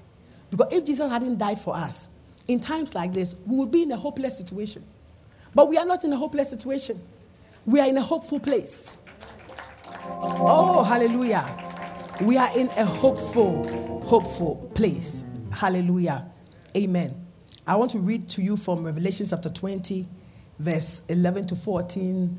Because 0.51 0.73
if 0.73 0.85
Jesus 0.85 1.11
hadn't 1.11 1.39
died 1.39 1.59
for 1.59 1.75
us, 1.75 2.11
in 2.47 2.61
times 2.61 2.95
like 2.95 3.13
this, 3.13 3.35
we 3.47 3.57
would 3.57 3.71
be 3.71 3.83
in 3.83 3.93
a 3.93 3.97
hopeless 3.97 4.37
situation. 4.37 4.85
But 5.55 5.69
we 5.69 5.79
are 5.79 5.85
not 5.85 6.05
in 6.05 6.13
a 6.13 6.17
hopeless 6.17 6.51
situation, 6.51 7.01
we 7.67 7.81
are 7.81 7.89
in 7.89 7.97
a 7.97 8.03
hopeful 8.03 8.39
place. 8.39 8.97
Oh, 10.21 10.83
hallelujah. 10.85 11.45
We 12.21 12.37
are 12.37 12.57
in 12.57 12.69
a 12.69 12.85
hopeful, 12.85 14.03
hopeful 14.05 14.71
place. 14.75 15.23
Hallelujah. 15.51 16.31
Amen. 16.77 17.27
I 17.67 17.77
want 17.77 17.91
to 17.93 17.99
read 17.99 18.29
to 18.31 18.43
you 18.43 18.57
from 18.57 18.85
Revelation 18.85 19.27
chapter 19.29 19.49
20, 19.51 20.07
verse 20.59 21.03
11 21.09 21.47
to 21.49 21.57
14. 21.57 22.39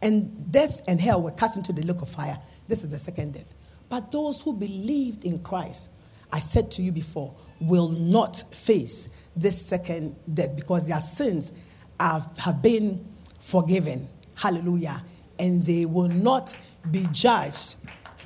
And 0.00 0.50
death 0.50 0.82
and 0.86 1.00
hell 1.00 1.22
were 1.22 1.30
cast 1.32 1.56
into 1.56 1.72
the 1.72 1.82
lake 1.82 2.00
of 2.00 2.08
fire. 2.08 2.38
This 2.68 2.84
is 2.84 2.90
the 2.90 2.98
second 2.98 3.34
death. 3.34 3.54
But 3.88 4.10
those 4.12 4.40
who 4.40 4.52
believed 4.52 5.24
in 5.24 5.40
Christ, 5.40 5.90
I 6.30 6.38
said 6.38 6.70
to 6.72 6.82
you 6.82 6.92
before, 6.92 7.34
will 7.60 7.88
not 7.88 8.36
face 8.54 9.08
this 9.34 9.64
second 9.64 10.14
death 10.32 10.54
because 10.54 10.86
their 10.86 11.00
sins 11.00 11.52
have, 11.98 12.28
have 12.38 12.62
been 12.62 13.04
forgiven. 13.40 14.08
Hallelujah. 14.36 15.02
And 15.38 15.64
they 15.64 15.84
will 15.86 16.08
not 16.08 16.56
be 16.90 17.06
judged 17.12 17.76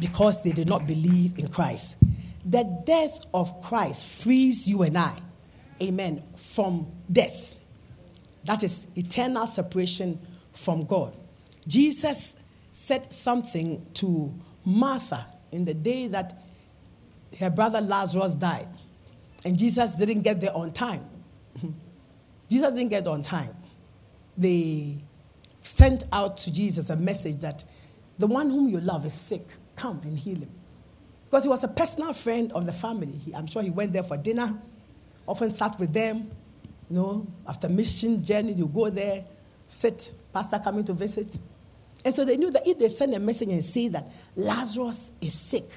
because 0.00 0.42
they 0.42 0.52
did 0.52 0.68
not 0.68 0.86
believe 0.86 1.38
in 1.38 1.48
Christ. 1.48 1.96
The 2.44 2.64
death 2.84 3.24
of 3.32 3.62
Christ 3.62 4.06
frees 4.06 4.66
you 4.66 4.82
and 4.82 4.98
I 4.98 5.16
amen, 5.82 6.22
from 6.36 6.86
death. 7.10 7.54
That 8.44 8.62
is 8.62 8.86
eternal 8.96 9.46
separation 9.46 10.18
from 10.52 10.84
God. 10.84 11.16
Jesus 11.66 12.36
said 12.70 13.12
something 13.12 13.86
to 13.94 14.34
Martha 14.64 15.26
in 15.50 15.64
the 15.64 15.74
day 15.74 16.08
that 16.08 16.42
her 17.38 17.50
brother 17.50 17.80
Lazarus 17.80 18.34
died. 18.34 18.68
And 19.44 19.58
Jesus 19.58 19.94
didn't 19.94 20.22
get 20.22 20.40
there 20.40 20.56
on 20.56 20.72
time. 20.72 21.04
Jesus 22.50 22.72
didn't 22.74 22.90
get 22.90 23.06
on 23.06 23.22
time. 23.22 23.54
They 24.36 24.98
sent 25.60 26.04
out 26.12 26.36
to 26.38 26.52
Jesus 26.52 26.90
a 26.90 26.96
message 26.96 27.40
that 27.40 27.64
the 28.18 28.26
one 28.26 28.50
whom 28.50 28.68
you 28.68 28.80
love 28.80 29.04
is 29.04 29.14
sick. 29.14 29.46
Come 29.76 30.00
and 30.04 30.18
heal 30.18 30.38
him. 30.38 30.50
Because 31.24 31.44
he 31.44 31.48
was 31.48 31.64
a 31.64 31.68
personal 31.68 32.12
friend 32.12 32.52
of 32.52 32.66
the 32.66 32.72
family. 32.72 33.20
I'm 33.34 33.46
sure 33.46 33.62
he 33.62 33.70
went 33.70 33.92
there 33.92 34.02
for 34.02 34.16
dinner 34.16 34.58
often 35.26 35.50
sat 35.50 35.78
with 35.78 35.92
them. 35.92 36.30
You 36.90 36.96
know, 36.96 37.26
after 37.48 37.68
mission 37.68 38.22
journey, 38.22 38.52
you 38.52 38.66
go 38.66 38.90
there, 38.90 39.24
sit, 39.66 40.12
pastor 40.32 40.58
coming 40.58 40.84
to 40.84 40.92
visit. 40.92 41.36
And 42.04 42.14
so 42.14 42.24
they 42.24 42.36
knew 42.36 42.50
that 42.50 42.66
if 42.66 42.78
they 42.78 42.88
send 42.88 43.14
a 43.14 43.20
message 43.20 43.48
and 43.48 43.62
say 43.62 43.88
that 43.88 44.10
Lazarus 44.34 45.12
is 45.20 45.34
sick, 45.34 45.68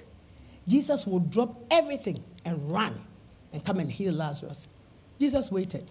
Jesus 0.68 1.06
would 1.06 1.30
drop 1.30 1.64
everything 1.70 2.24
and 2.44 2.72
run 2.72 3.00
and 3.54 3.64
come 3.64 3.80
and 3.80 3.92
heal 3.92 4.14
Lazarus. 4.14 4.68
Jesus 5.20 5.52
waited 5.52 5.90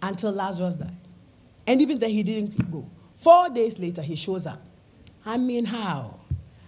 until 0.00 0.32
Lazarus 0.32 0.76
died. 0.76 0.96
And 1.66 1.80
even 1.80 1.98
then, 1.98 2.10
he 2.10 2.22
didn't 2.22 2.70
go. 2.70 2.88
Four 3.16 3.48
days 3.50 3.78
later, 3.78 4.02
he 4.02 4.16
shows 4.16 4.46
up. 4.46 4.60
I 5.26 5.38
mean, 5.38 5.64
how? 5.64 6.20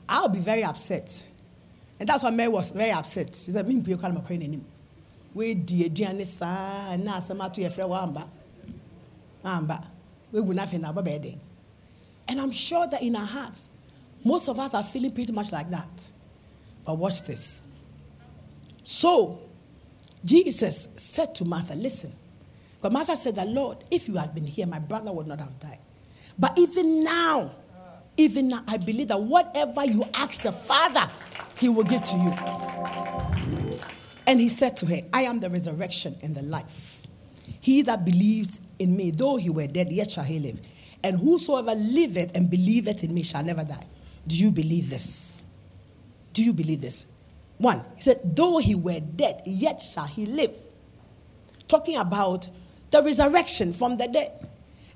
I'll 0.09 0.29
be 0.29 0.39
very 0.39 0.65
upset. 0.65 1.29
And 2.01 2.09
that's 2.09 2.23
why 2.23 2.31
Mary 2.31 2.49
was 2.49 2.71
very 2.71 2.91
upset. 2.91 3.37
She 3.37 3.53
said, 3.53 3.67
weedi 5.37 5.85
aduane 5.85 6.25
saa 6.25 6.97
na 6.97 7.19
asɛm 7.19 7.41
ato 7.45 7.61
yɛfrɛ 7.61 7.85
wɔ 7.85 8.03
amba 8.03 8.29
amba 9.45 9.85
wegu 10.33 10.55
n'afei 10.55 10.81
na 10.81 10.93
abɔ 10.93 11.05
den 11.23 11.41
and 12.29 12.41
i'm 12.41 12.51
sure 12.51 12.87
that 12.87 13.03
in 13.03 13.17
our 13.17 13.27
hearts 13.27 13.69
most 14.25 14.49
of 14.49 14.59
us 14.59 14.75
are 14.75 14.83
feeling 14.83 15.13
pretty 15.13 15.33
much 15.33 15.53
like 15.53 15.71
that 15.71 16.11
but 16.85 16.97
watch 16.97 17.23
this 17.23 17.61
so 18.85 19.41
jesus 20.25 20.89
said 20.97 21.35
to 21.35 21.45
martha 21.45 21.75
listen 21.75 22.13
but 22.81 22.93
martha 22.93 23.17
said 23.17 23.35
that 23.37 23.49
lord 23.49 23.79
if 23.91 24.09
you 24.09 24.17
had 24.17 24.35
been 24.35 24.47
here 24.47 24.67
my 24.67 24.79
brother 24.79 25.13
would 25.13 25.27
not 25.27 25.39
have 25.39 25.59
died 25.61 25.79
but 26.39 26.59
even 26.59 27.03
now 27.05 27.53
even 28.17 28.49
now 28.49 28.63
i 28.69 28.77
believe 28.77 29.09
that 29.09 29.21
whatever 29.21 29.85
you 29.85 30.05
ask 30.15 30.43
the 30.43 30.53
father 30.53 31.09
he 31.59 31.69
will 31.69 31.85
give 31.85 32.03
to 32.05 32.17
you 32.17 32.97
and 34.27 34.41
he 34.41 34.49
said 34.49 34.77
to 34.79 34.87
her, 34.87 35.03
I 35.13 35.23
am 35.23 35.41
the 35.41 35.49
resurrection 35.49 36.17
and 36.23 36.35
the 36.35 36.43
life. 36.43 37.03
He 37.61 37.83
that 37.83 38.05
believes 38.05 38.61
in 38.79 38.97
me, 38.97 39.13
though 39.13 39.37
he 39.37 39.51
were 39.51 39.69
dead, 39.69 39.93
yet 39.93 40.11
shall 40.11 40.25
he 40.25 40.41
live. 40.41 40.61
And 41.07 41.21
whosoever 41.21 41.73
liveth 41.73 42.33
and 42.35 42.51
believeth 42.51 43.05
in 43.05 43.15
me 43.15 43.23
shall 43.23 43.45
never 43.45 43.63
die. 43.63 43.87
Do 44.27 44.35
you 44.37 44.51
believe 44.51 44.91
this? 44.91 45.41
Do 46.33 46.43
you 46.43 46.53
believe 46.53 46.81
this? 46.81 47.07
One, 47.59 47.85
he 47.95 48.03
said, 48.03 48.35
though 48.35 48.59
he 48.59 48.75
were 48.75 48.99
dead, 48.99 49.43
yet 49.47 49.81
shall 49.81 50.07
he 50.07 50.27
live. 50.27 50.59
Talking 51.69 51.97
about 51.97 52.49
the 52.91 53.05
resurrection 53.05 53.73
from 53.73 53.99
the 53.99 54.09
dead. 54.09 54.49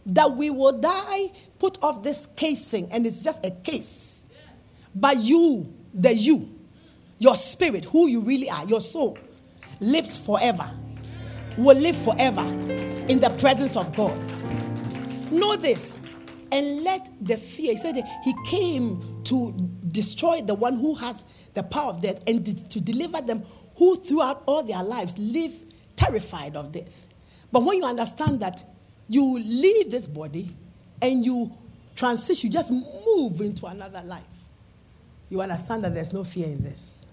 That 0.04 0.36
we 0.36 0.50
will 0.50 0.72
die, 0.72 1.30
put 1.60 1.78
off 1.80 2.02
this 2.02 2.26
casing, 2.34 2.90
and 2.90 3.06
it's 3.06 3.22
just 3.22 3.46
a 3.46 3.52
case. 3.52 4.24
But 4.92 5.18
you, 5.18 5.72
the 5.94 6.12
you, 6.12 6.52
your 7.20 7.36
spirit, 7.36 7.84
who 7.84 8.08
you 8.08 8.20
really 8.22 8.50
are, 8.50 8.64
your 8.64 8.80
soul, 8.80 9.16
lives 9.78 10.18
forever, 10.18 10.68
will 11.56 11.78
live 11.78 11.96
forever 11.98 12.44
in 13.06 13.20
the 13.20 13.30
presence 13.38 13.76
of 13.76 13.94
God. 13.94 14.18
Know 15.30 15.54
this 15.54 15.99
and 16.52 16.82
let 16.82 17.08
the 17.20 17.36
fear, 17.36 17.72
he 17.72 17.76
said 17.78 17.96
he 18.24 18.34
came 18.46 19.22
to 19.24 19.52
destroy 19.88 20.42
the 20.42 20.54
one 20.54 20.76
who 20.76 20.94
has 20.96 21.24
the 21.54 21.62
power 21.62 21.90
of 21.90 22.02
death 22.02 22.22
and 22.26 22.70
to 22.70 22.80
deliver 22.80 23.20
them 23.20 23.44
who 23.76 23.96
throughout 23.96 24.42
all 24.46 24.62
their 24.62 24.82
lives 24.82 25.16
live 25.18 25.54
terrified 25.96 26.56
of 26.56 26.72
death. 26.72 27.06
But 27.52 27.62
when 27.62 27.78
you 27.78 27.84
understand 27.84 28.40
that 28.40 28.64
you 29.08 29.38
leave 29.38 29.90
this 29.90 30.06
body 30.06 30.54
and 31.02 31.24
you 31.24 31.52
transition, 31.96 32.48
you 32.48 32.52
just 32.52 32.70
move 32.70 33.40
into 33.40 33.66
another 33.66 34.02
life, 34.02 34.22
you 35.28 35.40
understand 35.40 35.84
that 35.84 35.94
there's 35.94 36.12
no 36.12 36.24
fear 36.24 36.46
in 36.46 36.62
this. 36.62 37.06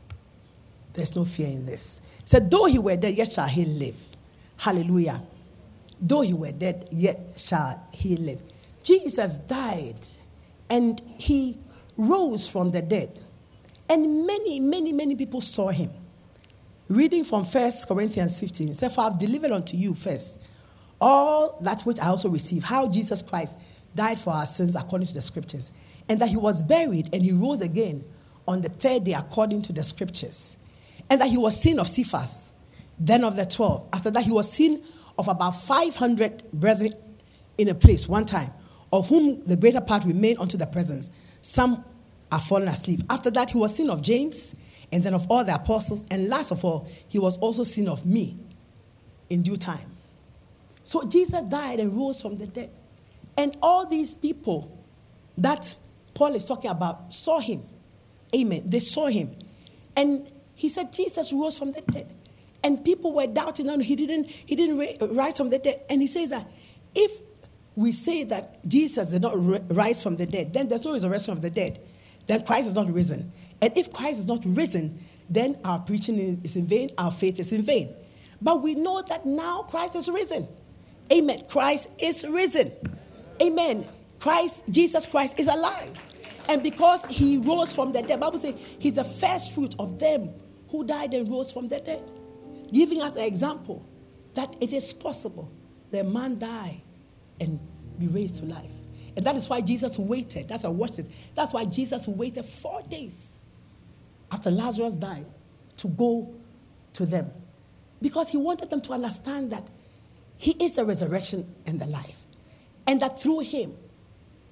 There's 0.94 1.16
no 1.16 1.26
fear 1.26 1.48
in 1.48 1.66
this. 1.66 2.02
He 2.22 2.28
said, 2.28 2.50
Though 2.50 2.66
he 2.66 2.80
were 2.80 2.96
dead, 2.96 3.14
yet 3.14 3.32
shall 3.32 3.48
he 3.48 3.66
live. 3.66 4.04
Hallelujah. 4.58 5.22
Though 6.02 6.22
he 6.22 6.34
were 6.34 6.52
dead, 6.52 6.88
yet 6.92 7.34
shall 7.38 7.88
he 7.92 8.18
live. 8.18 8.42
Jesus 8.88 9.38
died 9.38 10.08
and 10.70 11.02
he 11.18 11.58
rose 11.98 12.48
from 12.48 12.72
the 12.72 12.82
dead. 12.82 13.20
And 13.90 14.26
many, 14.26 14.60
many, 14.60 14.94
many 14.94 15.16
people 15.16 15.42
saw 15.42 15.70
him. 15.70 15.90
Reading 16.88 17.26
from 17.26 17.44
1 17.44 17.72
Corinthians 17.86 18.40
15, 18.40 18.74
said, 18.76 18.94
For 18.94 19.02
I've 19.02 19.20
delivered 19.20 19.52
unto 19.52 19.76
you 19.76 19.94
first 19.94 20.40
all 21.02 21.60
that 21.62 21.82
which 21.82 22.00
I 22.00 22.08
also 22.08 22.30
received, 22.30 22.66
how 22.66 22.88
Jesus 22.88 23.22
Christ 23.22 23.58
died 23.94 24.20
for 24.20 24.32
our 24.32 24.46
sins 24.46 24.76
according 24.76 25.08
to 25.08 25.14
the 25.14 25.22
scriptures, 25.22 25.72
and 26.08 26.22
that 26.22 26.30
he 26.30 26.38
was 26.38 26.64
buried 26.64 27.10
and 27.14 27.24
he 27.24 27.34
rose 27.34 27.62
again 27.62 28.06
on 28.48 28.62
the 28.62 28.70
third 28.70 29.04
day 29.04 29.14
according 29.14 29.64
to 29.64 29.74
the 29.74 29.84
scriptures 29.84 30.56
and 31.10 31.22
that 31.22 31.28
he 31.28 31.38
was 31.38 31.60
seen 31.60 31.80
of 31.80 31.88
Cephas, 31.88 32.52
then 32.98 33.24
of 33.24 33.36
the 33.36 33.46
12. 33.46 33.90
After 33.94 34.12
that, 34.12 34.24
he 34.24 34.32
was 34.32 34.52
seen 34.52 34.84
of 35.18 35.28
about 35.28 35.52
500 35.52 36.52
brethren 36.52 36.94
in 37.58 37.70
a 37.70 37.76
place 37.76 38.08
one 38.08 38.26
time, 38.26 38.52
of 38.92 39.10
whom 39.10 39.44
the 39.44 39.58
greater 39.58 39.82
part 39.82 40.06
remain 40.06 40.38
unto 40.38 40.58
the 40.58 40.66
presence. 40.66 41.10
Some 41.42 41.84
are 42.32 42.40
fallen 42.40 42.68
asleep. 42.68 43.02
After 43.10 43.30
that, 43.32 43.52
he 43.52 43.58
was 43.58 43.76
seen 43.76 43.90
of 43.90 44.02
James, 44.02 44.56
and 44.92 45.04
then 45.04 45.14
of 45.14 45.30
all 45.30 45.44
the 45.44 45.56
apostles, 45.56 46.04
and 46.10 46.30
last 46.30 46.52
of 46.52 46.64
all, 46.64 46.88
he 47.08 47.20
was 47.20 47.38
also 47.38 47.64
seen 47.64 47.88
of 47.88 48.06
me 48.06 48.38
in 49.30 49.44
due 49.44 49.58
time. 49.58 49.92
So 50.84 51.04
Jesus 51.04 51.44
died 51.46 51.80
and 51.80 51.94
rose 51.96 52.22
from 52.22 52.38
the 52.38 52.48
dead. 52.48 52.70
And 53.38 53.58
all 53.62 53.86
these 53.86 54.16
people 54.16 54.72
that 55.38 55.76
Paul 56.14 56.34
is 56.34 56.46
talking 56.46 56.72
about 56.72 57.14
saw 57.14 57.40
him. 57.40 57.64
Amen. 58.34 58.64
They 58.66 58.80
saw 58.80 59.08
him. 59.08 59.36
And 59.96 60.32
he 60.56 60.70
said 60.70 60.92
Jesus 60.94 61.32
rose 61.34 61.58
from 61.58 61.74
the 61.74 61.82
dead. 61.82 62.14
And 62.64 62.84
people 62.84 63.14
were 63.14 63.28
doubting, 63.28 63.70
and 63.70 63.84
he 63.84 63.96
didn't, 63.96 64.30
he 64.30 64.56
didn't 64.56 65.16
rise 65.16 65.38
from 65.38 65.50
the 65.50 65.60
dead. 65.60 65.84
And 65.90 66.02
he 66.02 66.08
says 66.08 66.32
that 66.32 66.50
if 66.96 67.22
we 67.78 67.92
say 67.92 68.24
that 68.24 68.68
Jesus 68.68 69.10
did 69.10 69.22
not 69.22 69.34
rise 69.72 70.02
from 70.02 70.18
the 70.18 70.26
dead, 70.26 70.52
then 70.52 70.68
there's 70.68 70.84
no 70.84 70.94
resurrection 70.94 71.32
of 71.32 71.44
the 71.44 71.52
dead. 71.52 71.80
Then 72.26 72.44
Christ 72.44 72.70
is 72.70 72.74
not 72.74 72.92
risen. 72.92 73.32
And 73.62 73.78
if 73.78 73.94
Christ 73.94 74.20
is 74.20 74.26
not 74.26 74.44
risen, 74.46 75.00
then 75.30 75.60
our 75.64 75.78
preaching 75.78 76.42
is 76.44 76.56
in 76.56 76.66
vain, 76.66 76.90
our 76.98 77.12
faith 77.12 77.40
is 77.40 77.52
in 77.52 77.62
vain. 77.62 77.94
But 78.42 78.64
we 78.64 78.74
know 78.74 79.04
that 79.04 79.28
now 79.28 79.62
Christ 79.62 79.96
is 79.96 80.10
risen. 80.10 80.48
Amen. 81.14 81.44
Christ 81.48 81.90
is 82.00 82.26
risen. 82.28 82.72
Amen. 83.44 83.86
Christ, 84.20 84.64
Jesus 84.72 85.06
Christ 85.06 85.40
is 85.40 85.46
alive. 85.46 86.16
And 86.50 86.64
because 86.64 87.06
he 87.06 87.38
rose 87.38 87.76
from 87.76 87.92
the 87.92 88.02
dead, 88.02 88.20
Bible 88.20 88.40
says 88.40 88.56
he's 88.80 88.96
the 88.96 89.04
first 89.04 89.54
fruit 89.54 89.76
of 89.78 90.00
them 90.00 90.32
who 90.70 90.84
died 90.84 91.14
and 91.14 91.30
rose 91.30 91.52
from 91.52 91.68
the 91.68 91.80
dead. 91.80 92.04
Giving 92.74 93.04
us 93.04 93.14
an 93.14 93.22
example 93.22 93.88
that 94.34 94.56
it 94.60 94.74
is 94.74 94.94
possible 94.94 95.52
that 95.92 96.08
man 96.08 96.40
die 96.40 96.82
and 97.40 97.60
be 98.00 98.08
raised 98.08 98.38
to 98.38 98.46
life. 98.46 98.72
And 99.16 99.26
that 99.26 99.36
is 99.36 99.50
why 99.50 99.62
Jesus 99.62 99.98
waited. 99.98 100.48
That's 100.48 100.64
why 100.64 100.70
watch 100.70 100.98
this. 100.98 101.10
That's 101.36 101.54
why 101.54 101.66
Jesus 101.66 102.08
waited 102.08 102.46
four 102.46 102.82
days 102.84 103.30
after 104.32 104.52
Lazarus 104.52 104.96
died 104.96 105.26
to 105.78 105.88
go 105.88 106.36
to 106.94 107.06
them. 107.06 107.32
Because 108.02 108.30
he 108.30 108.38
wanted 108.38 108.70
them 108.70 108.82
to 108.82 108.94
understand 108.94 109.52
that 109.52 109.70
he 110.38 110.52
is 110.52 110.76
the 110.76 110.86
resurrection 110.86 111.56
and 111.66 111.80
the 111.80 111.88
life. 111.88 112.22
And 112.86 113.02
that 113.02 113.20
through 113.20 113.40
him, 113.40 113.76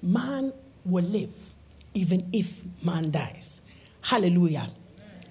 man 0.02 0.52
will 0.84 1.04
live 1.04 1.32
even 1.96 2.28
if 2.32 2.62
man 2.84 3.10
dies. 3.10 3.62
Hallelujah. 4.02 4.70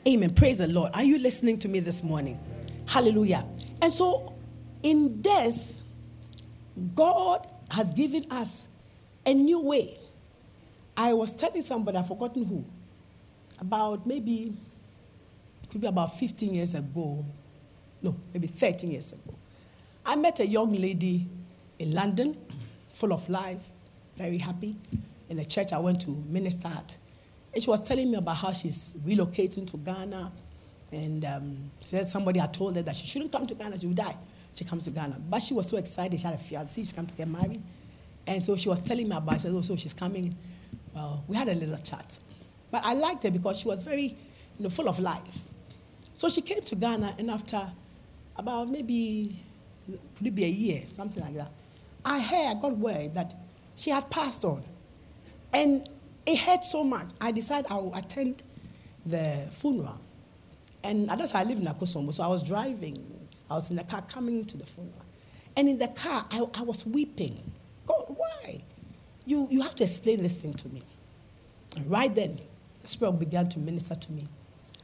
Amen. 0.08 0.32
Praise 0.32 0.58
the 0.58 0.68
Lord. 0.68 0.92
Are 0.94 1.04
you 1.04 1.20
listening 1.20 1.60
to 1.60 1.68
me 1.68 1.80
this 1.80 2.04
morning? 2.04 2.40
Hallelujah. 2.88 3.46
And 3.82 3.94
so, 3.94 4.34
in 4.82 5.22
death, 5.22 5.80
God 6.96 7.48
has 7.72 7.92
given 7.92 8.26
us 8.32 8.68
a 9.26 9.34
new 9.34 9.62
way. 9.62 9.98
I 10.98 11.14
was 11.14 11.34
telling 11.36 11.62
somebody, 11.62 11.98
I've 11.98 12.08
forgotten 12.08 12.46
who, 12.46 12.66
about 13.60 14.06
maybe, 14.06 14.54
could 15.70 15.82
be 15.82 15.88
about 15.88 16.18
15 16.18 16.54
years 16.54 16.76
ago, 16.76 17.26
no, 18.02 18.16
maybe 18.34 18.48
13 18.48 18.92
years 18.92 19.12
ago. 19.12 19.34
I 20.06 20.16
met 20.16 20.40
a 20.40 20.48
young 20.48 20.74
lady 20.74 21.28
in 21.80 21.94
London, 21.94 22.38
full 22.90 23.12
of 23.12 23.28
life, 23.30 23.70
very 24.16 24.38
happy, 24.38 24.76
in 25.30 25.40
a 25.40 25.46
church 25.46 25.74
I 25.74 25.80
went 25.80 26.02
to 26.02 26.12
minister 26.30 26.68
at. 26.68 26.98
And 27.54 27.64
she 27.64 27.70
was 27.70 27.82
telling 27.82 28.12
me 28.12 28.18
about 28.18 28.38
how 28.38 28.52
she's 28.52 28.96
relocating 29.06 29.70
to 29.72 29.78
Ghana. 29.78 30.32
And 30.92 31.26
um, 31.26 31.72
said 31.82 32.08
somebody 32.08 32.40
had 32.40 32.54
told 32.54 32.76
her 32.76 32.82
that 32.84 32.96
she 32.96 33.08
shouldn't 33.08 33.32
come 33.32 33.48
to 33.48 33.56
Ghana, 33.56 33.80
she 33.80 33.88
would 33.88 33.96
die. 33.96 34.16
She 34.56 34.64
comes 34.66 34.86
to 34.86 34.92
Ghana. 34.92 35.18
But 35.30 35.42
she 35.42 35.54
was 35.54 35.70
so 35.70 35.78
excited, 35.78 36.20
she 36.20 36.26
had 36.26 36.34
a 36.34 36.38
fiancé, 36.38 36.76
she's 36.76 36.94
come 36.94 37.06
to 37.06 37.14
get 37.14 37.28
married. 37.28 37.62
And 38.26 38.42
so 38.42 38.58
she 38.58 38.70
was 38.70 38.80
telling 38.80 39.08
me 39.08 39.16
about 39.16 39.36
it. 39.36 39.42
Said, 39.42 39.52
oh, 39.54 39.62
so 39.62 39.76
she's 39.76 39.94
coming. 39.94 40.36
Well, 40.94 41.24
we 41.28 41.36
had 41.36 41.48
a 41.50 41.54
little 41.54 41.78
chat. 41.78 42.18
But 42.72 42.84
I 42.84 42.94
liked 42.94 43.24
her 43.24 43.32
because 43.32 43.60
she 43.60 43.68
was 43.68 43.84
very, 43.84 44.04
you 44.58 44.64
know, 44.64 44.70
full 44.70 44.90
of 44.90 45.00
life. 45.00 45.42
So 46.14 46.30
she 46.30 46.42
came 46.42 46.62
to 46.62 46.76
Ghana, 46.76 47.16
and 47.20 47.30
after 47.30 47.62
about 48.38 48.70
maybe, 48.70 49.40
could 50.18 50.28
it 50.28 50.34
be 50.34 50.46
a 50.46 50.50
year, 50.50 50.84
something 50.88 51.22
like 51.22 51.36
that, 51.36 51.52
I 52.04 52.20
heard, 52.20 52.58
I 52.58 52.62
got 52.62 52.78
word 52.78 53.14
that 53.14 53.34
she 53.76 53.90
had 53.90 54.10
passed 54.10 54.46
on. 54.46 54.64
And 55.54 55.88
it 56.26 56.40
hurt 56.40 56.64
so 56.64 56.84
much. 56.84 57.10
I 57.20 57.32
decided 57.32 57.70
I 57.70 57.76
would 57.76 57.98
attend 57.98 58.44
the 59.06 59.48
funeral. 59.52 60.00
And 60.84 61.10
at 61.12 61.18
that 61.18 61.30
time, 61.30 61.46
I 61.46 61.50
lived 61.50 61.62
in 61.62 61.68
Akosombo, 61.68 62.14
so 62.14 62.24
I 62.24 62.28
was 62.28 62.42
driving. 62.42 63.15
I 63.50 63.56
was 63.56 63.70
in 63.70 63.78
the 63.78 63.84
car 63.84 64.02
coming 64.02 64.46
to 64.46 64.58
the 64.58 64.66
funeral. 64.66 65.02
And 65.56 65.70
in 65.70 65.78
the 65.78 65.88
car, 65.88 66.26
I, 66.32 66.46
I 66.54 66.62
was 66.62 66.86
weeping. 66.86 67.52
God, 67.88 68.06
why? 68.08 68.64
You, 69.26 69.48
you 69.50 69.62
have 69.62 69.76
to 69.76 69.84
explain 69.84 70.22
this 70.22 70.36
thing 70.36 70.54
to 70.54 70.70
me. 70.70 70.82
And 71.76 71.90
right 71.90 72.14
then, 72.14 72.40
the 72.82 72.88
Spirit 72.88 73.14
began 73.14 73.50
to 73.50 73.60
minister 73.60 73.96
to 73.96 74.12
me 74.12 74.28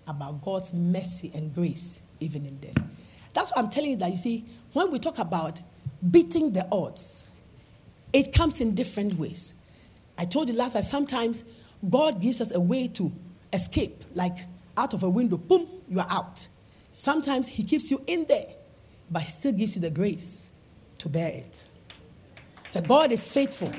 about 0.07 0.41
God's 0.43 0.73
mercy 0.73 1.31
and 1.33 1.53
grace, 1.53 2.01
even 2.19 2.45
in 2.45 2.57
death. 2.57 2.81
That's 3.33 3.51
why 3.51 3.61
I'm 3.61 3.69
telling 3.69 3.91
you 3.91 3.97
that, 3.97 4.11
you 4.11 4.17
see, 4.17 4.45
when 4.73 4.91
we 4.91 4.99
talk 4.99 5.19
about 5.19 5.59
beating 6.09 6.51
the 6.53 6.67
odds, 6.71 7.27
it 8.13 8.33
comes 8.33 8.59
in 8.61 8.75
different 8.75 9.17
ways. 9.17 9.53
I 10.17 10.25
told 10.25 10.49
you 10.49 10.55
last 10.55 10.73
time, 10.73 10.83
sometimes 10.83 11.43
God 11.89 12.21
gives 12.21 12.41
us 12.41 12.51
a 12.53 12.59
way 12.59 12.87
to 12.89 13.11
escape, 13.53 14.03
like 14.15 14.37
out 14.77 14.93
of 14.93 15.03
a 15.03 15.09
window, 15.09 15.37
boom, 15.37 15.67
you 15.89 15.99
are 15.99 16.07
out. 16.09 16.47
Sometimes 16.91 17.47
He 17.47 17.63
keeps 17.63 17.89
you 17.91 18.03
in 18.07 18.25
there, 18.27 18.47
but 19.09 19.23
still 19.23 19.51
gives 19.53 19.75
you 19.75 19.81
the 19.81 19.89
grace 19.91 20.49
to 20.99 21.09
bear 21.09 21.29
it. 21.29 21.65
So 22.69 22.81
God 22.81 23.11
is 23.11 23.21
faithful, 23.33 23.69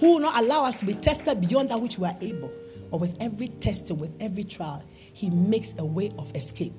who 0.00 0.14
will 0.14 0.20
not 0.20 0.42
allow 0.42 0.64
us 0.64 0.78
to 0.80 0.86
be 0.86 0.94
tested 0.94 1.46
beyond 1.46 1.70
that 1.70 1.80
which 1.80 1.98
we 1.98 2.06
are 2.06 2.16
able. 2.20 2.52
But 2.90 3.00
with 3.00 3.16
every 3.20 3.48
testing, 3.48 3.98
with 3.98 4.14
every 4.20 4.44
trial, 4.44 4.82
He 5.12 5.30
makes 5.30 5.74
a 5.78 5.84
way 5.84 6.12
of 6.18 6.34
escape. 6.34 6.74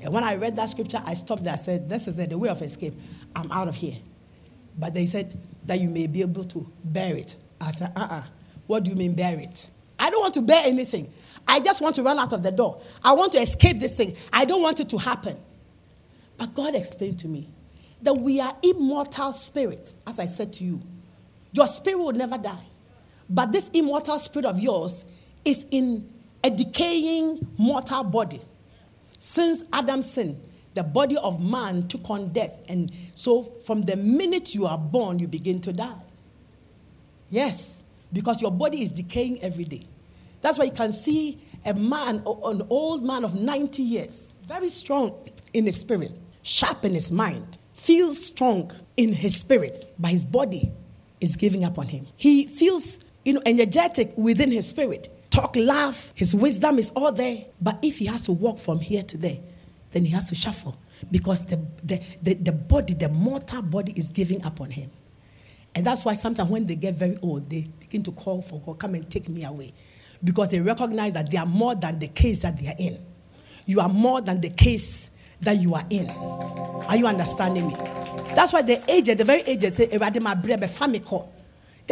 And 0.00 0.12
when 0.12 0.24
I 0.24 0.34
read 0.34 0.56
that 0.56 0.70
scripture, 0.70 1.02
I 1.04 1.14
stopped 1.14 1.44
there. 1.44 1.52
I 1.52 1.56
said, 1.56 1.88
This 1.88 2.08
is 2.08 2.18
it, 2.18 2.30
the 2.30 2.38
way 2.38 2.48
of 2.48 2.60
escape. 2.60 2.94
I'm 3.34 3.50
out 3.52 3.68
of 3.68 3.76
here. 3.76 3.96
But 4.78 4.94
they 4.94 5.06
said 5.06 5.38
that 5.66 5.80
you 5.80 5.88
may 5.88 6.06
be 6.06 6.22
able 6.22 6.44
to 6.44 6.70
bear 6.82 7.16
it. 7.16 7.36
I 7.60 7.70
said, 7.70 7.92
uh 7.94 8.00
uh-uh. 8.00 8.14
uh 8.16 8.22
What 8.66 8.84
do 8.84 8.90
you 8.90 8.96
mean 8.96 9.14
bear 9.14 9.38
it? 9.38 9.70
I 9.98 10.10
don't 10.10 10.20
want 10.20 10.34
to 10.34 10.42
bear 10.42 10.62
anything. 10.66 11.12
I 11.46 11.60
just 11.60 11.80
want 11.80 11.94
to 11.96 12.02
run 12.02 12.18
out 12.18 12.32
of 12.32 12.42
the 12.42 12.50
door. 12.50 12.80
I 13.02 13.12
want 13.12 13.32
to 13.32 13.38
escape 13.38 13.78
this 13.80 13.94
thing. 13.94 14.16
I 14.32 14.44
don't 14.44 14.62
want 14.62 14.80
it 14.80 14.88
to 14.90 14.98
happen. 14.98 15.36
But 16.36 16.54
God 16.54 16.74
explained 16.74 17.18
to 17.20 17.28
me 17.28 17.48
that 18.02 18.14
we 18.14 18.40
are 18.40 18.56
immortal 18.62 19.32
spirits, 19.32 20.00
as 20.06 20.18
I 20.18 20.26
said 20.26 20.52
to 20.54 20.64
you. 20.64 20.82
Your 21.52 21.66
spirit 21.66 21.98
will 21.98 22.12
never 22.12 22.38
die. 22.38 22.64
But 23.28 23.52
this 23.52 23.68
immortal 23.72 24.18
spirit 24.18 24.46
of 24.46 24.58
yours 24.58 25.04
is 25.44 25.66
in 25.70 26.12
a 26.42 26.50
decaying 26.50 27.46
mortal 27.56 28.04
body. 28.04 28.40
Since 29.18 29.64
Adam 29.72 30.02
sinned, 30.02 30.40
the 30.74 30.82
body 30.82 31.16
of 31.16 31.40
man 31.40 31.86
took 31.86 32.08
on 32.10 32.32
death. 32.32 32.58
And 32.68 32.90
so, 33.14 33.42
from 33.42 33.82
the 33.82 33.96
minute 33.96 34.54
you 34.54 34.66
are 34.66 34.78
born, 34.78 35.18
you 35.18 35.28
begin 35.28 35.60
to 35.60 35.72
die. 35.72 36.00
Yes, 37.30 37.82
because 38.12 38.42
your 38.42 38.50
body 38.50 38.82
is 38.82 38.90
decaying 38.90 39.42
every 39.42 39.64
day. 39.64 39.86
That's 40.42 40.58
why 40.58 40.66
you 40.66 40.72
can 40.72 40.92
see 40.92 41.40
a 41.64 41.72
man, 41.72 42.16
an 42.44 42.62
old 42.68 43.02
man 43.02 43.24
of 43.24 43.34
90 43.34 43.82
years, 43.82 44.34
very 44.46 44.68
strong 44.68 45.14
in 45.54 45.64
his 45.64 45.80
spirit, 45.80 46.12
sharp 46.42 46.84
in 46.84 46.92
his 46.94 47.10
mind, 47.10 47.56
feels 47.72 48.26
strong 48.26 48.72
in 48.96 49.12
his 49.12 49.36
spirit, 49.36 49.84
but 49.98 50.10
his 50.10 50.24
body 50.24 50.70
is 51.20 51.36
giving 51.36 51.64
up 51.64 51.78
on 51.78 51.86
him. 51.86 52.06
He 52.16 52.46
feels 52.46 52.98
you 53.24 53.34
know, 53.34 53.42
energetic 53.46 54.12
within 54.16 54.50
his 54.50 54.68
spirit. 54.68 55.08
Talk, 55.30 55.56
laugh, 55.56 56.12
his 56.14 56.34
wisdom 56.34 56.78
is 56.78 56.90
all 56.90 57.12
there. 57.12 57.46
But 57.60 57.78
if 57.82 57.98
he 57.98 58.06
has 58.06 58.22
to 58.22 58.32
walk 58.32 58.58
from 58.58 58.80
here 58.80 59.02
to 59.04 59.16
there, 59.16 59.38
then 59.92 60.04
he 60.04 60.10
has 60.10 60.28
to 60.28 60.34
shuffle 60.34 60.76
because 61.10 61.46
the, 61.46 61.64
the, 61.82 62.02
the, 62.20 62.34
the 62.34 62.52
body, 62.52 62.94
the 62.94 63.08
mortal 63.08 63.62
body, 63.62 63.92
is 63.96 64.10
giving 64.10 64.44
up 64.44 64.60
on 64.60 64.70
him. 64.70 64.90
And 65.74 65.86
that's 65.86 66.04
why 66.04 66.12
sometimes 66.14 66.50
when 66.50 66.66
they 66.66 66.76
get 66.76 66.94
very 66.94 67.16
old, 67.22 67.48
they 67.48 67.66
begin 67.80 68.02
to 68.02 68.12
call 68.12 68.42
for 68.42 68.60
God, 68.60 68.78
come 68.78 68.94
and 68.94 69.08
take 69.10 69.28
me 69.28 69.44
away. 69.44 69.72
Because 70.24 70.50
they 70.50 70.60
recognize 70.60 71.14
that 71.14 71.30
they 71.30 71.38
are 71.38 71.46
more 71.46 71.74
than 71.74 71.98
the 71.98 72.08
case 72.08 72.42
that 72.42 72.58
they 72.58 72.68
are 72.68 72.76
in. 72.78 72.98
You 73.66 73.80
are 73.80 73.88
more 73.88 74.20
than 74.20 74.40
the 74.40 74.50
case 74.50 75.10
that 75.40 75.56
you 75.58 75.74
are 75.74 75.84
in. 75.90 76.08
Are 76.10 76.96
you 76.96 77.06
understanding 77.06 77.68
me? 77.68 77.74
That's 78.34 78.52
why 78.52 78.62
the 78.62 78.82
aged, 78.90 79.18
the 79.18 79.24
very 79.24 79.40
aged 79.42 79.74
say, 79.74 79.86
They 79.86 79.96
are 79.98 80.10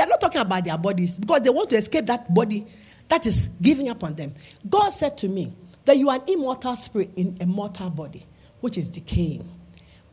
not 0.06 0.20
talking 0.20 0.40
about 0.40 0.64
their 0.64 0.78
bodies 0.78 1.18
because 1.18 1.42
they 1.42 1.50
want 1.50 1.70
to 1.70 1.76
escape 1.76 2.06
that 2.06 2.32
body 2.32 2.66
that 3.08 3.26
is 3.26 3.48
giving 3.60 3.88
up 3.88 4.02
on 4.04 4.14
them. 4.14 4.34
God 4.68 4.88
said 4.90 5.18
to 5.18 5.28
me 5.28 5.52
that 5.84 5.98
you 5.98 6.08
are 6.08 6.16
an 6.16 6.22
immortal 6.28 6.76
spirit 6.76 7.10
in 7.16 7.36
a 7.40 7.46
mortal 7.46 7.90
body, 7.90 8.24
which 8.60 8.78
is 8.78 8.88
decaying. 8.88 9.48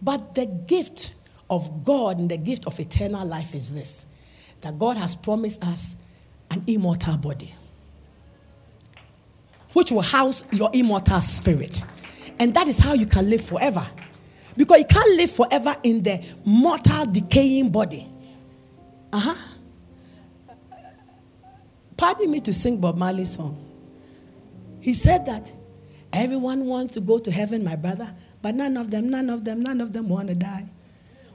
But 0.01 0.35
the 0.35 0.45
gift 0.45 1.13
of 1.49 1.83
God 1.83 2.17
and 2.17 2.29
the 2.29 2.37
gift 2.37 2.65
of 2.65 2.79
eternal 2.79 3.25
life 3.25 3.53
is 3.53 3.73
this 3.73 4.05
that 4.61 4.77
God 4.79 4.97
has 4.97 5.15
promised 5.15 5.63
us 5.63 5.95
an 6.49 6.63
immortal 6.65 7.17
body, 7.17 7.53
which 9.73 9.91
will 9.91 10.01
house 10.01 10.43
your 10.51 10.69
immortal 10.73 11.21
spirit. 11.21 11.83
And 12.39 12.53
that 12.53 12.67
is 12.67 12.79
how 12.79 12.93
you 12.93 13.05
can 13.05 13.29
live 13.29 13.41
forever. 13.43 13.85
Because 14.55 14.79
you 14.79 14.85
can't 14.85 15.15
live 15.17 15.31
forever 15.31 15.75
in 15.83 16.03
the 16.03 16.23
mortal, 16.43 17.05
decaying 17.05 17.69
body. 17.69 18.07
Uh 19.13 19.19
huh. 19.19 19.35
Pardon 21.95 22.29
me 22.29 22.39
to 22.41 22.53
sing 22.53 22.79
Bob 22.79 22.95
Marley's 22.97 23.33
song. 23.35 23.63
He 24.81 24.93
said 24.93 25.25
that 25.25 25.51
everyone 26.13 26.65
wants 26.65 26.93
to 26.93 27.01
go 27.01 27.17
to 27.17 27.31
heaven, 27.31 27.63
my 27.63 27.75
brother, 27.75 28.13
but 28.41 28.55
none 28.55 28.77
of 28.77 28.91
them, 28.91 29.09
none 29.09 29.29
of 29.29 29.43
them, 29.45 29.61
none 29.61 29.81
of 29.81 29.93
them 29.93 30.09
want 30.09 30.27
to 30.27 30.35
die. 30.35 30.69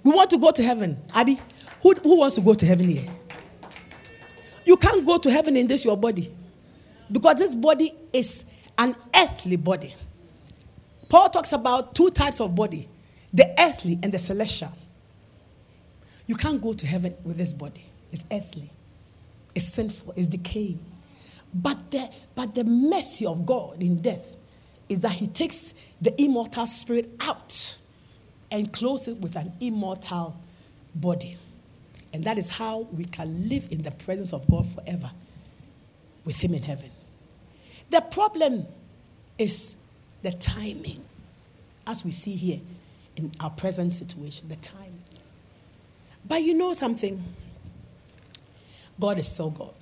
We 0.05 0.13
want 0.13 0.31
to 0.31 0.39
go 0.39 0.51
to 0.51 0.63
heaven. 0.63 1.01
Abby, 1.15 1.39
who, 1.83 1.95
who 1.95 2.19
wants 2.19 2.37
to 2.37 2.41
go 2.41 2.55
to 2.55 2.67
heaven 2.67 2.89
here? 2.89 3.07
You 4.65 4.77
can't 4.77 5.05
go 5.05 5.19
to 5.19 5.31
heaven 5.31 5.57
in 5.57 5.67
this 5.67 5.85
your 5.85 5.97
body. 5.97 6.33
Because 7.13 7.37
this 7.37 7.55
body 7.55 7.95
is 8.13 8.45
an 8.79 8.97
earthly 9.15 9.57
body. 9.57 9.95
Paul 11.09 11.29
talks 11.29 11.53
about 11.53 11.95
two 11.95 12.11
types 12.11 12.41
of 12.41 12.55
body 12.55 12.89
the 13.35 13.55
earthly 13.59 13.99
and 14.03 14.13
the 14.13 14.19
celestial. 14.19 14.73
You 16.27 16.35
can't 16.37 16.61
go 16.61 16.73
to 16.75 16.87
heaven 16.87 17.15
with 17.25 17.39
this 17.39 17.53
body. 17.53 17.85
It's 18.11 18.25
earthly, 18.31 18.71
it's 19.55 19.67
sinful, 19.67 20.15
it's 20.17 20.29
decaying. 20.29 20.81
But 21.55 21.91
the, 21.91 22.11
but 22.35 22.55
the 22.55 22.65
mercy 22.65 23.27
of 23.27 23.47
God 23.47 23.83
in 23.83 24.03
death 24.03 24.37
is 24.89 25.03
that 25.03 25.13
He 25.13 25.27
takes 25.27 25.75
the 26.01 26.21
immortal 26.21 26.67
spirit 26.67 27.11
out 27.21 27.77
and 28.51 28.73
clothes 28.73 29.09
it 29.09 29.19
with 29.19 29.37
an 29.37 29.53
immortal 29.61 30.37
body. 30.95 31.39
And 32.13 32.25
that 32.25 32.39
is 32.39 32.51
how 32.51 32.81
we 32.93 33.05
can 33.07 33.49
live 33.49 33.69
in 33.71 33.83
the 33.83 33.91
presence 33.91 34.33
of 34.35 34.49
God 34.51 34.67
forever. 34.67 35.11
with 36.25 36.41
him 36.41 36.55
in 36.55 36.63
heaven. 36.63 36.91
The 37.93 38.01
problem 38.01 38.67
is 39.37 39.77
the 40.23 40.33
timing, 40.33 41.05
as 41.87 42.03
we 42.03 42.11
see 42.11 42.35
here 42.37 42.61
in 43.17 43.31
our 43.39 43.51
present 43.51 43.95
situation, 43.95 44.49
the 44.49 44.57
time. 44.57 44.95
But 46.25 46.43
you 46.43 46.55
know 46.55 46.73
something? 46.73 47.23
God 48.99 49.19
is 49.19 49.29
still 49.29 49.51
God. 49.51 49.75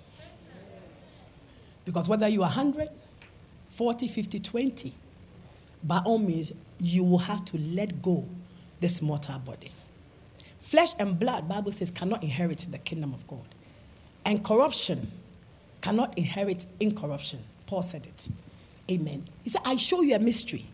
Because 1.84 2.08
whether 2.08 2.26
you 2.26 2.40
are 2.40 2.50
100, 2.50 2.88
40, 3.68 4.08
50, 4.08 4.40
20, 4.40 4.94
by 5.84 5.98
all 5.98 6.18
means, 6.18 6.50
you 6.80 7.04
will 7.04 7.18
have 7.18 7.44
to 7.44 7.58
let 7.58 8.02
go 8.02 8.28
this 8.80 9.00
mortal 9.00 9.38
body. 9.38 9.70
Flesh 10.58 10.94
and 10.98 11.16
blood, 11.16 11.48
Bible 11.48 11.70
says, 11.70 11.92
cannot 11.92 12.24
inherit 12.24 12.66
the 12.72 12.78
kingdom 12.78 13.14
of 13.14 13.24
God. 13.28 13.46
And 14.24 14.44
corruption 14.44 15.12
cannot 15.80 16.18
inherit 16.18 16.66
incorruption. 16.80 17.44
Paul 17.70 17.82
said 17.82 18.04
it. 18.04 18.28
Amen. 18.90 19.24
He 19.44 19.50
said, 19.50 19.62
I 19.64 19.76
show 19.76 20.00
you 20.02 20.16
a 20.16 20.18
mystery. 20.18 20.66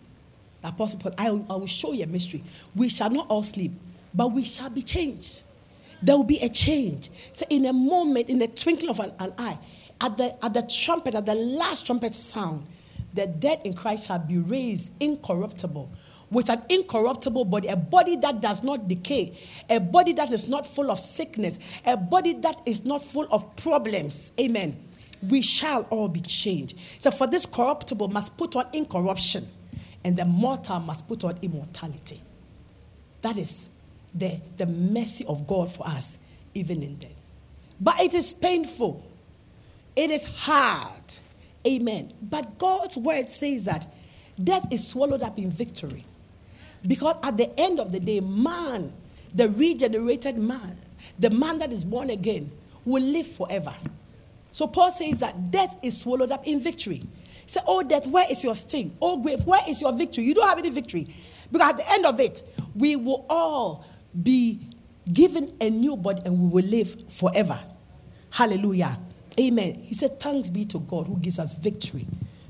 The 0.63 0.69
Apostle 0.69 0.99
Paul, 0.99 1.13
I, 1.19 1.27
I 1.27 1.57
will 1.57 1.67
show 1.67 1.93
you 1.93 2.05
a 2.05 2.07
mystery. 2.07 2.43
We 2.75 2.89
shall 2.89 3.11
not 3.11 3.29
all 3.29 3.43
sleep, 3.43 3.73
but 4.15 4.33
we 4.33 4.45
shall 4.45 4.71
be 4.71 4.81
changed. 4.81 5.43
There 6.01 6.17
will 6.17 6.25
be 6.25 6.39
a 6.39 6.49
change. 6.49 7.11
So, 7.35 7.45
in 7.51 7.67
a 7.67 7.73
moment, 7.75 8.31
in 8.31 8.39
the 8.39 8.49
twinkling 8.49 8.89
of 8.89 9.01
an, 9.01 9.13
an 9.19 9.35
eye, 9.37 9.59
at 10.01 10.17
the, 10.17 10.43
at 10.43 10.55
the 10.55 10.63
trumpet, 10.63 11.15
at 11.15 11.27
the 11.27 11.35
last 11.35 11.85
trumpet 11.85 12.15
sound, 12.15 12.67
the 13.13 13.27
dead 13.27 13.61
in 13.65 13.75
Christ 13.75 14.07
shall 14.07 14.19
be 14.19 14.39
raised 14.39 14.91
incorruptible 14.99 15.91
with 16.31 16.49
an 16.49 16.63
incorruptible 16.71 17.45
body, 17.45 17.69
a 17.69 17.77
body 17.77 18.17
that 18.17 18.41
does 18.41 18.63
not 18.63 18.89
decay, 18.89 19.39
a 19.69 19.79
body 19.79 20.15
that 20.15 20.33
is 20.33 20.49
not 20.49 20.67
full 20.67 20.91
of 20.91 20.99
sickness, 20.99 21.59
a 21.85 21.97
body 21.99 22.33
that 22.33 22.59
is 22.65 22.87
not 22.87 23.03
full 23.03 23.29
of 23.31 23.55
problems. 23.57 24.33
Amen. 24.41 24.86
We 25.29 25.43
shall 25.43 25.83
all 25.85 26.09
be 26.09 26.21
changed. 26.21 26.79
So, 26.99 27.11
for 27.11 27.27
this 27.27 27.47
corruptible 27.47 28.09
must 28.09 28.37
put 28.37 28.57
on 28.57 28.67
incorruption, 28.73 29.49
and 30.05 30.17
the 30.17 30.25
mortal 30.25 30.81
must 30.81 31.09
put 31.09 31.25
on 31.25 31.39
immortality. 31.43 32.21
That 33.23 33.39
is 33.39 33.71
the, 34.15 34.41
the 34.57 34.67
mercy 34.67 35.25
of 35.27 35.47
God 35.47 35.71
for 35.71 35.87
us, 35.87 36.19
even 36.55 36.83
in 36.83 36.97
death. 36.97 37.11
But 37.81 38.01
it 38.01 38.15
is 38.15 38.33
painful, 38.33 39.05
it 39.95 40.11
is 40.11 40.25
hard. 40.25 41.03
Amen. 41.67 42.13
But 42.23 42.59
God's 42.59 42.97
word 42.97 43.29
says 43.29 43.65
that 43.65 43.93
death 44.43 44.67
is 44.71 44.87
swallowed 44.87 45.23
up 45.23 45.37
in 45.37 45.51
victory. 45.51 46.05
Because 46.87 47.17
at 47.25 47.37
the 47.37 47.59
end 47.59 47.81
of 47.81 47.91
the 47.91 47.99
day, 47.99 48.21
man, 48.21 48.93
the 49.35 49.49
regenerated 49.49 50.39
man, 50.39 50.79
the 51.19 51.31
man 51.31 51.59
that 51.59 51.73
is 51.73 51.85
born 51.85 52.11
again, 52.11 52.53
will 52.85 53.03
live 53.03 53.27
forever. 53.27 53.75
So 54.57 54.67
Paul 54.67 54.91
says 54.91 55.21
that 55.21 55.51
death 55.51 55.77
is 55.83 56.01
swallowed 56.01 56.33
up 56.33 56.47
in 56.47 56.61
victory. 56.61 57.03
He 57.05 57.45
said, 57.47 57.65
Oh, 57.67 57.83
death, 57.83 58.07
where 58.07 58.25
is 58.31 58.43
your 58.43 58.57
sting? 58.57 58.97
Oh, 59.03 59.19
grave, 59.19 59.45
where 59.45 59.61
is 59.69 59.83
your 59.83 59.93
victory? 59.93 60.25
You 60.25 60.33
don't 60.33 60.49
have 60.49 60.57
any 60.57 60.71
victory. 60.71 61.15
Because 61.53 61.73
at 61.73 61.77
the 61.77 61.93
end 61.93 62.07
of 62.07 62.19
it, 62.21 62.41
we 62.75 62.97
will 62.97 63.27
all 63.29 63.85
be 64.23 64.67
given 65.13 65.53
a 65.61 65.69
new 65.69 65.95
body 65.95 66.23
and 66.25 66.41
we 66.41 66.49
will 66.49 66.65
live 66.71 67.13
forever. 67.13 67.61
Hallelujah. 68.31 68.99
Amen. 69.39 69.75
He 69.75 69.93
said, 69.93 70.19
Thanks 70.19 70.49
be 70.49 70.65
to 70.65 70.79
God 70.79 71.07
who 71.07 71.19
gives 71.19 71.39
us 71.39 71.53
victory 71.53 72.07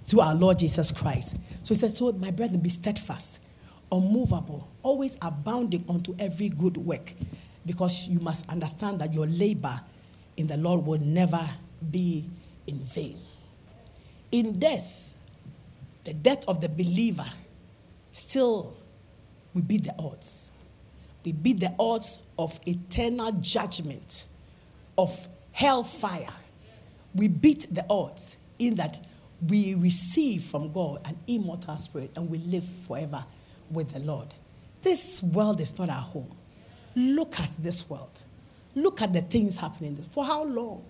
through 0.06 0.20
our 0.20 0.36
Lord 0.36 0.60
Jesus 0.60 0.92
Christ. 0.92 1.36
So 1.64 1.74
he 1.74 1.80
said, 1.80 1.90
So, 1.90 2.12
my 2.12 2.30
brethren, 2.30 2.60
be 2.60 2.70
steadfast, 2.70 3.42
unmovable, 3.90 4.68
always 4.84 5.18
abounding 5.20 5.84
unto 5.88 6.14
every 6.20 6.50
good 6.50 6.76
work, 6.76 7.14
because 7.66 8.06
you 8.06 8.20
must 8.20 8.48
understand 8.48 9.00
that 9.00 9.12
your 9.12 9.26
labor 9.26 9.80
in 10.36 10.46
the 10.46 10.56
Lord 10.56 10.86
will 10.86 11.00
never 11.00 11.50
be 11.90 12.28
in 12.66 12.78
vain. 12.80 13.20
In 14.32 14.58
death, 14.58 15.14
the 16.04 16.14
death 16.14 16.44
of 16.46 16.60
the 16.60 16.68
believer 16.68 17.26
still 18.12 18.76
we 19.56 19.62
beat 19.62 19.84
the 19.84 19.94
odds. 19.98 20.50
We 21.24 21.32
beat 21.32 21.60
the 21.60 21.74
odds 21.78 22.18
of 22.38 22.60
eternal 22.66 23.32
judgment, 23.32 24.26
of 24.98 25.28
hellfire. 25.50 26.28
We 27.14 27.28
beat 27.28 27.66
the 27.74 27.86
odds 27.88 28.36
in 28.58 28.74
that 28.74 29.06
we 29.48 29.74
receive 29.74 30.44
from 30.44 30.72
God 30.72 31.00
an 31.06 31.16
immortal 31.26 31.78
spirit 31.78 32.10
and 32.16 32.28
we 32.28 32.36
live 32.36 32.66
forever 32.86 33.24
with 33.70 33.94
the 33.94 34.00
Lord. 34.00 34.28
This 34.82 35.22
world 35.22 35.62
is 35.62 35.78
not 35.78 35.88
our 35.88 36.02
home. 36.02 36.36
Look 36.94 37.40
at 37.40 37.52
this 37.58 37.88
world. 37.88 38.22
Look 38.74 39.00
at 39.00 39.14
the 39.14 39.22
things 39.22 39.56
happening. 39.56 39.96
For 40.10 40.22
how 40.22 40.44
long? 40.44 40.84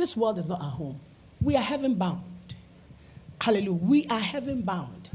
This 0.00 0.16
world 0.16 0.38
is 0.38 0.46
not 0.46 0.62
our 0.62 0.70
home. 0.70 0.98
We 1.42 1.56
are 1.56 1.62
heaven 1.62 1.94
bound. 1.94 2.24
Hallelujah. 3.38 3.72
We 3.72 4.06
are 4.06 4.18
heaven 4.18 4.62
bound. 4.62 5.10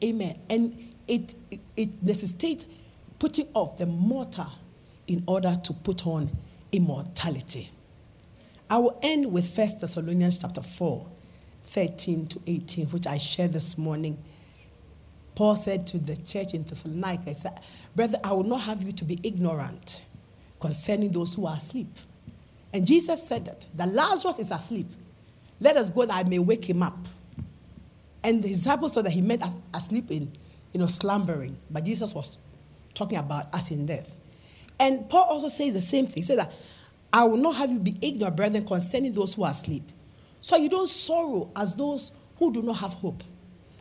Amen. 0.00 0.38
And 0.48 0.94
it, 1.08 1.34
it, 1.50 1.58
it 1.76 2.00
necessitates 2.00 2.64
putting 3.18 3.48
off 3.52 3.78
the 3.78 3.86
mortal 3.86 4.52
in 5.08 5.24
order 5.26 5.58
to 5.64 5.72
put 5.72 6.06
on 6.06 6.30
immortality. 6.70 7.72
I 8.70 8.78
will 8.78 8.96
end 9.02 9.32
with 9.32 9.58
1 9.58 9.80
Thessalonians 9.80 10.38
chapter 10.38 10.62
4, 10.62 11.04
13 11.64 12.26
to 12.28 12.40
18, 12.46 12.86
which 12.90 13.08
I 13.08 13.16
shared 13.16 13.54
this 13.54 13.76
morning. 13.76 14.22
Paul 15.34 15.56
said 15.56 15.84
to 15.88 15.98
the 15.98 16.16
church 16.16 16.54
in 16.54 16.62
Thessalonica, 16.62 17.24
he 17.24 17.34
said, 17.34 17.58
Brother, 17.96 18.20
I 18.22 18.34
will 18.34 18.44
not 18.44 18.60
have 18.60 18.84
you 18.84 18.92
to 18.92 19.04
be 19.04 19.18
ignorant 19.24 20.02
concerning 20.60 21.10
those 21.10 21.34
who 21.34 21.44
are 21.46 21.56
asleep. 21.56 21.88
And 22.72 22.86
Jesus 22.86 23.26
said 23.26 23.46
that 23.46 23.66
the 23.74 23.86
Lazarus 23.86 24.38
is 24.38 24.50
asleep. 24.50 24.88
Let 25.60 25.76
us 25.76 25.90
go 25.90 26.04
that 26.04 26.14
I 26.14 26.22
may 26.28 26.38
wake 26.38 26.64
him 26.68 26.82
up. 26.82 27.08
And 28.22 28.42
the 28.42 28.48
disciples 28.48 28.92
saw 28.92 29.02
that 29.02 29.12
he 29.12 29.20
meant 29.20 29.42
us 29.42 29.54
asleep 29.72 30.10
in, 30.10 30.32
you 30.72 30.80
know, 30.80 30.86
slumbering. 30.86 31.56
But 31.70 31.84
Jesus 31.84 32.14
was 32.14 32.36
talking 32.94 33.18
about 33.18 33.52
us 33.54 33.70
in 33.70 33.86
death. 33.86 34.16
And 34.78 35.08
Paul 35.08 35.24
also 35.24 35.48
says 35.48 35.72
the 35.72 35.80
same 35.80 36.06
thing. 36.06 36.16
He 36.16 36.22
said 36.22 36.38
that 36.38 36.52
I 37.12 37.24
will 37.24 37.38
not 37.38 37.56
have 37.56 37.70
you 37.70 37.80
be 37.80 37.96
ignorant, 38.00 38.36
brethren, 38.36 38.66
concerning 38.66 39.12
those 39.12 39.34
who 39.34 39.44
are 39.44 39.50
asleep. 39.50 39.84
So 40.40 40.56
you 40.56 40.68
don't 40.68 40.88
sorrow 40.88 41.50
as 41.56 41.74
those 41.74 42.12
who 42.36 42.52
do 42.52 42.62
not 42.62 42.78
have 42.78 42.94
hope. 42.94 43.24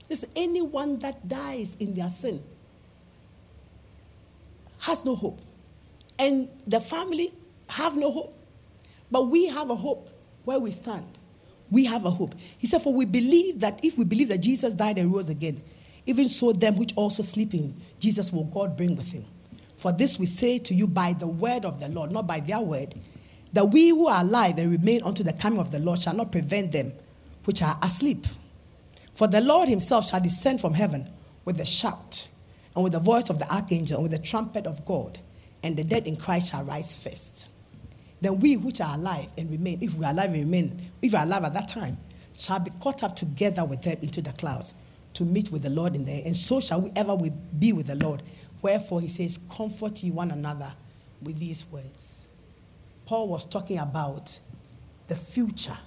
Listen, 0.10 0.30
anyone 0.36 1.00
that 1.00 1.28
dies 1.28 1.76
in 1.80 1.94
their 1.94 2.10
sin 2.10 2.42
has 4.80 5.04
no 5.04 5.16
hope. 5.16 5.42
And 6.18 6.50
the 6.66 6.80
family 6.80 7.34
have 7.68 7.96
no 7.98 8.12
hope. 8.12 8.37
But 9.10 9.28
we 9.28 9.48
have 9.48 9.70
a 9.70 9.76
hope 9.76 10.10
where 10.44 10.60
we 10.60 10.72
stand. 10.72 11.20
We 11.70 11.86
have 11.86 12.06
a 12.06 12.12
hope. 12.12 12.36
He 12.58 12.68
said, 12.68 12.82
For 12.82 12.94
we 12.94 13.06
believe 13.06 13.60
that 13.60 13.80
if 13.84 13.98
we 13.98 14.06
believe 14.06 14.30
that 14.30 14.40
Jesus 14.40 14.74
died 14.74 14.98
and 14.98 15.14
rose 15.14 15.30
again, 15.30 15.62
even 16.06 16.30
so, 16.30 16.54
them 16.54 16.78
which 16.78 16.94
also 16.96 17.22
sleep 17.22 17.54
in 17.54 17.76
Jesus 18.00 18.32
will 18.32 18.46
God 18.46 18.78
bring 18.78 18.96
with 18.96 19.12
him. 19.12 19.26
For 19.76 19.92
this 19.92 20.18
we 20.18 20.26
say 20.26 20.58
to 20.60 20.74
you 20.74 20.88
by 20.88 21.14
the 21.14 21.28
word 21.28 21.66
of 21.66 21.80
the 21.80 21.90
Lord, 21.90 22.12
not 22.12 22.26
by 22.26 22.40
their 22.40 22.60
word, 22.62 22.96
that 23.54 23.66
we 23.66 23.90
who 23.90 24.08
are 24.08 24.22
alive 24.22 24.58
and 24.58 24.72
remain 24.72 25.02
unto 25.04 25.24
the 25.24 25.34
coming 25.34 25.60
of 25.60 25.72
the 25.72 25.80
Lord 25.80 26.02
shall 26.02 26.16
not 26.16 26.32
prevent 26.32 26.72
them 26.72 26.94
which 27.46 27.62
are 27.62 27.78
asleep. 27.82 28.26
For 29.14 29.28
the 29.28 29.42
Lord 29.42 29.70
himself 29.70 30.10
shall 30.10 30.22
descend 30.22 30.62
from 30.62 30.74
heaven 30.74 31.12
with 31.44 31.60
a 31.60 31.66
shout, 31.66 32.28
and 32.76 32.84
with 32.84 32.94
the 32.94 33.00
voice 33.00 33.30
of 33.30 33.40
the 33.40 33.52
archangel, 33.54 33.98
and 33.98 34.04
with 34.04 34.12
the 34.12 34.26
trumpet 34.26 34.66
of 34.66 34.86
God, 34.86 35.20
and 35.64 35.78
the 35.78 35.84
dead 35.84 36.08
in 36.08 36.18
Christ 36.18 36.52
shall 36.52 36.64
rise 36.64 36.96
first. 36.96 37.50
Then 38.22 38.40
we 38.40 38.58
which 38.58 38.82
are 38.82 38.96
alive 38.96 39.28
and 39.38 39.50
remain, 39.52 39.80
if 39.82 39.94
we 39.94 40.06
are 40.06 40.12
alive 40.12 40.32
and 40.34 40.44
remain, 40.44 40.92
if 41.02 41.12
we 41.14 41.18
are 41.18 41.24
alive 41.26 41.44
at 41.44 41.54
that 41.54 41.68
time, 41.68 41.98
shall 42.38 42.60
be 42.60 42.72
caught 42.80 43.04
up 43.04 43.16
together 43.16 43.64
with 43.64 43.82
them 43.84 43.98
into 44.02 44.22
the 44.22 44.32
clouds 44.34 44.74
to 45.14 45.26
meet 45.26 45.52
with 45.52 45.64
the 45.64 45.70
Lord 45.70 45.96
in 45.96 46.06
there, 46.06 46.22
and 46.26 46.36
so 46.36 46.60
shall 46.60 46.82
we 46.82 46.92
ever 46.96 47.18
be 47.58 47.74
with 47.74 47.88
the 47.88 47.96
Lord. 47.96 48.22
Wherefore 48.62 49.02
he 49.02 49.08
says, 49.08 49.40
Comfort 49.52 50.04
ye 50.04 50.12
one 50.12 50.32
another 50.32 50.74
with 51.22 51.40
these 51.40 51.66
words. 51.72 52.28
Paul 53.06 53.28
was 53.28 53.46
talking 53.46 53.80
about 53.80 54.40
the 55.08 55.16
future. 55.16 55.78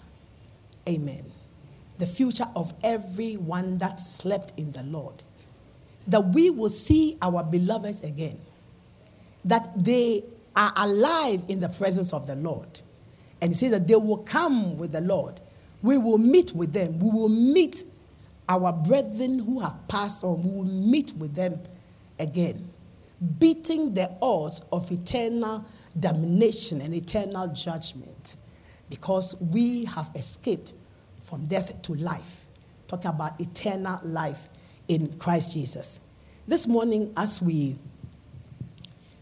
Amen. 0.89 1.31
The 1.99 2.07
future 2.07 2.49
of 2.57 2.73
everyone 2.83 3.79
that 3.79 4.01
slept 4.01 4.53
in 4.57 4.73
the 4.73 4.83
Lord. 4.83 5.23
That 6.07 6.35
we 6.35 6.51
will 6.51 6.71
see 6.71 7.19
our 7.21 7.45
beloveds 7.45 8.01
again. 8.01 8.41
That 9.45 9.71
they 9.77 10.25
are 10.61 10.73
alive 10.77 11.43
in 11.49 11.59
the 11.59 11.71
presence 11.71 12.13
of 12.13 12.27
the 12.27 12.37
Lord. 12.37 12.83
And 13.41 13.53
he 13.53 13.55
says 13.55 13.71
that 13.71 13.89
they 13.89 13.97
will 13.97 14.19
come 14.19 14.77
with 14.77 14.93
the 14.93 15.01
Lord. 15.01 15.41
We 15.81 15.97
will 15.97 16.19
meet 16.19 16.53
with 16.53 16.75
them. 16.75 16.99
We 16.99 17.11
will 17.11 17.31
meet 17.31 17.85
our 18.47 18.71
brethren 18.73 19.39
who 19.39 19.61
have 19.61 19.89
passed 19.89 20.23
on, 20.25 20.43
we 20.43 20.51
will 20.51 20.65
meet 20.65 21.13
with 21.17 21.35
them 21.37 21.61
again, 22.19 22.69
beating 23.39 23.95
the 23.95 24.11
odds 24.21 24.61
of 24.73 24.91
eternal 24.91 25.65
damnation 25.99 26.81
and 26.81 26.93
eternal 26.93 27.47
judgment 27.49 28.37
because 28.91 29.37
we 29.41 29.85
have 29.85 30.11
escaped 30.17 30.73
from 31.23 31.47
death 31.47 31.81
to 31.83 31.95
life. 31.95 32.49
Talking 32.89 33.11
about 33.11 33.41
eternal 33.41 34.01
life 34.03 34.49
in 34.89 35.17
Christ 35.19 35.53
Jesus. 35.53 36.01
This 36.49 36.67
morning, 36.67 37.13
as 37.17 37.41
we 37.41 37.77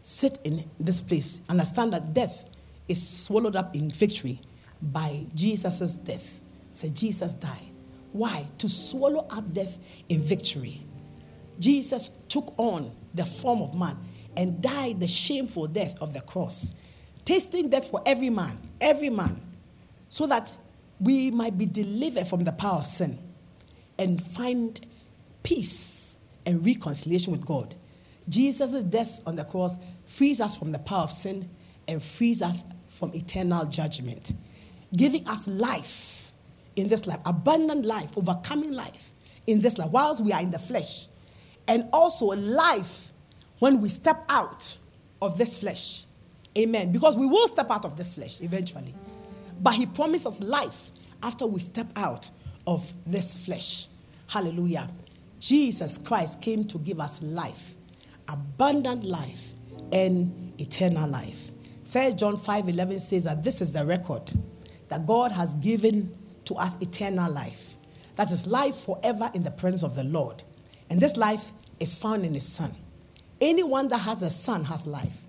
sit 0.08 0.38
in 0.42 0.64
this 0.80 1.02
place, 1.02 1.42
understand 1.50 1.92
that 1.92 2.14
death 2.14 2.46
is 2.88 3.06
swallowed 3.06 3.56
up 3.56 3.76
in 3.76 3.90
victory 3.90 4.40
by 4.80 5.26
Jesus' 5.34 5.98
death 5.98 6.40
So 6.72 6.88
Jesus 6.88 7.34
died. 7.34 7.72
Why? 8.12 8.46
To 8.58 8.68
swallow 8.68 9.26
up 9.28 9.52
death 9.52 9.76
in 10.08 10.22
victory. 10.22 10.80
Jesus 11.58 12.10
took 12.28 12.54
on 12.56 12.92
the 13.12 13.26
form 13.26 13.60
of 13.60 13.74
man 13.74 13.98
and 14.36 14.62
died 14.62 15.00
the 15.00 15.08
shameful 15.08 15.66
death 15.66 16.00
of 16.00 16.14
the 16.14 16.20
cross, 16.20 16.72
tasting 17.24 17.68
death 17.68 17.90
for 17.90 18.00
every 18.06 18.30
man, 18.30 18.58
every 18.80 19.10
man, 19.10 19.42
so 20.08 20.26
that 20.28 20.52
we 21.00 21.30
might 21.32 21.58
be 21.58 21.66
delivered 21.66 22.26
from 22.26 22.44
the 22.44 22.52
power 22.52 22.78
of 22.78 22.84
sin 22.84 23.18
and 23.98 24.22
find 24.22 24.80
peace 25.42 26.16
and 26.46 26.64
reconciliation 26.64 27.32
with 27.32 27.44
God. 27.44 27.74
Jesus' 28.28 28.84
death 28.84 29.20
on 29.26 29.34
the 29.36 29.44
cross 29.44 29.76
frees 30.08 30.40
us 30.40 30.56
from 30.56 30.72
the 30.72 30.78
power 30.78 31.02
of 31.02 31.12
sin 31.12 31.48
and 31.86 32.02
frees 32.02 32.42
us 32.42 32.64
from 32.86 33.14
eternal 33.14 33.66
judgment, 33.66 34.32
giving 34.96 35.28
us 35.28 35.46
life 35.46 36.32
in 36.74 36.88
this 36.88 37.06
life, 37.06 37.20
abundant 37.26 37.84
life, 37.84 38.16
overcoming 38.16 38.72
life 38.72 39.12
in 39.46 39.60
this 39.60 39.76
life, 39.78 39.90
whilst 39.90 40.24
we 40.24 40.32
are 40.32 40.40
in 40.40 40.50
the 40.50 40.58
flesh, 40.58 41.08
and 41.68 41.86
also 41.92 42.26
life 42.26 43.12
when 43.58 43.80
we 43.80 43.88
step 43.88 44.24
out 44.28 44.76
of 45.20 45.36
this 45.36 45.58
flesh. 45.60 46.04
Amen. 46.56 46.90
Because 46.90 47.16
we 47.16 47.26
will 47.26 47.46
step 47.46 47.70
out 47.70 47.84
of 47.84 47.96
this 47.96 48.14
flesh 48.14 48.40
eventually. 48.40 48.94
But 49.60 49.74
He 49.74 49.86
promised 49.86 50.26
us 50.26 50.40
life 50.40 50.90
after 51.22 51.46
we 51.46 51.60
step 51.60 51.86
out 51.96 52.30
of 52.66 52.92
this 53.06 53.34
flesh. 53.34 53.88
Hallelujah. 54.28 54.88
Jesus 55.38 55.98
Christ 55.98 56.40
came 56.40 56.64
to 56.64 56.78
give 56.78 56.98
us 56.98 57.22
life, 57.22 57.74
abundant 58.26 59.04
life, 59.04 59.52
and 59.92 60.52
eternal 60.60 61.08
life. 61.08 61.50
1 61.90 62.16
John 62.18 62.36
5 62.36 62.68
11 62.68 63.00
says 63.00 63.24
that 63.24 63.42
this 63.42 63.60
is 63.60 63.72
the 63.72 63.84
record 63.84 64.30
that 64.88 65.06
God 65.06 65.32
has 65.32 65.54
given 65.54 66.14
to 66.44 66.54
us 66.54 66.76
eternal 66.80 67.30
life. 67.30 67.76
That 68.16 68.30
is 68.32 68.46
life 68.46 68.74
forever 68.74 69.30
in 69.34 69.42
the 69.42 69.50
presence 69.50 69.82
of 69.82 69.94
the 69.94 70.04
Lord. 70.04 70.42
And 70.90 71.00
this 71.00 71.16
life 71.16 71.52
is 71.78 71.96
found 71.96 72.24
in 72.24 72.34
His 72.34 72.46
Son. 72.46 72.74
Anyone 73.40 73.88
that 73.88 73.98
has 73.98 74.22
a 74.22 74.30
Son 74.30 74.64
has 74.64 74.86
life. 74.86 75.24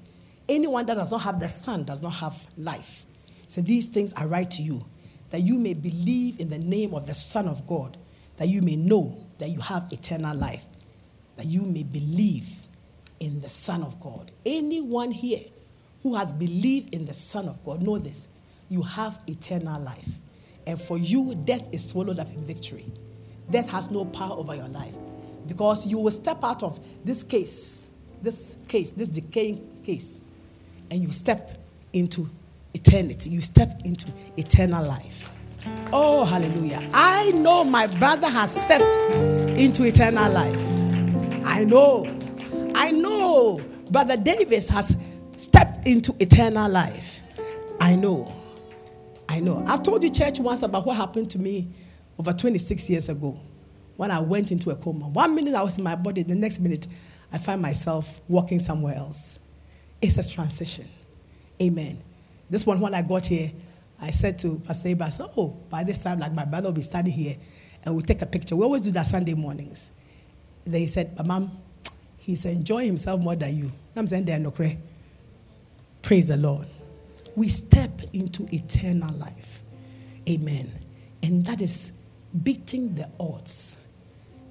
Anyone 0.47 0.85
that 0.87 0.95
does 0.95 1.11
not 1.11 1.21
have 1.21 1.39
the 1.39 1.49
Son 1.49 1.83
does 1.83 2.01
not 2.01 2.15
have 2.15 2.37
life. 2.57 3.05
So 3.47 3.61
these 3.61 3.87
things 3.87 4.13
I 4.15 4.25
write 4.25 4.51
to 4.51 4.61
you 4.61 4.85
that 5.29 5.41
you 5.41 5.59
may 5.59 5.73
believe 5.73 6.39
in 6.39 6.49
the 6.49 6.57
name 6.57 6.93
of 6.93 7.05
the 7.05 7.13
Son 7.13 7.47
of 7.47 7.67
God, 7.67 7.97
that 8.37 8.47
you 8.47 8.61
may 8.61 8.75
know 8.75 9.25
that 9.37 9.49
you 9.49 9.59
have 9.59 9.91
eternal 9.91 10.35
life, 10.35 10.65
that 11.35 11.45
you 11.45 11.61
may 11.61 11.83
believe 11.83 12.49
in 13.19 13.41
the 13.41 13.49
Son 13.49 13.83
of 13.83 13.99
God. 13.99 14.31
Anyone 14.45 15.11
here 15.11 15.45
who 16.03 16.15
has 16.15 16.33
believed 16.33 16.93
in 16.93 17.05
the 17.05 17.13
Son 17.13 17.47
of 17.47 17.63
God, 17.63 17.81
know 17.81 17.97
this 17.97 18.27
you 18.69 18.83
have 18.83 19.21
eternal 19.27 19.81
life. 19.81 20.07
And 20.67 20.79
for 20.79 20.97
you, 20.97 21.35
death 21.35 21.63
is 21.71 21.89
swallowed 21.89 22.19
up 22.19 22.31
in 22.31 22.45
victory. 22.45 22.91
Death 23.49 23.69
has 23.71 23.89
no 23.89 24.05
power 24.05 24.37
over 24.37 24.55
your 24.55 24.67
life 24.67 24.93
because 25.47 25.87
you 25.87 25.97
will 25.97 26.11
step 26.11 26.43
out 26.43 26.61
of 26.61 26.79
this 27.03 27.23
case, 27.23 27.87
this 28.21 28.53
case, 28.67 28.91
this 28.91 29.09
decaying 29.09 29.81
case, 29.83 30.21
and 30.91 31.01
you 31.01 31.11
step 31.11 31.57
into 31.91 32.29
eternity. 32.73 33.31
You 33.31 33.41
step 33.41 33.81
into 33.83 34.11
eternal 34.37 34.85
life. 34.85 35.31
Oh, 35.91 36.23
hallelujah. 36.25 36.87
I 36.93 37.31
know 37.31 37.63
my 37.63 37.87
brother 37.87 38.29
has 38.29 38.51
stepped 38.51 38.95
into 39.59 39.83
eternal 39.83 40.31
life. 40.31 41.45
I 41.45 41.63
know. 41.63 42.05
I 42.79 42.91
know 42.91 43.59
Brother 43.91 44.15
Davis 44.15 44.69
has 44.69 44.95
stepped 45.35 45.85
into 45.85 46.15
eternal 46.21 46.71
life. 46.71 47.21
I 47.81 47.95
know. 47.95 48.33
I 49.27 49.41
know. 49.41 49.61
I've 49.67 49.83
told 49.83 50.01
you, 50.01 50.09
church, 50.09 50.39
once 50.39 50.61
about 50.63 50.85
what 50.85 50.95
happened 50.95 51.29
to 51.31 51.39
me 51.39 51.67
over 52.17 52.31
26 52.31 52.89
years 52.89 53.09
ago 53.09 53.37
when 53.97 54.11
I 54.11 54.21
went 54.21 54.53
into 54.53 54.71
a 54.71 54.77
coma. 54.77 55.09
One 55.09 55.35
minute 55.35 55.55
I 55.55 55.61
was 55.61 55.77
in 55.77 55.83
my 55.83 55.95
body, 55.95 56.23
the 56.23 56.35
next 56.35 56.59
minute 56.59 56.87
I 57.33 57.37
find 57.37 57.61
myself 57.61 58.21
walking 58.29 58.59
somewhere 58.59 58.95
else. 58.95 59.39
It's 59.99 60.17
a 60.17 60.27
transition. 60.27 60.87
Amen. 61.61 62.01
This 62.49 62.65
one, 62.65 62.79
when 62.79 62.93
I 62.93 63.01
got 63.01 63.25
here, 63.25 63.51
I 63.99 64.11
said 64.11 64.39
to 64.39 64.55
Pastor 64.65 64.87
Abraham, 64.87 65.11
said, 65.11 65.29
Oh, 65.35 65.49
by 65.69 65.83
this 65.83 65.97
time, 65.97 66.19
like 66.19 66.31
my 66.31 66.45
brother 66.45 66.69
will 66.69 66.75
be 66.75 66.81
standing 66.81 67.11
here 67.11 67.35
and 67.83 67.93
we'll 67.93 68.05
take 68.05 68.21
a 68.21 68.25
picture. 68.25 68.55
We 68.55 68.63
always 68.63 68.83
do 68.83 68.91
that 68.91 69.05
Sunday 69.05 69.33
mornings. 69.33 69.91
Then 70.63 70.79
he 70.79 70.87
said, 70.87 71.17
But 71.17 71.25
mom, 71.25 71.51
he's 72.19 72.45
enjoying 72.45 72.87
himself 72.87 73.19
more 73.21 73.35
than 73.35 73.57
you. 73.57 73.71
I'm 73.95 74.07
saying, 74.07 74.25
There 74.25 74.39
no 74.39 74.51
pray. 74.51 74.77
Praise 76.01 76.27
the 76.27 76.37
Lord. 76.37 76.67
We 77.35 77.49
step 77.49 78.01
into 78.13 78.47
eternal 78.53 79.13
life. 79.15 79.61
Amen. 80.27 80.71
And 81.23 81.45
that 81.45 81.61
is 81.61 81.91
beating 82.43 82.95
the 82.95 83.09
odds. 83.19 83.77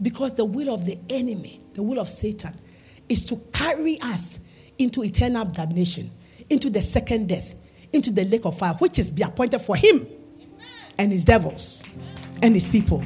Because 0.00 0.34
the 0.34 0.44
will 0.44 0.72
of 0.72 0.84
the 0.84 0.98
enemy, 1.10 1.60
the 1.74 1.82
will 1.82 1.98
of 2.00 2.08
Satan, 2.08 2.54
is 3.08 3.24
to 3.26 3.36
carry 3.52 4.00
us 4.00 4.38
into 4.78 5.02
eternal 5.02 5.44
damnation, 5.44 6.10
into 6.48 6.70
the 6.70 6.82
second 6.82 7.28
death, 7.28 7.54
into 7.92 8.10
the 8.10 8.24
lake 8.24 8.44
of 8.44 8.56
fire, 8.58 8.74
which 8.74 8.98
is 8.98 9.10
be 9.10 9.22
appointed 9.22 9.58
for 9.60 9.76
him 9.76 10.06
and 10.98 11.10
his 11.10 11.24
devils 11.24 11.82
and 12.42 12.54
his 12.54 12.68
people. 12.68 13.02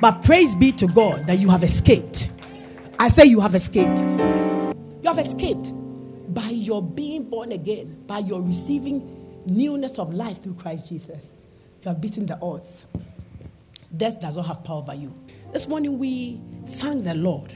But 0.00 0.22
praise 0.24 0.54
be 0.54 0.72
to 0.72 0.86
God 0.86 1.26
that 1.26 1.38
you 1.38 1.48
have 1.50 1.62
escaped. 1.62 2.30
I 2.98 3.08
say 3.08 3.24
you 3.24 3.40
have 3.40 3.54
escaped. 3.54 3.98
You 4.00 5.02
have 5.04 5.18
escaped 5.18 5.72
by 6.32 6.48
your 6.48 6.82
being 6.82 7.28
born 7.28 7.52
again, 7.52 8.04
by 8.06 8.18
your 8.20 8.42
receiving 8.42 9.42
newness 9.46 9.98
of 9.98 10.14
life 10.14 10.42
through 10.42 10.54
Christ 10.54 10.88
Jesus. 10.88 11.32
You 11.82 11.90
have 11.90 12.00
beaten 12.00 12.26
the 12.26 12.38
odds. 12.40 12.86
Death 13.96 14.20
does 14.20 14.36
not 14.36 14.46
have 14.46 14.64
power 14.64 14.78
over 14.78 14.94
you. 14.94 15.12
This 15.52 15.68
morning 15.68 15.98
we 15.98 16.40
thank 16.66 17.04
the 17.04 17.14
Lord. 17.14 17.52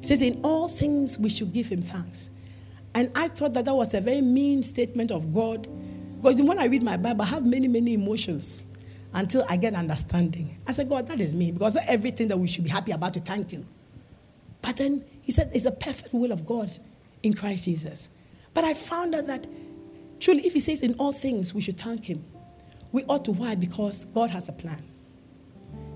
He 0.00 0.06
says, 0.06 0.22
In 0.22 0.40
all 0.42 0.68
things 0.68 1.18
we 1.18 1.30
should 1.30 1.52
give 1.52 1.66
him 1.68 1.82
thanks. 1.82 2.30
And 2.94 3.10
I 3.14 3.28
thought 3.28 3.52
that 3.54 3.66
that 3.66 3.74
was 3.74 3.92
a 3.92 4.00
very 4.00 4.22
mean 4.22 4.62
statement 4.62 5.10
of 5.10 5.34
God 5.34 5.68
because 6.22 6.40
when 6.42 6.58
I 6.58 6.66
read 6.66 6.82
my 6.82 6.96
Bible, 6.96 7.22
I 7.22 7.26
have 7.26 7.44
many, 7.44 7.68
many 7.68 7.94
emotions 7.94 8.64
until 9.12 9.44
I 9.48 9.56
get 9.56 9.74
understanding. 9.74 10.58
I 10.66 10.72
said, 10.72 10.88
God, 10.88 11.06
that 11.08 11.20
is 11.20 11.34
me, 11.34 11.52
because 11.52 11.76
everything 11.86 12.28
that 12.28 12.38
we 12.38 12.48
should 12.48 12.64
be 12.64 12.70
happy 12.70 12.92
about 12.92 13.14
to 13.14 13.20
thank 13.20 13.52
you. 13.52 13.66
But 14.62 14.76
then 14.76 15.04
he 15.22 15.32
said, 15.32 15.50
it's 15.54 15.66
a 15.66 15.70
perfect 15.70 16.12
will 16.12 16.32
of 16.32 16.46
God 16.46 16.70
in 17.22 17.34
Christ 17.34 17.64
Jesus. 17.64 18.08
But 18.54 18.64
I 18.64 18.74
found 18.74 19.14
out 19.14 19.26
that 19.26 19.46
truly, 20.20 20.46
if 20.46 20.54
he 20.54 20.60
says 20.60 20.82
in 20.82 20.94
all 20.94 21.12
things 21.12 21.52
we 21.52 21.60
should 21.60 21.78
thank 21.78 22.06
him, 22.06 22.24
we 22.92 23.04
ought 23.04 23.24
to. 23.26 23.32
Why? 23.32 23.54
Because 23.54 24.06
God 24.06 24.30
has 24.30 24.48
a 24.48 24.52
plan. 24.52 24.82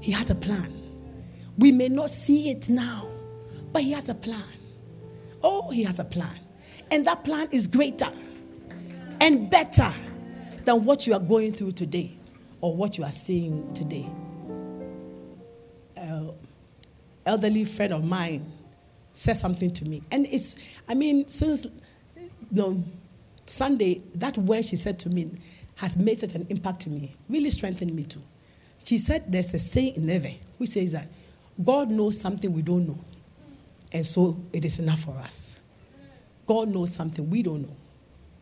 He 0.01 0.13
has 0.13 0.31
a 0.31 0.35
plan. 0.35 0.77
We 1.57 1.73
may 1.73 1.89
not 1.89 2.11
see 2.11 2.51
it 2.51 2.69
now, 2.69 3.09
but 3.73 3.83
he 3.83 3.93
has 3.93 4.09
a 4.09 4.15
plan. 4.15 4.45
Oh, 5.43 5.71
he 5.71 5.85
has 5.85 5.99
a 5.99 6.05
plan. 6.05 6.39
And 6.91 7.07
that 7.07 7.25
plan 7.25 7.49
is 7.53 7.67
greater 7.67 8.11
and 9.21 9.49
better 9.51 9.93
than 10.65 10.85
what 10.85 11.07
you 11.07 11.15
are 11.15 11.21
going 11.21 11.53
through 11.53 11.73
today 11.73 12.17
or 12.61 12.75
what 12.75 12.99
you 12.99 13.05
are 13.05 13.13
seeing 13.13 13.73
today. 13.75 14.09
Elderly 17.27 17.65
friend 17.65 17.93
of 17.93 18.05
mine 18.05 18.53
said 19.13 19.37
something 19.37 19.73
to 19.73 19.85
me, 19.85 20.03
and 20.11 20.27
it's, 20.27 20.57
I 20.89 20.95
mean, 20.95 21.29
since 21.29 21.67
you 22.17 22.31
know, 22.51 22.85
Sunday, 23.47 24.03
that 24.15 24.39
word 24.39 24.65
she 24.65 24.77
said 24.77 24.99
to 25.01 25.11
me 25.11 25.31
has 25.77 25.97
made 25.97 26.19
such 26.19 26.35
an 26.35 26.47
impact 26.49 26.81
to 26.81 26.91
me, 26.91 27.17
really 27.29 27.51
strengthened 27.51 27.95
me 27.95 28.05
too. 28.05 28.23
She 28.85 28.99
said 28.99 29.31
there's 29.31 29.53
a 29.55 29.59
saying 29.59 29.97
in 29.97 30.07
Neve 30.07 30.37
which 30.59 30.71
says 30.71 30.93
that 30.93 31.09
God 31.63 31.91
knows 31.91 32.19
something 32.19 32.53
we 32.53 32.63
don't 32.63 32.87
know, 32.87 32.99
and 33.93 34.07
so 34.07 34.39
it 34.53 34.65
is 34.65 34.79
enough 34.79 35.01
for 35.01 35.17
us. 35.17 35.59
God 36.47 36.69
knows 36.69 36.93
something 36.93 37.29
we 37.29 37.43
don't 37.43 37.63
know, 37.63 37.77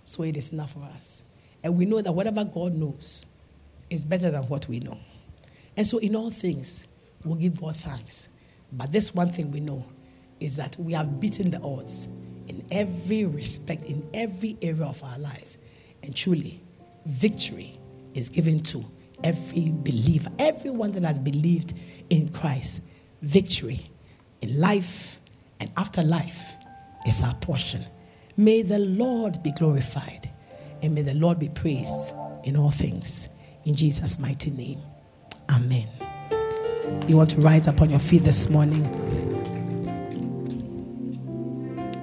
so 0.05 0.23
it 0.23 0.37
is 0.37 0.53
enough 0.53 0.73
for 0.73 0.83
us. 0.97 1.23
And 1.63 1.77
we 1.77 1.85
know 1.85 2.01
that 2.01 2.13
whatever 2.13 2.45
God 2.45 2.75
knows 2.75 3.27
is 3.91 4.05
better 4.05 4.31
than 4.31 4.43
what 4.45 4.69
we 4.69 4.81
know. 4.81 4.99
And 5.77 5.87
so, 5.87 5.99
in 5.99 6.17
all 6.17 6.31
things, 6.31 6.89
we'll 7.25 7.37
give 7.37 7.61
God 7.61 7.77
thanks. 7.77 8.29
But 8.73 8.93
this 8.93 9.15
one 9.15 9.33
thing 9.33 9.51
we 9.51 9.61
know 9.61 9.85
is 10.41 10.57
that 10.57 10.77
we 10.79 10.93
have 10.93 11.21
beaten 11.21 11.51
the 11.51 11.61
odds 11.61 12.07
in 12.47 12.67
every 12.71 13.25
respect, 13.25 13.83
in 13.85 14.09
every 14.15 14.57
area 14.63 14.85
of 14.85 15.03
our 15.03 15.19
lives. 15.19 15.59
And 16.03 16.15
truly, 16.15 16.63
victory 17.07 17.79
is 18.15 18.29
given 18.29 18.63
to 18.65 18.85
every 19.25 19.73
believer, 19.73 20.31
everyone 20.39 20.93
that 20.93 21.05
has 21.05 21.19
believed 21.19 21.75
in 22.11 22.29
Christ. 22.29 22.83
Victory 23.23 23.91
in 24.41 24.61
life 24.61 25.19
and 25.61 25.71
after 25.77 26.03
life 26.03 26.53
is 27.07 27.23
our 27.23 27.35
portion. 27.37 27.85
May 28.37 28.63
the 28.63 28.79
Lord 28.79 29.43
be 29.43 29.51
glorified 29.51 30.31
and 30.83 30.95
may 30.95 31.03
the 31.03 31.15
Lord 31.15 31.39
be 31.39 31.49
praised 31.49 32.13
in 32.45 32.57
all 32.57 32.71
things. 32.71 33.29
In 33.65 33.75
Jesus' 33.75 34.19
mighty 34.19 34.51
name. 34.51 34.81
Amen. 35.51 35.98
You 37.09 37.17
want 37.17 37.31
to 37.31 37.41
rise 37.41 37.69
up 37.69 37.81
on 37.81 37.91
your 37.91 37.99
feet 38.01 38.23
this 38.25 38.49
morning? 38.51 38.85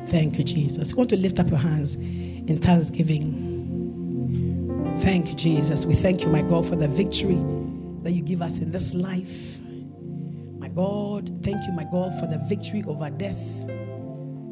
Thank 0.08 0.38
you, 0.38 0.44
Jesus. 0.44 0.92
You 0.92 0.98
want 0.98 1.10
to 1.12 1.18
lift 1.18 1.40
up 1.40 1.50
your 1.50 1.60
hands 1.60 1.96
in 1.96 2.58
thanksgiving? 2.60 3.54
Thank 5.00 5.30
you, 5.30 5.36
Jesus. 5.36 5.86
We 5.86 5.94
thank 5.94 6.22
you, 6.22 6.30
my 6.30 6.42
God, 6.42 6.66
for 6.66 6.76
the 6.76 6.88
victory 6.88 7.42
that 8.04 8.12
you 8.14 8.22
give 8.22 8.42
us 8.42 8.60
in 8.60 8.72
this 8.72 8.94
life. 8.94 9.60
My 10.58 10.70
God, 10.70 11.30
thank 11.44 11.66
you, 11.68 11.74
my 11.74 11.84
God, 11.84 12.18
for 12.20 12.28
the 12.28 12.40
victory 12.50 12.84
over 12.88 13.10
death. 13.10 13.42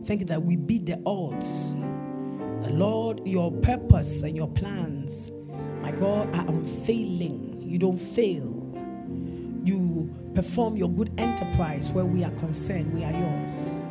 Thank 0.06 0.22
you 0.22 0.26
that 0.28 0.44
we 0.44 0.56
beat 0.56 0.86
the 0.86 1.02
odds. 1.06 1.76
The 1.76 2.70
Lord, 2.72 3.26
your 3.28 3.52
purpose 3.52 4.24
and 4.24 4.36
your 4.36 4.50
plans, 4.50 5.32
my 5.82 5.92
God, 5.92 6.34
are 6.36 6.48
unfailing. 6.48 7.62
You 7.62 7.80
don't 7.80 7.98
fail. 7.98 8.63
You 9.64 10.14
perform 10.36 10.76
your 10.76 10.90
good 10.90 11.12
enterprise 11.18 11.92
where 11.92 12.06
we 12.06 12.24
are 12.24 12.32
concerned. 12.32 12.94
We 12.94 13.04
are 13.04 13.12
yours. 13.12 13.84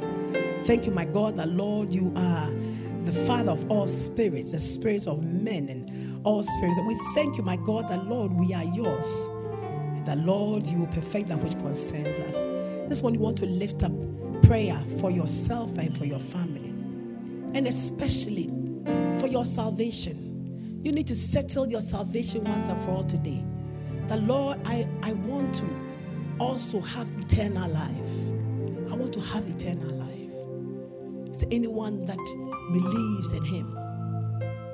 Thank 0.66 0.87
you, 0.87 0.93
my 0.93 1.05
God, 1.05 1.37
that 1.37 1.49
Lord, 1.49 1.93
you 1.93 2.12
are 2.14 2.51
the 3.05 3.12
Father 3.27 3.51
of 3.51 3.68
all 3.70 3.87
spirits, 3.87 4.53
the 4.53 4.61
spirits 4.61 5.07
of 5.07 5.25
men 5.25 5.68
and 5.68 6.20
all 6.25 6.43
spirits. 6.43 6.79
And 6.79 6.87
we 6.87 6.99
thank 7.14 7.37
you, 7.37 7.43
my 7.43 7.57
God, 7.57 7.89
that 7.89 8.07
Lord, 8.07 8.33
we 8.33 8.55
are 8.55 8.64
yours. 8.64 9.29
That 10.05 10.18
Lord, 10.18 10.66
you 10.66 10.79
will 10.79 10.87
perfect 10.89 11.29
that 11.29 11.39
which 11.39 11.55
concerns 11.55 12.18
us. 12.18 12.37
This 12.89 13.03
one, 13.03 13.14
you 13.14 13.20
want 13.20 13.39
to 13.39 13.47
lift 13.47 13.83
up 13.83 13.93
prayer 14.43 14.79
for 15.01 15.11
yourself 15.11 15.79
and 15.79 15.97
for 15.97 16.05
your 16.05 16.18
family, 16.18 16.70
and 17.55 17.66
especially 17.66 18.51
for 19.18 19.27
your 19.29 19.45
salvation. 19.45 20.81
You 20.83 20.93
need 20.93 21.07
to 21.07 21.14
settle 21.14 21.68
your 21.68 21.81
salvation 21.81 22.45
once 22.45 22.66
and 22.68 22.81
for 22.81 22.91
all 22.91 23.05
today. 23.05 23.45
The 24.12 24.18
Lord, 24.18 24.58
I, 24.66 24.86
I 25.02 25.14
want 25.14 25.54
to 25.54 25.64
also 26.38 26.82
have 26.82 27.08
eternal 27.18 27.66
life. 27.70 28.92
I 28.92 28.94
want 28.94 29.14
to 29.14 29.20
have 29.22 29.48
eternal 29.48 29.88
life. 29.88 31.34
So 31.34 31.48
anyone 31.50 32.04
that 32.04 32.18
believes 32.74 33.32
in 33.32 33.42
him, 33.42 33.74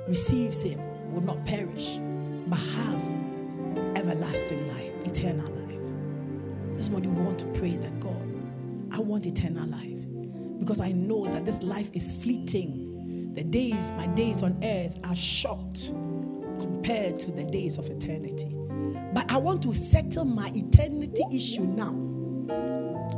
receives 0.09 0.61
him, 0.61 0.81
will 1.13 1.21
not 1.21 1.45
perish, 1.45 1.99
but 2.47 2.59
have 2.59 3.01
everlasting 3.95 4.67
life, 4.73 5.07
eternal 5.07 5.49
life. 5.49 6.77
This 6.77 6.89
morning 6.89 7.15
we 7.15 7.21
want 7.21 7.39
to 7.39 7.45
pray 7.57 7.77
that 7.77 7.97
God, 8.01 8.21
I 8.91 8.99
want 8.99 9.25
eternal 9.25 9.69
life 9.69 10.59
because 10.59 10.81
I 10.81 10.91
know 10.91 11.23
that 11.27 11.45
this 11.45 11.63
life 11.63 11.89
is 11.93 12.11
fleeting. 12.21 13.31
The 13.35 13.45
days, 13.45 13.93
my 13.93 14.07
days 14.07 14.43
on 14.43 14.61
earth 14.65 14.97
are 15.05 15.15
short 15.15 15.89
compared 16.59 17.17
to 17.19 17.31
the 17.31 17.45
days 17.45 17.77
of 17.77 17.89
eternity. 17.89 18.58
But 19.13 19.31
I 19.31 19.37
want 19.37 19.63
to 19.63 19.73
settle 19.73 20.25
my 20.25 20.51
eternity 20.55 21.23
issue 21.33 21.63
now. 21.65 21.89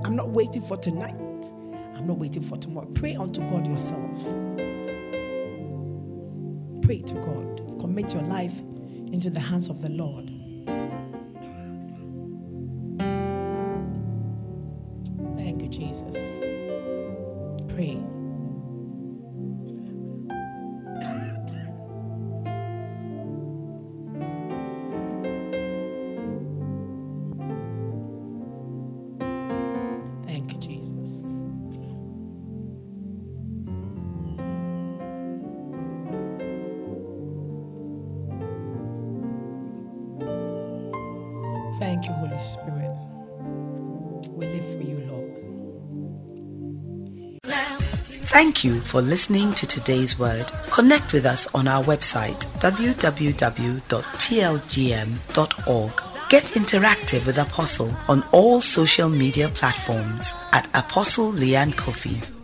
I'm 0.04 0.16
not 0.16 0.32
waiting 0.32 0.62
for 0.62 0.78
tonight. 0.78 1.16
I'm 1.96 2.08
not 2.08 2.18
waiting 2.18 2.42
for 2.42 2.58
tomorrow. 2.58 2.88
Pray 2.94 3.16
unto 3.16 3.42
God 3.50 3.68
yourself. 3.68 4.24
Pray 6.82 7.00
to 7.02 7.14
God. 7.16 7.80
Commit 7.80 8.14
your 8.14 8.24
life 8.24 8.60
into 9.12 9.30
the 9.30 9.39
hands 9.39 9.70
of 9.70 9.82
the 9.82 9.89
Lord. 9.89 10.30
You 48.64 48.80
for 48.82 49.01
listening 49.01 49.53
to 49.53 49.66
today's 49.66 50.20
word. 50.20 50.51
Connect 50.70 51.14
with 51.14 51.26
us 51.26 51.47
on 51.55 51.68
our 51.68 51.84
website 51.84 52.45
www.tlgm.org. 52.59 53.14
Get 56.30 56.43
interactive 56.43 57.26
with 57.26 57.38
Apostle 57.38 57.91
on 58.07 58.24
all 58.32 58.62
social 58.62 59.09
media 59.09 59.49
platforms 59.49 60.36
at 60.51 60.68
Apostle 60.76 61.32
Leanne 61.32 61.74
Kofi. 61.74 62.41